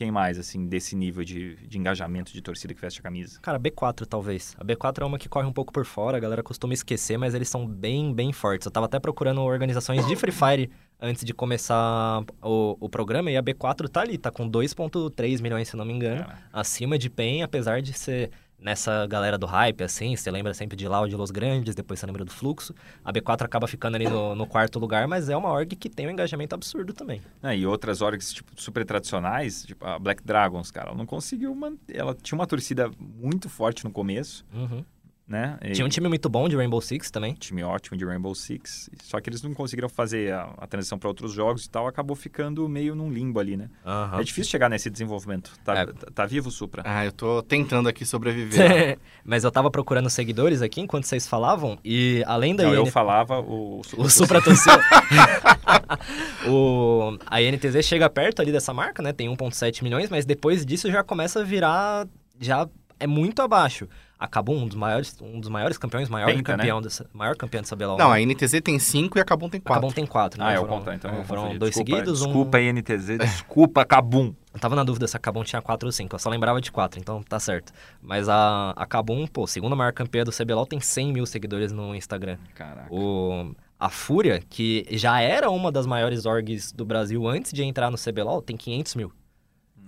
quem 0.00 0.10
mais, 0.10 0.38
assim, 0.38 0.66
desse 0.66 0.96
nível 0.96 1.22
de, 1.22 1.56
de 1.56 1.76
engajamento 1.76 2.32
de 2.32 2.40
torcida 2.40 2.72
que 2.72 2.80
veste 2.80 3.00
a 3.00 3.02
camisa? 3.02 3.38
Cara, 3.42 3.60
B4 3.60 4.06
talvez. 4.06 4.56
A 4.58 4.64
B4 4.64 5.02
é 5.02 5.04
uma 5.04 5.18
que 5.18 5.28
corre 5.28 5.46
um 5.46 5.52
pouco 5.52 5.70
por 5.70 5.84
fora, 5.84 6.16
a 6.16 6.20
galera 6.20 6.42
costuma 6.42 6.72
esquecer, 6.72 7.18
mas 7.18 7.34
eles 7.34 7.50
são 7.50 7.66
bem, 7.66 8.14
bem 8.14 8.32
fortes. 8.32 8.64
Eu 8.64 8.72
tava 8.72 8.86
até 8.86 8.98
procurando 8.98 9.42
organizações 9.42 10.06
de 10.06 10.16
Free 10.16 10.32
Fire 10.32 10.70
antes 10.98 11.22
de 11.22 11.34
começar 11.34 12.24
o, 12.42 12.78
o 12.80 12.88
programa, 12.88 13.30
e 13.30 13.36
a 13.36 13.42
B4 13.42 13.90
tá 13.90 14.00
ali, 14.00 14.16
tá 14.16 14.30
com 14.30 14.50
2.3 14.50 15.42
milhões, 15.42 15.68
se 15.68 15.76
não 15.76 15.84
me 15.84 15.92
engano, 15.92 16.24
Cara. 16.24 16.38
acima 16.50 16.96
de 16.96 17.10
PEN, 17.10 17.42
apesar 17.42 17.82
de 17.82 17.92
ser 17.92 18.30
nessa 18.60 19.06
galera 19.06 19.38
do 19.38 19.46
hype, 19.46 19.82
assim, 19.82 20.14
você 20.14 20.30
lembra 20.30 20.52
sempre 20.54 20.76
de 20.76 20.86
Loud, 20.86 21.14
Los 21.16 21.30
Grandes, 21.30 21.74
depois 21.74 21.98
você 21.98 22.06
lembra 22.06 22.24
do 22.24 22.30
Fluxo. 22.30 22.74
A 23.04 23.12
B4 23.12 23.42
acaba 23.44 23.66
ficando 23.66 23.94
ali 23.94 24.08
no, 24.08 24.34
no 24.34 24.46
quarto 24.46 24.78
lugar, 24.78 25.08
mas 25.08 25.28
é 25.28 25.36
uma 25.36 25.48
org 25.50 25.74
que 25.76 25.88
tem 25.88 26.06
um 26.06 26.10
engajamento 26.10 26.54
absurdo 26.54 26.92
também. 26.92 27.20
Ah, 27.42 27.54
e 27.54 27.66
outras 27.66 28.02
orgs 28.02 28.32
tipo, 28.32 28.52
super 28.60 28.84
tradicionais, 28.84 29.64
tipo 29.64 29.84
a 29.86 29.98
Black 29.98 30.22
Dragons, 30.22 30.70
cara, 30.70 30.88
ela 30.90 30.96
não 30.98 31.06
conseguiu 31.06 31.54
manter. 31.54 31.96
Ela 31.96 32.14
tinha 32.14 32.36
uma 32.38 32.46
torcida 32.46 32.90
muito 32.98 33.48
forte 33.48 33.84
no 33.84 33.90
começo, 33.90 34.44
Uhum. 34.52 34.84
Né? 35.30 35.56
E- 35.62 35.70
Tinha 35.72 35.86
um 35.86 35.88
time 35.88 36.08
muito 36.08 36.28
bom 36.28 36.48
de 36.48 36.56
Rainbow 36.56 36.80
Six 36.80 37.08
também. 37.10 37.34
time 37.34 37.62
ótimo 37.62 37.96
de 37.96 38.04
Rainbow 38.04 38.34
Six. 38.34 38.90
Só 39.04 39.20
que 39.20 39.30
eles 39.30 39.40
não 39.42 39.54
conseguiram 39.54 39.88
fazer 39.88 40.32
a, 40.32 40.52
a 40.58 40.66
transição 40.66 40.98
para 40.98 41.08
outros 41.08 41.32
jogos 41.32 41.64
e 41.66 41.70
tal, 41.70 41.86
acabou 41.86 42.16
ficando 42.16 42.68
meio 42.68 42.96
num 42.96 43.08
limbo 43.08 43.38
ali, 43.38 43.56
né? 43.56 43.70
Aham. 43.86 44.20
É 44.20 44.24
difícil 44.24 44.50
chegar 44.50 44.68
nesse 44.68 44.90
desenvolvimento. 44.90 45.52
Tá, 45.64 45.74
É. 45.78 45.86
tá, 45.86 45.92
tá 46.12 46.26
vivo 46.26 46.48
o 46.48 46.52
Supra? 46.52 46.82
Ah, 46.84 47.04
eu 47.04 47.12
tô 47.12 47.42
tentando 47.42 47.88
aqui 47.88 48.04
sobreviver. 48.04 48.98
Mas 49.24 49.44
eu 49.44 49.52
tava 49.52 49.70
procurando 49.70 50.10
seguidores 50.10 50.60
aqui 50.62 50.80
enquanto 50.80 51.04
vocês 51.04 51.28
falavam, 51.28 51.78
e 51.84 52.24
além 52.26 52.56
da 52.56 52.64
Não, 52.64 52.74
eu 52.74 52.82
IN... 52.86 52.90
falava 52.90 53.38
o, 53.38 53.82
Supra. 53.84 54.04
O 54.04 54.10
Supra 54.10 54.42
torceu. 54.42 54.74
o... 56.48 57.16
A 57.26 57.40
INTZ 57.42 57.84
chega 57.84 58.08
perto 58.10 58.40
ali 58.42 58.52
dessa 58.52 58.72
marca, 58.72 59.02
né? 59.02 59.12
Tem 59.12 59.28
1.7 59.28 59.82
milhões, 59.82 60.08
mas 60.10 60.24
depois 60.24 60.64
disso 60.64 60.90
já 60.90 61.02
começa 61.02 61.40
a 61.40 61.44
virar... 61.44 62.06
Já 62.40 62.68
é 62.98 63.06
muito 63.06 63.42
abaixo. 63.42 63.86
Acabou 64.20 64.54
um 64.54 64.66
dos 64.68 64.76
maiores, 64.76 65.16
um 65.22 65.40
dos 65.40 65.48
maiores 65.48 65.78
campeões, 65.78 66.10
maior 66.10 66.26
Penta, 66.26 66.42
campeão 66.42 66.82
dessa, 66.82 67.06
maior 67.10 67.34
campeão 67.34 67.62
dessa 67.62 67.74
BLOL. 67.74 67.96
Não, 67.96 68.12
a 68.12 68.20
NTZ 68.20 68.60
tem 68.62 68.78
5 68.78 69.16
e 69.16 69.20
a 69.22 69.24
Kabum 69.24 69.48
tem 69.48 69.58
4. 69.58 69.72
Acabou 69.72 69.92
tem 69.94 70.04
quatro, 70.04 70.38
né? 70.38 70.46
Ah, 70.46 70.52
é 70.52 70.58
o 70.58 70.60
Foram- 70.60 70.74
contrário, 70.76 70.98
então 70.98 71.14
eu 71.14 71.24
Foram 71.24 71.56
dois 71.56 71.70
desculpa, 71.74 71.90
seguidos, 71.90 72.20
um... 72.20 72.26
Desculpa, 72.26 72.60
INTZ, 72.60 73.18
desculpa, 73.18 73.84
Cabum. 73.86 74.34
Eu 74.52 74.60
tava 74.60 74.76
na 74.76 74.84
dúvida 74.84 75.08
se 75.08 75.16
a 75.16 75.20
Kabum 75.20 75.42
tinha 75.42 75.62
4 75.62 75.88
ou 75.88 75.92
5. 75.92 76.14
Eu 76.14 76.18
só 76.18 76.28
lembrava 76.28 76.60
de 76.60 76.70
4, 76.70 77.00
então 77.00 77.22
tá 77.22 77.40
certo. 77.40 77.72
Mas 78.02 78.28
a, 78.28 78.72
a 78.76 78.84
Kabum, 78.84 79.26
pô, 79.26 79.46
segunda 79.46 79.74
maior 79.74 79.94
campeã 79.94 80.22
do 80.22 80.30
CBLOL, 80.32 80.66
tem 80.66 80.80
100 80.80 81.12
mil 81.14 81.24
seguidores 81.24 81.72
no 81.72 81.94
Instagram. 81.94 82.36
Caraca. 82.54 82.92
O, 82.92 83.54
a 83.78 83.88
Fúria, 83.88 84.42
que 84.50 84.84
já 84.90 85.18
era 85.22 85.48
uma 85.48 85.72
das 85.72 85.86
maiores 85.86 86.26
orgs 86.26 86.72
do 86.72 86.84
Brasil 86.84 87.26
antes 87.26 87.52
de 87.52 87.62
entrar 87.62 87.90
no 87.90 87.96
CBLOL, 87.96 88.42
tem 88.42 88.54
500 88.54 88.94
mil. 88.96 89.12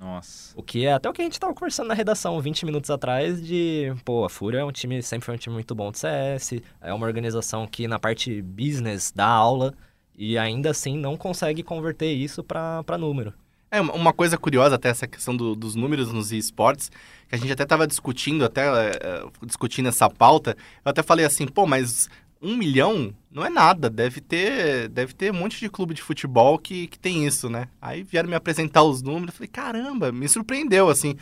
Nossa. 0.03 0.53
O 0.57 0.63
que 0.65 0.85
é 0.85 0.93
até 0.93 1.09
o 1.09 1.13
que 1.13 1.23
a 1.23 1.25
gente 1.25 1.39
tava 1.39 1.55
conversando 1.55 1.87
na 1.87 1.95
redação 1.95 2.41
20 2.41 2.67
minutos 2.67 2.91
atrás 2.91 3.41
de, 3.47 3.95
pô, 4.05 4.25
a 4.25 4.29
Fúria 4.29 4.59
é 4.59 4.65
um 4.65 4.73
time, 4.73 5.01
sempre 5.01 5.25
foi 5.27 5.37
um 5.37 5.39
time 5.39 5.55
muito 5.55 5.77
bom 5.77 5.93
de 5.93 5.99
CS, 6.01 6.61
é 6.81 6.93
uma 6.93 7.07
organização 7.07 7.69
que 7.69 7.87
na 7.87 8.01
parte 8.01 8.43
business 8.43 9.13
dá 9.15 9.27
aula 9.27 9.73
e 10.19 10.37
ainda 10.37 10.71
assim 10.71 10.99
não 10.99 11.17
consegue 11.17 11.63
converter 11.63 12.13
isso 12.13 12.43
pra 12.43 12.83
pra 12.83 12.99
número. 12.99 13.33
É, 13.71 13.81
uma- 13.81 14.13
coisa 14.13 14.37
curiosa 14.37 14.75
até 14.75 14.89
essa 14.91 15.07
questão 15.07 15.35
do- 15.35 15.55
dos 15.55 15.75
números 15.77 16.13
nos 16.13 16.31
esportes, 16.33 16.91
que 17.29 17.35
a 17.35 17.39
gente 17.39 17.53
até 17.53 17.63
estava 17.63 17.87
discutindo, 17.87 18.45
até 18.45 18.67
eh, 18.67 19.25
discutindo 19.47 19.89
essa 19.89 20.11
pauta, 20.11 20.57
eu 20.85 20.91
até 20.91 21.03
falei 21.03 21.25
assim, 21.25 21.47
pô, 21.47 21.65
mas 21.67 22.07
um 22.43 22.57
milhão 22.57 23.15
não 23.31 23.45
é 23.45 23.49
nada, 23.49 23.89
deve 23.89 24.21
ter, 24.21 24.89
deve 24.89 25.15
ter 25.15 25.33
um 25.33 25.37
monte 25.37 25.59
de 25.59 25.69
clube 25.71 25.95
de 25.95 26.03
futebol 26.03 26.59
que, 26.59 26.87
que 26.89 26.99
tem 26.99 27.27
isso, 27.27 27.49
né? 27.49 27.69
Aí 27.81 28.03
vieram 28.03 28.29
me 28.29 28.35
apresentar 28.35 28.83
os 28.83 29.01
números, 29.01 29.29
eu 29.29 29.33
falei, 29.35 29.49
caramba, 29.49 30.13
me 30.13 30.29
surpreendeu, 30.29 30.91
assim. 30.91 31.17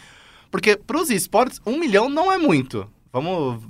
Porque 0.50 0.76
pros 0.76 1.11
esportes, 1.11 1.61
um 1.64 1.78
milhão 1.78 2.09
não 2.09 2.33
é 2.33 2.38
muito. 2.38 2.90
Vamos 3.12 3.62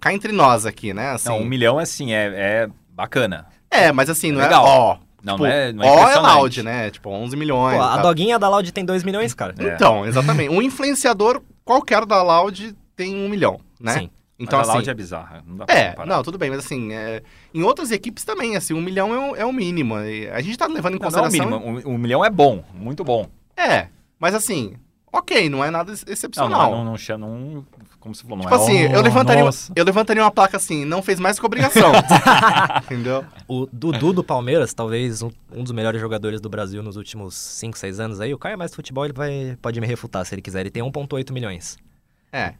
cá 0.00 0.12
entre 0.12 0.30
nós 0.30 0.64
aqui, 0.66 0.94
né? 0.94 1.10
Assim, 1.10 1.28
Não, 1.28 1.40
um 1.40 1.44
milhão, 1.44 1.78
assim, 1.78 2.12
é, 2.12 2.26
é 2.26 2.68
bacana. 2.90 3.46
É, 3.70 3.90
mas 3.90 4.08
assim, 4.08 4.30
não 4.30 4.40
Legal. 4.40 4.64
é 4.64 4.68
ó. 4.68 4.96
Não, 5.24 5.36
tipo, 5.36 5.46
não 5.46 5.52
é, 5.52 5.72
não 5.72 5.84
é 5.84 5.88
ó 5.88 6.10
é 6.10 6.16
loud, 6.16 6.62
né? 6.62 6.90
Tipo, 6.90 7.08
11 7.08 7.34
milhões. 7.34 7.78
Pô, 7.78 7.82
a 7.82 7.94
tal. 7.94 8.02
doguinha 8.02 8.38
da 8.38 8.46
Loud 8.46 8.70
tem 8.70 8.84
2 8.84 9.02
milhões, 9.02 9.32
cara. 9.32 9.54
É. 9.58 9.74
Então, 9.74 10.04
exatamente. 10.04 10.50
Um 10.50 10.60
influenciador 10.60 11.42
qualquer 11.64 12.04
da 12.04 12.22
Loud 12.22 12.76
tem 12.94 13.14
um 13.14 13.28
milhão, 13.28 13.58
né? 13.80 13.92
Sim. 13.94 14.10
Então, 14.38 14.58
Mas 14.58 14.68
a 14.68 14.78
assim. 14.78 14.90
É 14.90 14.94
bizarra. 14.94 15.44
Não 15.46 15.56
dá 15.58 15.64
pra 15.66 15.74
É, 15.76 15.90
comparar. 15.90 16.06
não, 16.08 16.22
tudo 16.24 16.36
bem, 16.36 16.50
mas 16.50 16.58
assim, 16.58 16.92
é, 16.92 17.22
em 17.54 17.62
outras 17.62 17.90
equipes 17.92 18.24
também, 18.24 18.56
assim, 18.56 18.74
um 18.74 18.80
milhão 18.82 19.14
é 19.14 19.18
o, 19.30 19.36
é 19.36 19.44
o 19.44 19.52
mínimo. 19.52 19.94
A 19.94 20.40
gente 20.40 20.56
tá 20.58 20.66
levando 20.66 20.96
em 20.96 20.98
Não, 21.00 21.08
não 21.08 21.18
é 21.18 21.20
o 21.20 21.24
consideração. 21.24 21.60
mínimo. 21.60 21.88
Um, 21.88 21.94
um 21.94 21.98
milhão 21.98 22.24
é 22.24 22.30
bom, 22.30 22.64
muito 22.74 23.04
bom. 23.04 23.28
É, 23.56 23.86
mas 24.18 24.34
assim, 24.34 24.74
ok, 25.12 25.48
não 25.48 25.64
é 25.64 25.70
nada 25.70 25.92
Não, 25.92 26.12
excepcional. 26.12 26.70
não, 26.72 26.78
não, 26.78 26.84
não, 26.90 26.98
chama- 26.98 27.26
não- 27.28 27.64
como 28.00 28.12
você 28.14 28.22
falou, 28.24 28.38
não 28.38 28.44
Tipo 28.44 28.54
é 28.56 28.58
assim, 28.58 28.86
oh, 28.88 28.96
eu, 28.96 29.00
levantaria, 29.02 29.44
nossa. 29.44 29.72
eu 29.74 29.84
levantaria 29.84 30.22
uma 30.22 30.30
placa 30.32 30.56
assim, 30.56 30.84
não 30.84 31.00
fez 31.00 31.18
mais 31.20 31.38
que 31.38 31.46
obrigação. 31.46 31.90
Entendeu? 32.84 33.24
O 33.48 33.66
Dudu 33.72 34.12
do 34.12 34.24
Palmeiras, 34.24 34.74
talvez 34.74 35.22
um, 35.22 35.30
um 35.52 35.62
dos 35.62 35.72
melhores 35.72 36.00
jogadores 36.00 36.40
do 36.40 36.48
Brasil 36.48 36.82
nos 36.82 36.96
últimos 36.96 37.34
5, 37.34 37.78
6 37.78 38.00
anos 38.00 38.20
aí, 38.20 38.34
o 38.34 38.38
Caio 38.38 38.54
é 38.54 38.56
mais 38.56 38.74
futebol, 38.74 39.04
ele 39.04 39.14
vai, 39.14 39.56
pode 39.62 39.80
me 39.80 39.86
refutar 39.86 40.26
se 40.26 40.34
ele 40.34 40.42
quiser. 40.42 40.60
Ele 40.60 40.70
tem 40.70 40.82
1,8 40.82 41.32
milhões. 41.32 41.78
É. 42.32 42.54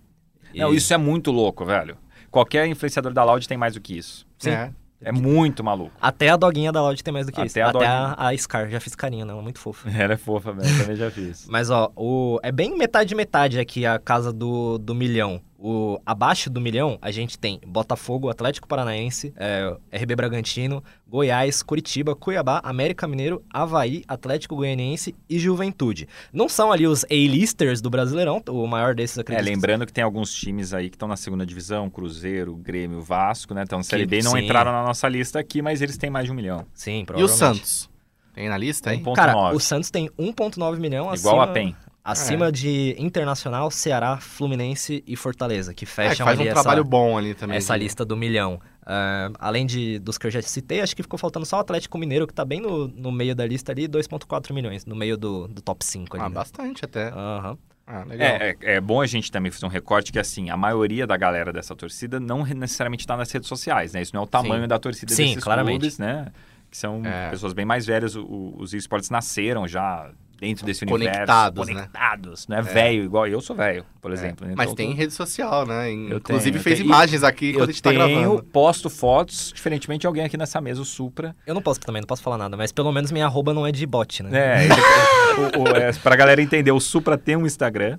Não, 0.55 0.73
E- 0.73 0.77
isso 0.77 0.93
é 0.93 0.97
muito 0.97 1.31
louco, 1.31 1.65
velho. 1.65 1.97
Qualquer 2.31 2.67
influenciador 2.67 3.13
da 3.13 3.23
Loud 3.25 3.47
tem 3.47 3.57
mais 3.57 3.75
do 3.75 3.81
que 3.81 3.97
isso. 3.97 4.27
Sim. 4.39 4.51
É. 4.51 4.73
É 5.07 5.13
muito 5.13 5.63
maluco. 5.63 5.93
Até 6.01 6.31
a 6.31 6.37
doguinha 6.37 6.73
da 6.73 6.81
Loud 6.81 7.05
tem 7.05 7.13
mais 7.13 7.27
do 7.27 7.33
que 7.33 7.39
Até 7.39 7.47
isso. 7.47 7.61
a 7.61 7.65
Até 7.65 7.73
doguinha. 7.73 7.91
a, 8.17 8.29
a 8.31 8.37
Scar, 8.39 8.71
já 8.71 8.81
fiz 8.81 8.95
carinho, 8.95 9.27
não, 9.27 9.43
muito 9.43 9.59
fofa. 9.59 9.89
Ela 9.95 10.15
é 10.15 10.17
fofa, 10.17 10.51
velho. 10.53 10.79
Também 10.79 10.97
já 10.97 11.11
fiz. 11.11 11.47
Mas 11.47 11.69
ó, 11.69 11.93
o, 11.95 12.41
é 12.43 12.51
bem 12.51 12.75
metade 12.79 13.15
metade 13.15 13.61
aqui 13.61 13.85
a 13.85 13.99
casa 13.99 14.33
do, 14.33 14.79
do 14.79 14.95
milhão. 14.95 15.43
O, 15.67 15.99
abaixo 16.05 16.51
do 16.51 16.61
milhão, 16.61 16.99
a 17.01 17.11
gente 17.11 17.39
tem 17.39 17.59
Botafogo, 17.67 18.29
Atlético 18.29 18.69
Paranaense, 18.69 19.33
é, 19.35 19.75
RB 19.97 20.15
Bragantino, 20.15 20.85
Goiás, 21.09 21.63
Curitiba, 21.63 22.15
Cuiabá, 22.15 22.61
América 22.63 23.09
Mineiro, 23.09 23.43
Havaí, 23.51 24.05
Atlético 24.07 24.57
Goianiense 24.57 25.15
e 25.27 25.39
Juventude. 25.39 26.07
Não 26.31 26.51
são 26.51 26.71
ali 26.71 26.87
os 26.87 27.03
A-listers 27.05 27.81
do 27.81 27.89
Brasileirão, 27.89 28.43
o 28.47 28.67
maior 28.67 28.95
desses 28.95 29.17
É, 29.17 29.23
acredito. 29.23 29.43
que 29.43 29.51
lembrando 29.55 29.87
que 29.87 29.93
tem 29.95 30.05
alguns 30.05 30.35
times 30.35 30.75
aí 30.75 30.91
que 30.91 30.97
estão 30.97 31.09
na 31.09 31.17
segunda 31.17 31.47
divisão, 31.47 31.89
Cruzeiro, 31.89 32.55
Grêmio, 32.57 33.01
Vasco, 33.01 33.55
né? 33.55 33.63
Então, 33.63 33.83
Série 33.83 34.05
B 34.05 34.21
não 34.23 34.33
sim. 34.33 34.41
entraram 34.41 34.71
na 34.71 34.83
nossa 34.83 35.09
lista 35.09 35.39
aqui, 35.39 35.63
mas 35.63 35.81
eles 35.81 35.97
têm 35.97 36.11
mais 36.11 36.27
de 36.27 36.33
um 36.33 36.35
milhão. 36.35 36.67
Sim, 36.75 36.99
E 36.99 37.03
o 37.03 37.07
provavelmente. 37.07 37.39
Santos? 37.39 37.91
Tem 38.35 38.51
na 38.51 38.59
lista 38.59 38.91
aí? 38.91 38.99
1.9. 38.99 39.15
Cara, 39.15 39.55
o 39.55 39.59
Santos 39.61 39.91
tem 39.91 40.11
1,9 40.19 40.79
milhão 40.79 41.05
Igual 41.15 41.41
acima, 41.41 41.45
a 41.45 41.47
PEN. 41.47 41.75
Acima 42.05 42.53
de 42.53 42.95
Internacional, 42.99 43.71
Ceará, 43.71 44.19
Fluminense 44.19 45.03
e 45.07 45.17
Fortaleza, 45.17 45.73
que 45.73 45.85
É, 45.85 45.87
que 45.87 45.93
fecham 45.93 46.27
faz 46.27 46.39
um 46.39 46.43
ali 46.43 46.51
trabalho 46.51 46.81
essa, 46.83 46.89
bom 46.91 47.17
ali 47.17 47.35
também. 47.35 47.57
essa 47.57 47.75
de- 47.77 47.83
lista 47.85 48.05
do 48.05 48.17
milhão. 48.17 48.61
Ah, 48.87 49.31
além 49.39 49.65
de, 49.65 49.99
dos 49.99 50.19
que 50.19 50.27
eu 50.27 50.31
já 50.31 50.43
citei, 50.43 50.83
acho 50.83 50.95
que 50.95 51.03
ficou 51.03 51.19
faltando 51.19 51.47
só 51.47 51.57
o 51.57 51.61
Atlético 51.61 51.97
Mineiro, 51.97 52.27
que 52.27 52.35
tá 52.35 52.45
bem 52.45 52.61
no, 52.61 52.87
no 52.89 53.11
meio 53.11 53.35
da 53.35 53.47
lista 53.47 53.73
ali, 53.73 53.89
2,4 53.89 54.53
milhões, 54.53 54.85
no 54.85 54.95
meio 54.95 55.17
do, 55.17 55.49
do 55.49 55.63
top 55.63 55.83
5 55.85 56.17
ali. 56.17 56.27
Ah, 56.27 56.29
né? 56.29 56.35
bastante 56.35 56.85
até. 56.85 57.09
Aham. 57.09 57.57
Ah, 57.87 58.03
legal. 58.05 58.29
É, 58.29 58.57
é, 58.63 58.75
é 58.77 58.81
bom 58.81 59.01
a 59.01 59.07
gente 59.07 59.31
também 59.31 59.51
fazer 59.53 59.65
um 59.67 59.71
recorte 59.71 60.11
que, 60.13 60.19
assim, 60.19 60.49
a 60.51 60.57
maioria 60.57 61.07
da 61.07 61.17
galera 61.19 61.53
dessa 61.53 61.75
torcida 61.77 62.19
não 62.21 62.43
necessariamente 62.45 63.03
está 63.05 63.15
nas 63.17 63.31
redes 63.31 63.49
sociais, 63.49 63.93
né? 63.93 64.01
Isso 64.03 64.15
não 64.15 64.23
é 64.23 64.25
o 64.25 64.27
tamanho 64.27 64.63
Sim. 64.63 64.69
da 64.69 64.79
torcida 64.79 65.15
Sim, 65.15 65.25
desses 65.29 65.45
claramente. 65.45 65.81
clubes, 65.81 65.99
né? 65.99 66.33
Que 66.71 66.77
são 66.79 67.03
É. 67.05 67.29
pessoas 67.31 67.53
bem 67.53 67.65
mais 67.67 67.85
velhas. 67.85 68.17
O- 68.17 68.55
os 68.59 68.73
esportes 68.73 69.11
nasceram 69.11 69.69
já 69.69 70.11
dentro 70.41 70.67
desse 70.67 70.85
universo. 70.85 71.13
Conectados, 71.15 71.67
né? 71.69 71.75
Conectados, 71.75 72.49
né? 72.49 72.63
Velho, 72.63 73.05
igual 73.05 73.27
eu 73.27 73.41
sou 73.41 73.55
velho, 73.57 73.85
por 74.01 74.13
exemplo. 74.13 74.47
né? 74.47 74.55
Mas 74.57 74.67
Então, 74.67 74.77
tem 74.77 74.87
eu 74.89 74.93
tô- 74.95 74.99
rede 75.01 75.13
social, 75.15 75.67
né? 75.67 75.91
Eu 75.91 76.17
Inclusive 76.19 76.51
tenho, 76.51 76.57
eu 76.57 76.63
fez 76.63 76.79
tenho. 76.79 76.87
imagens 76.89 77.23
aqui 77.23 77.49
Eu 77.51 77.55
quando 77.55 77.69
a 77.69 77.73
gente 77.73 77.83
tá 77.83 77.91
tenho, 77.91 78.21
gravando. 78.21 78.43
posto 78.45 78.91
fotos, 78.91 79.53
diferentemente 79.55 80.01
de 80.03 80.07
alguém 80.07 80.25
aqui 80.25 80.37
nessa 80.37 80.61
mesa, 80.61 80.81
o 80.83 80.85
Supra. 80.85 81.35
Eu 81.47 81.55
não 81.55 81.63
posso 81.63 81.81
também, 81.81 82.01
não 82.03 82.07
posso 82.07 82.23
falar 82.23 82.39
nada, 82.39 82.57
mas 82.57 82.73
pelo 82.73 82.91
menos 82.93 83.11
minha 83.13 83.27
arroba 83.27 83.55
não 83.55 83.67
é 83.67 83.73
de 83.73 83.87
bot, 83.87 84.23
né? 84.23 84.67
É, 84.67 84.69
o, 85.59 85.63
o, 85.63 85.69
é, 85.77 85.93
pra 85.93 86.17
galera 86.17 86.41
entender, 86.43 86.73
o 86.73 86.81
Supra 86.81 87.17
tem 87.17 87.37
um 87.37 87.47
Instagram, 87.47 87.99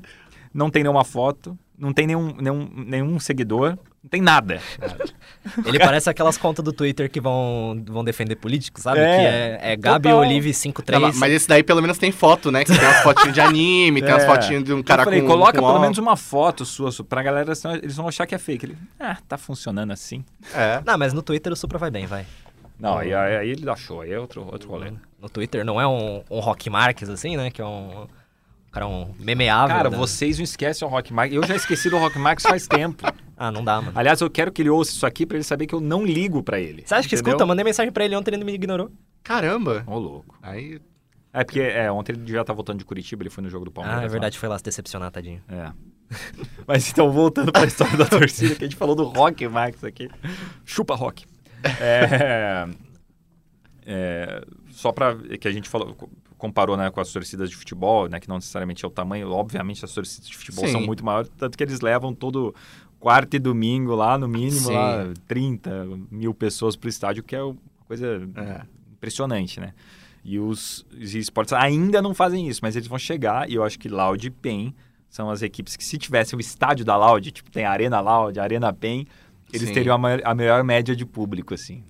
não 0.53 0.69
tem 0.69 0.83
nenhuma 0.83 1.03
foto, 1.03 1.57
não 1.77 1.91
tem 1.93 2.07
nenhum, 2.07 2.33
nenhum, 2.39 2.69
nenhum 2.75 3.19
seguidor, 3.19 3.77
não 4.05 4.09
tem 4.09 4.21
nada. 4.21 4.61
Ele 5.65 5.79
parece 5.79 6.09
aquelas 6.09 6.37
contas 6.37 6.63
do 6.63 6.71
Twitter 6.71 7.09
que 7.09 7.19
vão, 7.19 7.83
vão 7.87 8.03
defender 8.03 8.35
políticos, 8.35 8.83
sabe? 8.83 8.99
É, 8.99 9.03
que 9.17 9.25
é, 9.25 9.73
é 9.73 9.75
Gabi 9.75 10.09
total. 10.09 10.19
Olive 10.21 10.47
Não, 10.49 10.53
53. 10.53 11.01
mas- 11.01 11.17
mas 11.17 11.33
esse 11.33 11.47
daí 11.47 11.63
pelo 11.63 11.81
menos 11.81 11.97
tem 11.97 12.11
foto, 12.11 12.51
né? 12.51 12.63
Que 12.63 12.71
tem 12.71 12.83
umas 12.87 13.01
fotinhas 13.01 13.33
de 13.33 13.41
anime, 13.41 14.01
tem 14.01 14.11
umas 14.11 14.23
É. 14.23 14.27
fotinhas 14.27 14.63
de 14.63 14.73
um 14.73 14.83
cara 14.83 15.01
eu 15.01 15.05
falei, 15.05 15.21
com 15.21 15.27
coloca 15.27 15.59
com 15.59 15.65
pelo 15.67 15.79
menos 15.79 15.97
uma 15.97 16.15
foto 16.15 16.65
sua, 16.65 16.91
Su- 16.91 17.03
pra 17.03 17.23
galera, 17.23 17.53
senão 17.55 17.75
eles 17.75 17.95
vão 17.95 18.07
achar 18.07 18.25
que 18.27 18.35
é 18.35 18.37
fake. 18.37 18.65
Ele, 18.67 18.77
ah, 18.99 19.17
tá 19.27 19.37
funcionando 19.37 19.91
assim. 19.91 20.23
É. 20.53 20.81
Não, 20.85 20.97
mas 20.97 21.13
no 21.13 21.21
Twitter 21.23 21.51
o 21.51 21.55
Supra 21.55 21.77
vai 21.79 21.89
bem, 21.89 22.05
vai. 22.05 22.25
Não, 22.79 22.97
aí, 22.97 23.13
aí, 23.13 23.49
ele 23.49 23.63
show, 23.77 24.01
aí 24.01 24.11
é 24.11 24.19
outro, 24.19 24.45
outro 24.51 24.69
rolê. 24.69 24.91
No 25.21 25.29
Twitter 25.29 25.63
não 25.65 25.79
é 25.79 25.87
um, 25.87 26.21
um 26.29 26.39
Rock 26.39 26.69
Marques, 26.69 27.09
assim, 27.09 27.37
né? 27.37 27.49
Que 27.49 27.61
é 27.61 27.65
um, 27.65 28.05
cara 28.75 28.87
um 28.87 29.15
memeável. 29.17 29.73
Cara, 29.73 29.89
né? 29.89 29.97
vocês 29.97 30.37
não 30.37 30.43
esquecem 30.43 30.85
o 30.85 30.91
Rock 30.91 31.13
Marx. 31.13 31.33
Eu 31.33 31.43
já 31.47 31.55
esqueci 31.55 31.89
do 31.89 31.97
Rock 31.97 32.19
Marx 32.19 32.43
faz 32.43 32.67
tempo. 32.67 33.05
Ah, 33.37 33.51
não 33.51 33.65
dá, 33.65 33.81
mano. 33.81 33.91
Aliás, 33.95 34.21
eu 34.21 34.29
quero 34.29 34.49
que 34.49 34.61
ele 34.61 34.69
ouça 34.69 34.93
isso 34.93 35.05
aqui 35.05 35.25
pra 35.25 35.35
ele 35.35 35.43
saber 35.43 35.67
que 35.67 35.75
eu 35.75 35.81
não 35.81 36.05
ligo 36.05 36.41
pra 36.41 36.57
ele. 36.57 36.83
Você 36.85 36.95
acha 36.95 37.05
que 37.05 37.15
entendeu? 37.15 37.31
escuta? 37.31 37.45
Mandei 37.45 37.65
mensagem 37.65 37.91
pra 37.91 38.05
ele 38.05 38.15
ontem, 38.15 38.33
ele 38.33 38.45
me 38.45 38.53
ignorou. 38.53 38.89
Caramba. 39.21 39.83
Ô, 39.85 39.99
louco. 39.99 40.39
Aí. 40.41 40.79
É 41.33 41.43
porque 41.43 41.59
é, 41.59 41.91
ontem 41.91 42.13
ele 42.13 42.31
já 42.31 42.45
tá 42.45 42.53
voltando 42.53 42.79
de 42.79 42.85
Curitiba, 42.85 43.23
ele 43.23 43.29
foi 43.29 43.43
no 43.43 43.49
jogo 43.49 43.65
do 43.65 43.71
Palmeiras. 43.71 43.99
Ah, 43.99 44.03
é 44.03 44.05
lá. 44.05 44.09
verdade, 44.09 44.39
foi 44.39 44.47
lá 44.47 44.57
se 44.57 44.63
decepcionar, 44.63 45.11
tadinho. 45.11 45.43
É. 45.49 45.69
Mas 46.65 46.89
então, 46.89 47.11
voltando 47.11 47.51
pra 47.51 47.65
história 47.65 47.97
da 47.97 48.05
torcida, 48.05 48.55
que 48.55 48.63
a 48.63 48.67
gente 48.67 48.77
falou 48.77 48.95
do 48.95 49.03
Rock 49.03 49.45
Max 49.49 49.83
aqui. 49.83 50.09
Chupa 50.63 50.95
Rock. 50.95 51.25
É, 51.81 52.69
é, 53.85 54.45
só 54.69 54.93
pra. 54.93 55.13
que 55.13 55.45
a 55.45 55.51
gente 55.51 55.67
falou, 55.67 55.93
comparou 56.47 56.77
né, 56.77 56.89
com 56.91 56.99
as 57.01 57.11
torcidas 57.11 57.49
de 57.49 57.55
futebol, 57.55 58.07
né, 58.07 58.19
que 58.19 58.27
não 58.29 58.35
necessariamente 58.37 58.83
é 58.85 58.87
o 58.87 58.91
tamanho. 58.91 59.29
Obviamente, 59.31 59.83
as 59.83 59.93
torcidas 59.93 60.27
de 60.29 60.35
futebol 60.37 60.65
Sim. 60.65 60.71
são 60.73 60.81
muito 60.81 61.03
maiores, 61.03 61.31
tanto 61.37 61.57
que 61.57 61.63
eles 61.63 61.81
levam 61.81 62.13
todo 62.13 62.53
quarto 62.99 63.35
e 63.35 63.39
domingo 63.39 63.93
lá, 63.95 64.17
no 64.17 64.27
mínimo, 64.27 64.67
Sim. 64.67 64.73
lá, 64.73 65.11
30 65.27 65.87
mil 66.11 66.33
pessoas 66.33 66.75
pro 66.75 66.89
estádio, 66.89 67.23
que 67.23 67.35
é 67.35 67.43
uma 67.43 67.55
coisa 67.87 68.21
É. 68.35 68.61
impressionante, 68.93 69.59
né? 69.59 69.73
E 70.23 70.39
os, 70.39 70.85
os 70.99 71.13
esportes 71.13 71.53
ainda 71.53 72.01
não 72.01 72.13
fazem 72.15 72.47
isso, 72.47 72.59
mas 72.63 72.75
eles 72.75 72.87
vão 72.87 72.97
chegar, 72.97 73.49
e 73.49 73.53
eu 73.55 73.63
acho 73.63 73.77
que 73.77 73.87
Loud 73.87 74.25
e 74.25 74.31
PEN 74.31 74.73
são 75.09 75.29
as 75.29 75.41
equipes 75.43 75.75
que, 75.75 75.83
se 75.83 75.97
tivesse 75.99 76.35
o 76.35 76.39
estádio 76.39 76.83
da 76.83 76.97
Loud, 76.97 77.31
tipo, 77.31 77.51
tem 77.51 77.63
Arena 77.65 77.99
Loud, 78.01 78.39
Arena 78.39 78.73
PEN, 78.73 79.05
eles 79.53 79.67
Sim. 79.67 79.73
teriam 79.73 79.95
a, 79.95 79.97
maior- 79.99 80.21
a 80.25 80.33
melhor 80.33 80.63
média 80.63 80.95
de 80.95 81.05
público, 81.05 81.53
assim. 81.53 81.83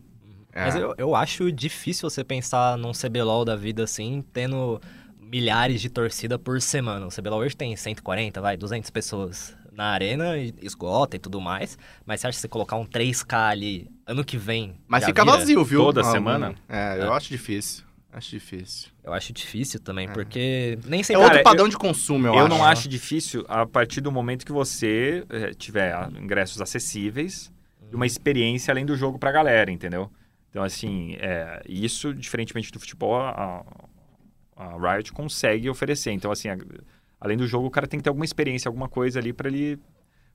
É. 0.56 0.64
Mas 0.64 0.76
eu, 0.76 0.96
eu 0.98 1.14
acho 1.16 1.52
difícil 1.52 2.10
você 2.10 2.24
pensar 2.24 2.78
num 2.78 2.94
CBLOL 2.94 3.44
da 3.44 3.56
vida 3.58 3.84
assim, 3.84 4.24
tendo 4.34 4.82
milhares 5.20 5.82
de 5.82 5.90
torcida 5.90 6.40
por 6.40 6.62
semana. 6.62 7.06
O 7.06 7.10
CBLOL 7.10 7.40
hoje 7.42 7.56
tem 7.58 7.76
140, 7.76 8.40
vai, 8.42 8.56
200 8.56 8.90
pessoas 8.90 9.56
na 9.74 9.88
arena, 9.88 10.38
e 10.38 10.54
esgota 10.62 11.18
e 11.18 11.20
tudo 11.20 11.42
mais. 11.42 11.78
Mas 12.06 12.22
você 12.22 12.28
acha 12.28 12.38
que 12.38 12.42
você 12.42 12.48
colocar 12.48 12.78
um 12.78 12.86
3K 12.86 13.50
ali 13.50 13.92
ano 14.08 14.24
que 14.24 14.38
vem? 14.38 14.76
Mas 14.88 15.04
fica 15.04 15.26
vira? 15.26 15.38
vazio, 15.38 15.64
viu? 15.66 15.82
toda 15.84 16.00
Ah, 16.02 16.06
semana? 16.06 16.56
É, 16.70 17.00
eu 17.00 17.12
É. 17.12 17.18
acho 17.18 17.28
difícil. 17.30 17.84
Acho 18.14 18.30
difícil. 18.30 18.88
Eu 19.04 19.12
acho 19.12 19.34
difícil 19.34 19.78
também, 19.82 20.08
É. 20.08 20.12
porque 20.14 20.80
nem 20.86 21.02
É 21.02 21.04
sempre. 21.04 21.22
outro 21.22 21.32
Cara, 21.40 21.44
padrão 21.44 21.68
de 21.68 21.76
consumo, 21.78 22.28
eu, 22.28 22.34
Eu, 22.34 22.40
acho. 22.46 22.48
não 22.48 22.64
acho 22.64 22.88
difícil 22.88 23.44
a 23.50 23.66
partir 23.66 24.00
do 24.00 24.10
momento 24.10 24.46
que 24.46 24.54
você 24.54 25.26
eh, 25.30 25.52
tiver 25.54 25.94
ingressos 26.18 26.62
acessíveis 26.62 27.52
e 27.92 27.94
uma 27.96 28.06
experiência 28.06 28.72
além 28.72 28.86
do 28.86 28.96
jogo 28.96 29.20
pra 29.20 29.34
galera, 29.34 29.70
entendeu? 29.70 30.10
Então, 30.56 30.64
assim, 30.64 31.18
é, 31.20 31.62
isso, 31.68 32.14
diferentemente 32.14 32.72
do 32.72 32.80
futebol, 32.80 33.18
a, 33.18 33.62
a 34.56 34.94
Riot 34.94 35.12
consegue 35.12 35.70
oferecer. 35.70 36.12
Então, 36.14 36.32
assim, 36.32 36.48
a- 36.48 36.58
além 37.20 37.36
do 37.36 37.46
jogo, 37.46 37.68
o 37.68 37.70
cara 37.70 37.86
tem 37.86 38.00
que 38.00 38.06
ter 38.06 38.10
alguma 38.10 38.24
experiência, 38.24 38.70
alguma 38.70 38.88
coisa 38.88 39.20
ali 39.20 39.34
pra 39.34 39.50
ele... 39.50 39.78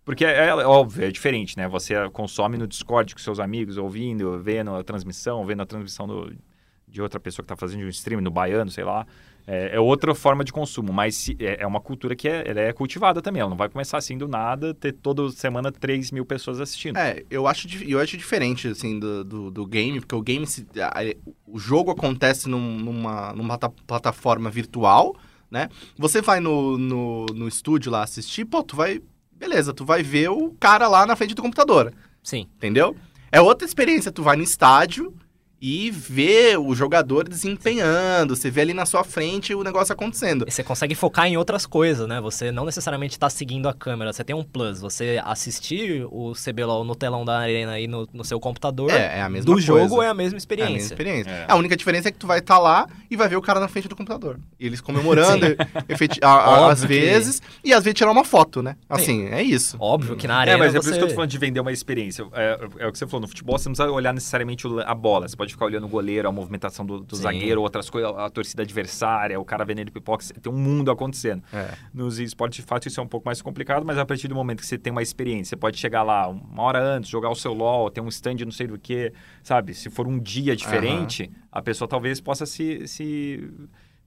Porque 0.04 0.22
é, 0.26 0.48
é 0.48 0.54
óbvio, 0.54 1.06
é 1.06 1.10
diferente, 1.10 1.56
né? 1.56 1.66
Você 1.68 1.94
consome 2.10 2.58
no 2.58 2.66
Discord 2.66 3.14
com 3.14 3.18
seus 3.22 3.40
amigos, 3.40 3.78
ouvindo, 3.78 4.38
vendo 4.42 4.74
a 4.74 4.84
transmissão, 4.84 5.42
vendo 5.46 5.62
a 5.62 5.66
transmissão 5.66 6.06
do- 6.06 6.36
de 6.86 7.00
outra 7.00 7.18
pessoa 7.18 7.42
que 7.42 7.48
tá 7.48 7.56
fazendo 7.56 7.82
um 7.86 7.88
stream 7.88 8.20
no 8.20 8.30
Baiano, 8.30 8.70
sei 8.70 8.84
lá. 8.84 9.06
É, 9.52 9.74
é 9.74 9.80
outra 9.80 10.14
forma 10.14 10.44
de 10.44 10.52
consumo, 10.52 10.92
mas 10.92 11.16
se- 11.16 11.36
é, 11.40 11.62
é 11.62 11.66
uma 11.66 11.80
cultura 11.80 12.14
que 12.14 12.28
é, 12.28 12.44
ela 12.48 12.60
é 12.60 12.72
cultivada 12.72 13.20
também. 13.20 13.40
Ela 13.40 13.50
não 13.50 13.56
vai 13.56 13.68
começar 13.68 13.98
assim 13.98 14.16
do 14.16 14.28
nada, 14.28 14.72
ter 14.72 14.92
toda 14.92 15.28
semana 15.32 15.72
3 15.72 16.12
mil 16.12 16.24
pessoas 16.24 16.60
assistindo. 16.60 16.96
É, 16.96 17.24
eu 17.28 17.48
acho, 17.48 17.66
eu 17.84 17.98
acho 17.98 18.16
diferente, 18.16 18.68
assim, 18.68 19.00
do, 19.00 19.24
do, 19.24 19.50
do 19.50 19.66
game, 19.66 19.98
porque 19.98 20.14
o 20.14 20.22
game, 20.22 20.46
se- 20.46 20.64
a- 20.80 21.02
o 21.46 21.58
jogo 21.58 21.90
acontece 21.90 22.48
num- 22.48 22.78
numa, 22.78 23.32
numa 23.32 23.58
plata- 23.58 23.74
plataforma 23.88 24.48
virtual, 24.50 25.16
né? 25.50 25.68
Você 25.98 26.22
vai 26.22 26.38
no, 26.38 26.78
no, 26.78 27.26
no 27.34 27.48
estúdio 27.48 27.90
lá 27.90 28.04
assistir, 28.04 28.44
pô, 28.44 28.62
tu 28.62 28.76
vai... 28.76 29.02
Beleza, 29.34 29.72
tu 29.74 29.84
vai 29.84 30.00
ver 30.02 30.30
o 30.30 30.54
cara 30.60 30.86
lá 30.86 31.04
na 31.06 31.16
frente 31.16 31.34
do 31.34 31.42
computador, 31.42 31.92
Sim. 32.22 32.46
entendeu? 32.56 32.94
É 33.32 33.40
outra 33.40 33.66
experiência, 33.66 34.12
tu 34.12 34.22
vai 34.22 34.36
no 34.36 34.42
estádio 34.44 35.12
e 35.60 35.90
vê 35.90 36.56
o 36.56 36.74
jogador 36.74 37.28
desempenhando, 37.28 38.34
você 38.34 38.50
vê 38.50 38.62
ali 38.62 38.72
na 38.74 38.86
sua 38.86 39.04
frente 39.04 39.54
o 39.54 39.62
negócio 39.62 39.92
acontecendo. 39.92 40.44
E 40.48 40.50
você 40.50 40.62
consegue 40.64 40.94
focar 40.94 41.26
em 41.26 41.36
outras 41.36 41.66
coisas, 41.66 42.08
né? 42.08 42.20
Você 42.20 42.50
não 42.50 42.64
necessariamente 42.64 43.12
está 43.14 43.28
seguindo 43.28 43.68
a 43.68 43.74
câmera, 43.74 44.12
você 44.12 44.24
tem 44.24 44.34
um 44.34 44.42
plus. 44.42 44.80
Você 44.80 45.20
assistir 45.24 46.06
o 46.10 46.32
CBLOL 46.32 46.84
no 46.84 46.94
telão 46.94 47.24
da 47.24 47.38
arena 47.38 47.72
aí 47.72 47.86
no, 47.86 48.08
no 48.12 48.24
seu 48.24 48.40
computador, 48.40 48.90
É, 48.90 49.18
é 49.18 49.22
a 49.22 49.28
mesma 49.28 49.46
do 49.46 49.52
coisa. 49.52 49.66
jogo 49.66 50.02
é 50.02 50.08
a 50.08 50.10
mesma 50.10 50.10
É 50.10 50.10
a 50.10 50.14
mesma 50.14 50.38
experiência. 50.38 50.84
experiência. 50.94 51.30
É. 51.30 51.44
A 51.48 51.56
única 51.56 51.76
diferença 51.76 52.08
é 52.08 52.12
que 52.12 52.18
tu 52.18 52.26
vai 52.26 52.38
estar 52.38 52.58
lá 52.58 52.86
e 53.10 53.16
vai 53.16 53.28
ver 53.28 53.36
o 53.36 53.42
cara 53.42 53.58
na 53.60 53.68
frente 53.68 53.88
do 53.88 53.96
computador. 53.96 54.38
E 54.58 54.66
eles 54.66 54.80
comemorando, 54.80 55.44
efeti- 55.88 56.20
a- 56.22 56.28
a- 56.28 56.50
Óbvio 56.60 56.68
às 56.70 56.80
que- 56.82 56.86
vezes, 56.86 57.42
e 57.64 57.72
às 57.74 57.84
vezes 57.84 57.96
tirar 57.98 58.10
uma 58.10 58.24
foto, 58.24 58.62
né? 58.62 58.76
Assim, 58.88 59.26
é 59.28 59.42
isso. 59.42 59.76
Óbvio 59.80 60.16
que 60.16 60.26
na 60.26 60.36
arena 60.36 60.56
É, 60.56 60.58
mas 60.58 60.74
é 60.74 60.78
você... 60.78 60.84
por 60.84 60.90
isso 60.90 60.98
que 60.98 61.04
eu 61.04 61.08
tô 61.08 61.14
falando 61.14 61.30
de 61.30 61.38
vender 61.38 61.60
uma 61.60 61.72
experiência. 61.72 62.26
É, 62.32 62.58
é 62.78 62.86
o 62.86 62.92
que 62.92 62.98
você 62.98 63.06
falou, 63.06 63.20
no 63.22 63.28
futebol 63.28 63.58
você 63.58 63.68
não 63.68 63.74
precisa 63.74 63.92
olhar 63.92 64.12
necessariamente 64.14 64.66
a 64.86 64.94
bola. 64.94 65.28
Você 65.28 65.36
pode 65.36 65.49
ficar 65.52 65.66
olhando 65.66 65.86
o 65.86 65.88
goleiro, 65.88 66.28
a 66.28 66.32
movimentação 66.32 66.84
do, 66.84 67.00
do 67.00 67.16
zagueiro, 67.16 67.60
outras 67.60 67.88
coisas, 67.88 68.10
a 68.16 68.28
torcida 68.30 68.62
adversária, 68.62 69.38
o 69.38 69.44
cara 69.44 69.64
vendendo 69.64 69.90
pipoca. 69.92 70.24
Tem 70.40 70.52
um 70.52 70.56
mundo 70.56 70.90
acontecendo. 70.90 71.42
É. 71.52 71.74
Nos 71.92 72.18
esportes, 72.18 72.56
de 72.56 72.62
fato, 72.62 72.88
isso 72.88 73.00
é 73.00 73.02
um 73.02 73.06
pouco 73.06 73.26
mais 73.26 73.40
complicado, 73.42 73.84
mas 73.84 73.98
a 73.98 74.06
partir 74.06 74.28
do 74.28 74.34
momento 74.34 74.60
que 74.60 74.66
você 74.66 74.78
tem 74.78 74.90
uma 74.90 75.02
experiência, 75.02 75.50
você 75.50 75.56
pode 75.56 75.78
chegar 75.78 76.02
lá 76.02 76.28
uma 76.28 76.62
hora 76.62 76.82
antes, 76.82 77.10
jogar 77.10 77.30
o 77.30 77.34
seu 77.34 77.52
LOL, 77.52 77.90
ter 77.90 78.00
um 78.00 78.08
stand 78.08 78.36
não 78.44 78.52
sei 78.52 78.66
do 78.66 78.78
que, 78.78 79.12
sabe? 79.42 79.74
Se 79.74 79.90
for 79.90 80.06
um 80.06 80.18
dia 80.18 80.54
diferente, 80.56 81.30
a 81.50 81.60
pessoa 81.62 81.88
talvez 81.88 82.20
possa 82.20 82.46
se, 82.46 82.86
se, 82.86 83.50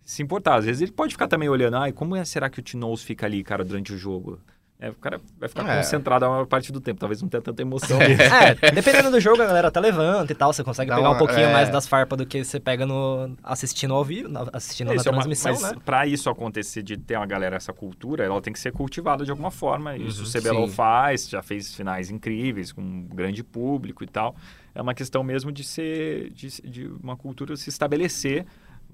se 0.04 0.24
importar. 0.24 0.56
Às 0.56 0.66
vezes 0.66 0.82
ele 0.82 0.92
pode 0.92 1.14
ficar 1.14 1.28
também 1.28 1.50
olhando, 1.50 1.78
ai, 1.78 1.92
como 1.92 2.16
é, 2.16 2.24
será 2.26 2.50
que 2.50 2.60
o 2.60 2.64
Tinoz 2.64 3.04
fica 3.04 3.26
ali, 3.26 3.44
cara, 3.44 3.64
durante 3.64 3.94
o 3.94 3.98
jogo? 3.98 4.40
É, 4.80 4.90
o 4.90 4.96
cara 4.96 5.22
vai 5.40 5.48
ficar 5.48 5.66
É. 5.70 5.78
concentrado 5.78 6.26
a 6.26 6.30
maior 6.30 6.46
parte 6.46 6.70
do 6.72 6.82
tempo, 6.82 7.00
talvez 7.00 7.22
não 7.22 7.30
tenha 7.30 7.42
tanta 7.42 7.62
emoção. 7.62 7.98
É, 8.02 8.72
dependendo 8.72 9.10
do 9.12 9.20
jogo, 9.20 9.42
a 9.42 9.46
galera 9.46 9.70
até 9.70 9.80
levanta 9.80 10.32
e 10.34 10.36
tal. 10.36 10.52
Você 10.52 10.62
consegue 10.64 10.90
Dá 10.90 10.96
pegar 10.98 11.08
um 11.08 11.12
uma- 11.14 11.18
pouquinho 11.18 11.48
é. 11.48 11.54
mais 11.54 11.70
das 11.70 11.88
farpas 11.88 12.18
do 12.18 12.26
que 12.26 12.44
você 12.44 12.60
pega 12.60 12.86
no 12.86 13.34
assistindo 13.42 13.94
ao 13.94 14.04
vivo, 14.04 14.28
na- 14.28 14.46
assistindo 14.52 14.88
na 14.90 14.96
Isso 14.96 15.08
é 15.08 15.12
uma- 15.12 15.18
transmissão, 15.20 15.54
mas 15.54 15.62
né? 15.62 15.78
pra 15.86 16.06
isso 16.06 16.30
acontecer, 16.30 16.84
de 16.84 16.98
ter 16.98 17.16
uma 17.16 17.26
galera 17.26 17.56
essa 17.56 17.72
cultura, 17.72 18.26
ela 18.26 18.42
tem 18.42 18.52
que 18.52 18.60
ser 18.60 18.74
cultivada 18.74 19.24
de 19.24 19.32
alguma 19.32 19.52
forma. 19.52 19.96
Isso 19.96 20.24
o 20.24 20.26
CBLOL 20.42 20.68
sim. 20.68 20.74
faz, 20.74 21.30
já 21.30 21.42
fez 21.42 21.74
finais 21.74 22.10
incríveis, 22.12 22.74
com 22.74 22.82
um 22.82 23.08
grande 23.08 23.42
público 23.42 24.04
e 24.04 24.08
tal. 24.08 24.36
É 24.76 24.82
uma 24.82 24.94
questão 24.94 25.24
mesmo 25.24 25.50
de 25.52 25.64
ser, 25.64 26.30
de, 26.34 26.48
de 26.62 26.88
uma 27.02 27.16
cultura 27.16 27.56
se 27.56 27.70
estabelecer 27.70 28.46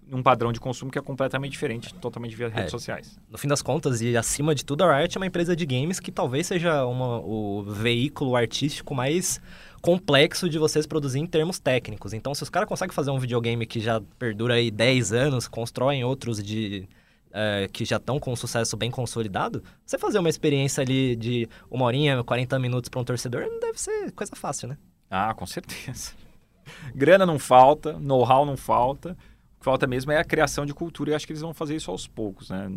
num 0.09 0.23
padrão 0.23 0.51
de 0.51 0.59
consumo 0.59 0.91
que 0.91 0.97
é 0.97 1.01
completamente 1.01 1.51
diferente, 1.51 1.93
totalmente 1.95 2.35
via 2.35 2.49
redes 2.49 2.71
sociais. 2.71 3.17
No 3.29 3.37
fim 3.37 3.47
das 3.47 3.61
contas, 3.61 4.01
e 4.01 4.17
acima 4.17 4.55
de 4.55 4.65
tudo, 4.65 4.83
a 4.83 4.97
Riot 4.97 5.17
é 5.17 5.19
uma 5.19 5.27
empresa 5.27 5.55
de 5.55 5.65
games 5.65 5.99
que 5.99 6.11
talvez 6.11 6.47
seja 6.47 6.85
uma- 6.85 7.19
o 7.19 7.63
veículo 7.63 8.35
artístico 8.35 8.95
mais 8.95 9.39
complexo 9.81 10.49
de 10.49 10.57
vocês 10.57 10.85
produzir 10.85 11.19
em 11.19 11.25
termos 11.27 11.59
técnicos. 11.59 12.11
Então, 12.13 12.33
se 12.35 12.43
os 12.43 12.49
caras 12.49 12.67
conseguem 12.67 12.93
fazer 12.93 13.11
um 13.11 13.19
videogame 13.19 13.65
que 13.65 13.79
já 13.79 14.01
perdura 14.17 14.55
aí 14.55 14.69
10 14.71 15.13
anos, 15.13 15.47
constroem 15.47 16.03
outros 16.03 16.43
de 16.43 16.87
é, 17.31 17.69
que 17.71 17.85
já 17.85 17.97
estão 17.97 18.19
com 18.19 18.31
um 18.33 18.35
sucesso 18.35 18.75
bem 18.75 18.89
consolidado, 18.89 19.63
você 19.85 19.99
fazer 19.99 20.17
uma 20.17 20.29
experiência 20.29 20.81
ali 20.81 21.15
de 21.15 21.47
uma 21.69 21.85
horinha, 21.85 22.23
40 22.23 22.57
minutos 22.57 22.89
para 22.89 22.99
um 22.99 23.03
torcedor, 23.03 23.43
não 23.43 23.59
deve 23.59 23.79
ser 23.79 24.11
coisa 24.13 24.35
fácil, 24.35 24.69
né? 24.69 24.77
Ah, 25.11 25.31
com 25.35 25.45
certeza. 25.45 26.13
Grana 26.95 27.25
não 27.27 27.37
falta, 27.37 27.93
know-how 27.99 28.45
não 28.47 28.57
falta. 28.57 29.15
O 29.59 29.61
que 29.61 29.65
falta 29.65 29.85
mesmo 29.85 30.09
é 30.11 30.17
a 30.17 30.23
criação 30.23 30.65
de 30.65 30.73
cultura 30.73 31.11
e 31.11 31.13
acho 31.13 31.27
que 31.27 31.33
eles 31.33 31.41
vão 31.41 31.53
fazer 31.53 31.75
isso 31.75 31.91
aos 31.91 32.07
poucos, 32.07 32.49
né? 32.49 32.71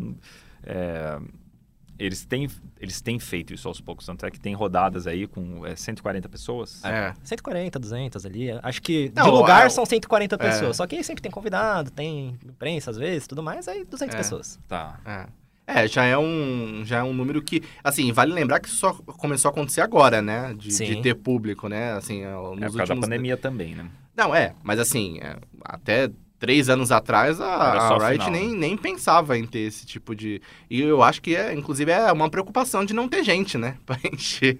É, 0.65 1.17
eles, 1.97 2.25
têm, 2.25 2.49
eles 2.77 2.99
têm 2.99 3.17
feito 3.19 3.53
isso 3.53 3.69
aos 3.69 3.79
poucos, 3.79 4.05
tanto 4.05 4.25
é 4.25 4.29
que 4.29 4.37
tem 4.37 4.53
rodadas 4.53 5.07
aí 5.07 5.25
com 5.25 5.65
é, 5.65 5.77
140 5.77 6.27
pessoas. 6.27 6.83
É. 6.83 7.13
140, 7.23 7.79
200 7.79 8.25
ali. 8.25 8.51
Acho 8.61 8.81
que 8.81 9.07
de 9.07 9.15
Não, 9.15 9.29
lugar 9.29 9.65
é, 9.65 9.69
são 9.69 9.85
140 9.85 10.35
é. 10.35 10.37
pessoas. 10.37 10.75
Só 10.75 10.85
que 10.85 10.97
aí 10.97 11.03
sempre 11.05 11.21
tem 11.21 11.31
convidado, 11.31 11.89
tem 11.89 12.37
imprensa 12.45 12.91
às 12.91 12.97
vezes, 12.97 13.27
tudo 13.27 13.41
mais, 13.41 13.65
aí 13.69 13.85
200 13.85 14.13
É. 14.13 14.17
pessoas. 14.17 14.59
Tá. 14.67 14.99
É. 15.05 15.43
É, 15.65 15.87
já 15.87 16.03
é 16.03 16.17
um, 16.17 16.81
já 16.83 16.97
é 16.97 17.03
um 17.03 17.13
número 17.13 17.41
que, 17.41 17.63
assim, 17.81 18.11
vale 18.11 18.33
lembrar 18.33 18.59
que 18.59 18.67
isso 18.67 18.75
só 18.75 18.91
começou 18.93 19.47
a 19.47 19.51
acontecer 19.53 19.79
agora, 19.79 20.21
né? 20.21 20.53
De, 20.57 20.73
Sim. 20.73 20.83
de 20.83 21.01
ter 21.01 21.15
público, 21.15 21.69
né? 21.69 21.93
Assim, 21.93 22.25
nos 22.25 22.61
É 22.61 22.67
por 22.67 22.77
causa 22.79 22.93
da 22.95 22.99
pandemia 22.99 23.37
também, 23.37 23.73
né? 23.73 23.89
Não, 24.13 24.35
é, 24.35 24.53
mas 24.61 24.77
assim, 24.77 25.19
é, 25.21 25.37
até 25.63 26.11
três 26.43 26.67
anos 26.67 26.91
atrás 26.91 27.39
a, 27.39 27.45
a 27.45 28.09
Riot 28.09 28.25
final, 28.25 28.31
nem, 28.31 28.49
né? 28.51 28.57
nem 28.57 28.77
pensava 28.77 29.37
em 29.37 29.45
ter 29.47 29.59
esse 29.59 29.85
tipo 29.85 30.13
de... 30.13 30.41
E 30.69 30.81
eu 30.81 31.01
acho 31.01 31.21
que, 31.21 31.33
é, 31.37 31.53
inclusive, 31.53 31.89
é 31.89 32.11
uma 32.11 32.29
preocupação 32.29 32.83
de 32.83 32.93
não 32.93 33.07
ter 33.07 33.23
gente, 33.23 33.57
né? 33.57 33.77
Pra 33.85 33.97
encher 34.11 34.59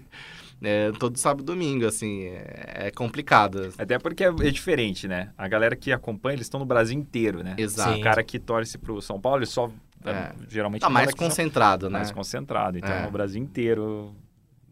é, 0.61 0.93
todo 0.93 1.17
sábado 1.17 1.41
e 1.41 1.45
domingo, 1.45 1.85
assim, 1.85 2.23
é, 2.23 2.87
é 2.87 2.91
complicado. 2.91 3.73
Até 3.77 3.99
porque 3.99 4.23
é, 4.23 4.27
é 4.27 4.49
diferente, 4.49 5.09
né? 5.09 5.31
A 5.37 5.45
galera 5.45 5.75
que 5.75 5.91
acompanha, 5.91 6.35
eles 6.35 6.45
estão 6.45 6.57
no 6.61 6.65
Brasil 6.65 6.97
inteiro, 6.97 7.43
né? 7.43 7.53
Exato. 7.57 7.95
Sim. 7.95 7.99
O 7.99 8.03
cara 8.03 8.23
que 8.23 8.39
torce 8.39 8.77
pro 8.77 9.01
São 9.01 9.19
Paulo, 9.19 9.39
ele 9.39 9.45
só... 9.45 9.69
É. 10.05 10.31
Geralmente 10.47 10.81
Tá 10.81 10.87
é 10.87 10.89
mais 10.89 11.09
só- 11.11 11.17
concentrado, 11.17 11.89
né? 11.89 11.99
mais 11.99 12.11
concentrado. 12.11 12.77
Então, 12.77 12.89
É. 12.93 13.03
é 13.03 13.07
o 13.07 13.11
Brasil 13.11 13.41
inteiro, 13.43 14.15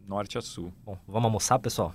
norte 0.08 0.38
a 0.38 0.40
sul. 0.40 0.72
Bom, 0.84 0.96
vamos 1.06 1.24
almoçar, 1.26 1.58
pessoal? 1.58 1.92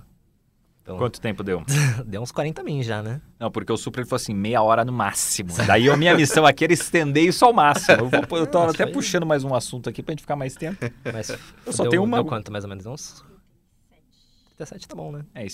Então, 0.88 0.98
Quanto 0.98 1.20
tempo 1.20 1.44
deu? 1.44 1.66
deu 2.08 2.22
uns 2.22 2.32
40 2.32 2.64
min 2.64 2.82
já, 2.82 3.04
né? 3.04 3.20
Não, 3.38 3.52
porque 3.52 3.74
o 3.74 3.76
Supra 3.76 4.00
ele 4.00 4.08
falou 4.10 4.22
assim, 4.22 4.34
meia 4.34 4.62
hora 4.62 4.86
no 4.86 4.94
máximo. 4.94 5.50
Daí 5.68 5.90
a 5.90 5.98
minha 5.98 6.16
missão 6.16 6.46
aqui 6.46 6.64
era 6.64 6.72
estender 6.72 7.26
isso 7.26 7.44
ao 7.44 7.52
máximo. 7.52 8.04
Eu, 8.04 8.10
vou, 8.10 8.40
eu 8.40 8.48
tô 8.48 8.60
Nossa, 8.60 8.72
até 8.72 8.84
foi- 8.86 8.94
puxando 8.94 9.26
mais 9.26 9.44
um 9.44 9.54
assunto 9.54 9.90
aqui 9.90 10.02
pra 10.02 10.14
gente 10.14 10.22
ficar 10.22 10.38
mais 10.38 10.56
tempo. 10.56 10.78
Mas 11.12 11.28
Eu 11.66 11.74
só 11.74 11.84
deu, 11.84 11.90
tenho 11.90 12.04
uma- 12.06 12.20
Deu 12.20 12.26
quanto, 12.26 12.54
mais 12.54 12.64
ou 12.64 12.70
menos? 12.70 12.86
Uns 12.86 13.22
37 14.56 14.88
tá 14.88 14.96
bom, 14.96 15.12
né? 15.12 15.26
É, 15.36 15.46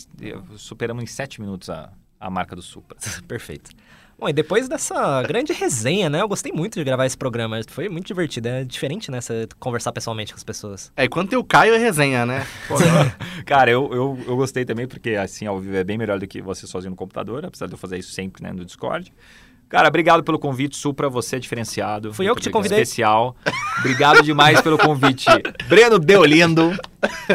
superamos 0.56 1.04
em 1.04 1.08
sete 1.08 1.42
minutos 1.42 1.68
a, 1.68 1.92
a 2.24 2.30
marca 2.30 2.56
do 2.56 2.62
Supra. 2.62 2.98
Perfeito. 3.28 3.72
Bom, 4.18 4.30
e 4.30 4.34
depois 4.34 4.70
dessa 4.70 5.22
grande 5.24 5.52
resenha, 5.52 6.10
né? 6.10 6.22
Eu 6.22 6.28
gostei 6.28 6.52
muito 6.52 6.76
de 6.76 6.84
gravar 6.84 7.06
esse 7.06 7.18
programa. 7.18 7.60
Foi 7.68 7.90
muito 7.90 8.06
divertido. 8.06 8.48
É 8.48 8.64
diferente, 8.64 9.12
né? 9.12 9.20
Você 9.20 9.48
conversar 9.60 9.92
pessoalmente 9.92 10.32
com 10.32 10.38
as 10.38 10.44
pessoas. 10.44 10.92
É, 10.96 11.08
quando 11.08 11.30
tem 11.30 11.38
o 11.38 11.44
Caio 11.44 11.74
é 11.74 11.78
resenha, 11.78 12.26
né? 12.26 12.46
Pô, 12.68 12.76
Cara, 13.46 13.70
eu, 13.72 13.92
eu, 13.92 14.18
eu 14.26 14.36
gostei 14.38 14.64
também, 14.64 14.88
porque 14.88 15.12
assim, 15.12 15.46
ao 15.46 15.60
vivo 15.60 15.76
é 15.76 15.84
bem 15.84 15.98
melhor 15.98 16.20
do 16.20 16.28
que 16.28 16.42
você 16.42 16.66
sozinho 16.68 16.92
no 16.92 16.96
computador, 16.96 17.44
apesar 17.46 17.68
de 17.68 17.74
eu 17.74 17.78
fazer 17.78 17.98
isso 17.98 18.12
sempre, 18.14 18.44
né, 18.44 18.54
no 18.54 18.64
Discord. 18.64 19.12
Cara, 19.74 19.88
obrigado 19.88 20.24
pelo 20.24 20.38
convite, 20.38 20.78
Supra, 20.78 21.10
você 21.10 21.38
é 21.38 21.40
diferenciado. 21.40 22.14
Fui 22.14 22.30
eu 22.30 22.36
que 22.36 22.42
te 22.42 22.50
obrigado. 22.50 22.62
convidei. 22.62 22.84
Especial. 22.84 23.36
Obrigado 23.80 24.22
demais 24.22 24.62
pelo 24.62 24.78
convite. 24.78 25.26
Breno 25.68 25.98
Deolindo, 25.98 26.78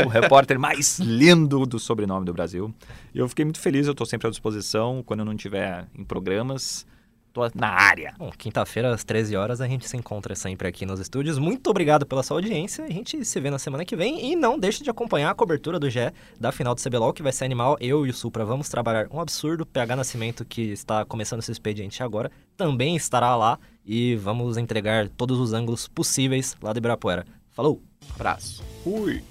o 0.06 0.08
repórter 0.08 0.56
mais 0.56 1.00
lindo 1.00 1.66
do 1.66 1.80
sobrenome 1.80 2.24
do 2.24 2.32
Brasil. 2.32 2.72
E 3.12 3.18
eu 3.18 3.28
fiquei 3.28 3.44
muito 3.44 3.58
feliz, 3.58 3.88
eu 3.88 3.90
estou 3.90 4.06
sempre 4.06 4.28
à 4.28 4.30
disposição, 4.30 5.02
quando 5.04 5.18
eu 5.18 5.26
não 5.26 5.32
estiver 5.32 5.88
em 5.92 6.04
programas, 6.04 6.86
tô 7.32 7.48
na 7.54 7.68
área. 7.68 8.14
Bom, 8.18 8.30
quinta-feira, 8.36 8.92
às 8.92 9.04
13 9.04 9.36
horas, 9.36 9.60
a 9.60 9.66
gente 9.66 9.88
se 9.88 9.96
encontra 9.96 10.34
sempre 10.34 10.68
aqui 10.68 10.84
nos 10.84 11.00
estúdios. 11.00 11.38
Muito 11.38 11.68
obrigado 11.70 12.06
pela 12.06 12.22
sua 12.22 12.36
audiência. 12.36 12.84
A 12.84 12.90
gente 12.90 13.24
se 13.24 13.40
vê 13.40 13.50
na 13.50 13.58
semana 13.58 13.84
que 13.84 13.96
vem. 13.96 14.32
E 14.32 14.36
não 14.36 14.58
deixe 14.58 14.82
de 14.82 14.90
acompanhar 14.90 15.30
a 15.30 15.34
cobertura 15.34 15.78
do 15.78 15.88
GE 15.88 16.12
da 16.38 16.52
final 16.52 16.74
do 16.74 16.82
CBLOL, 16.82 17.12
que 17.12 17.22
vai 17.22 17.32
ser 17.32 17.44
animal. 17.44 17.76
Eu 17.80 18.06
e 18.06 18.10
o 18.10 18.14
Supra 18.14 18.44
vamos 18.44 18.68
trabalhar 18.68 19.08
um 19.10 19.20
absurdo. 19.20 19.66
PH 19.66 19.96
Nascimento, 19.96 20.44
que 20.44 20.62
está 20.72 21.04
começando 21.04 21.40
esse 21.40 21.52
expediente 21.52 22.02
agora, 22.02 22.30
também 22.56 22.96
estará 22.96 23.36
lá. 23.36 23.58
E 23.84 24.16
vamos 24.16 24.56
entregar 24.56 25.08
todos 25.08 25.38
os 25.38 25.52
ângulos 25.52 25.88
possíveis 25.88 26.56
lá 26.62 26.72
de 26.72 26.78
Ibirapuera. 26.78 27.24
Falou! 27.50 27.82
abraço. 28.14 28.62
Fui. 28.82 29.22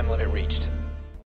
Time 0.00 0.08
limit 0.08 0.28
reached. 0.28 0.59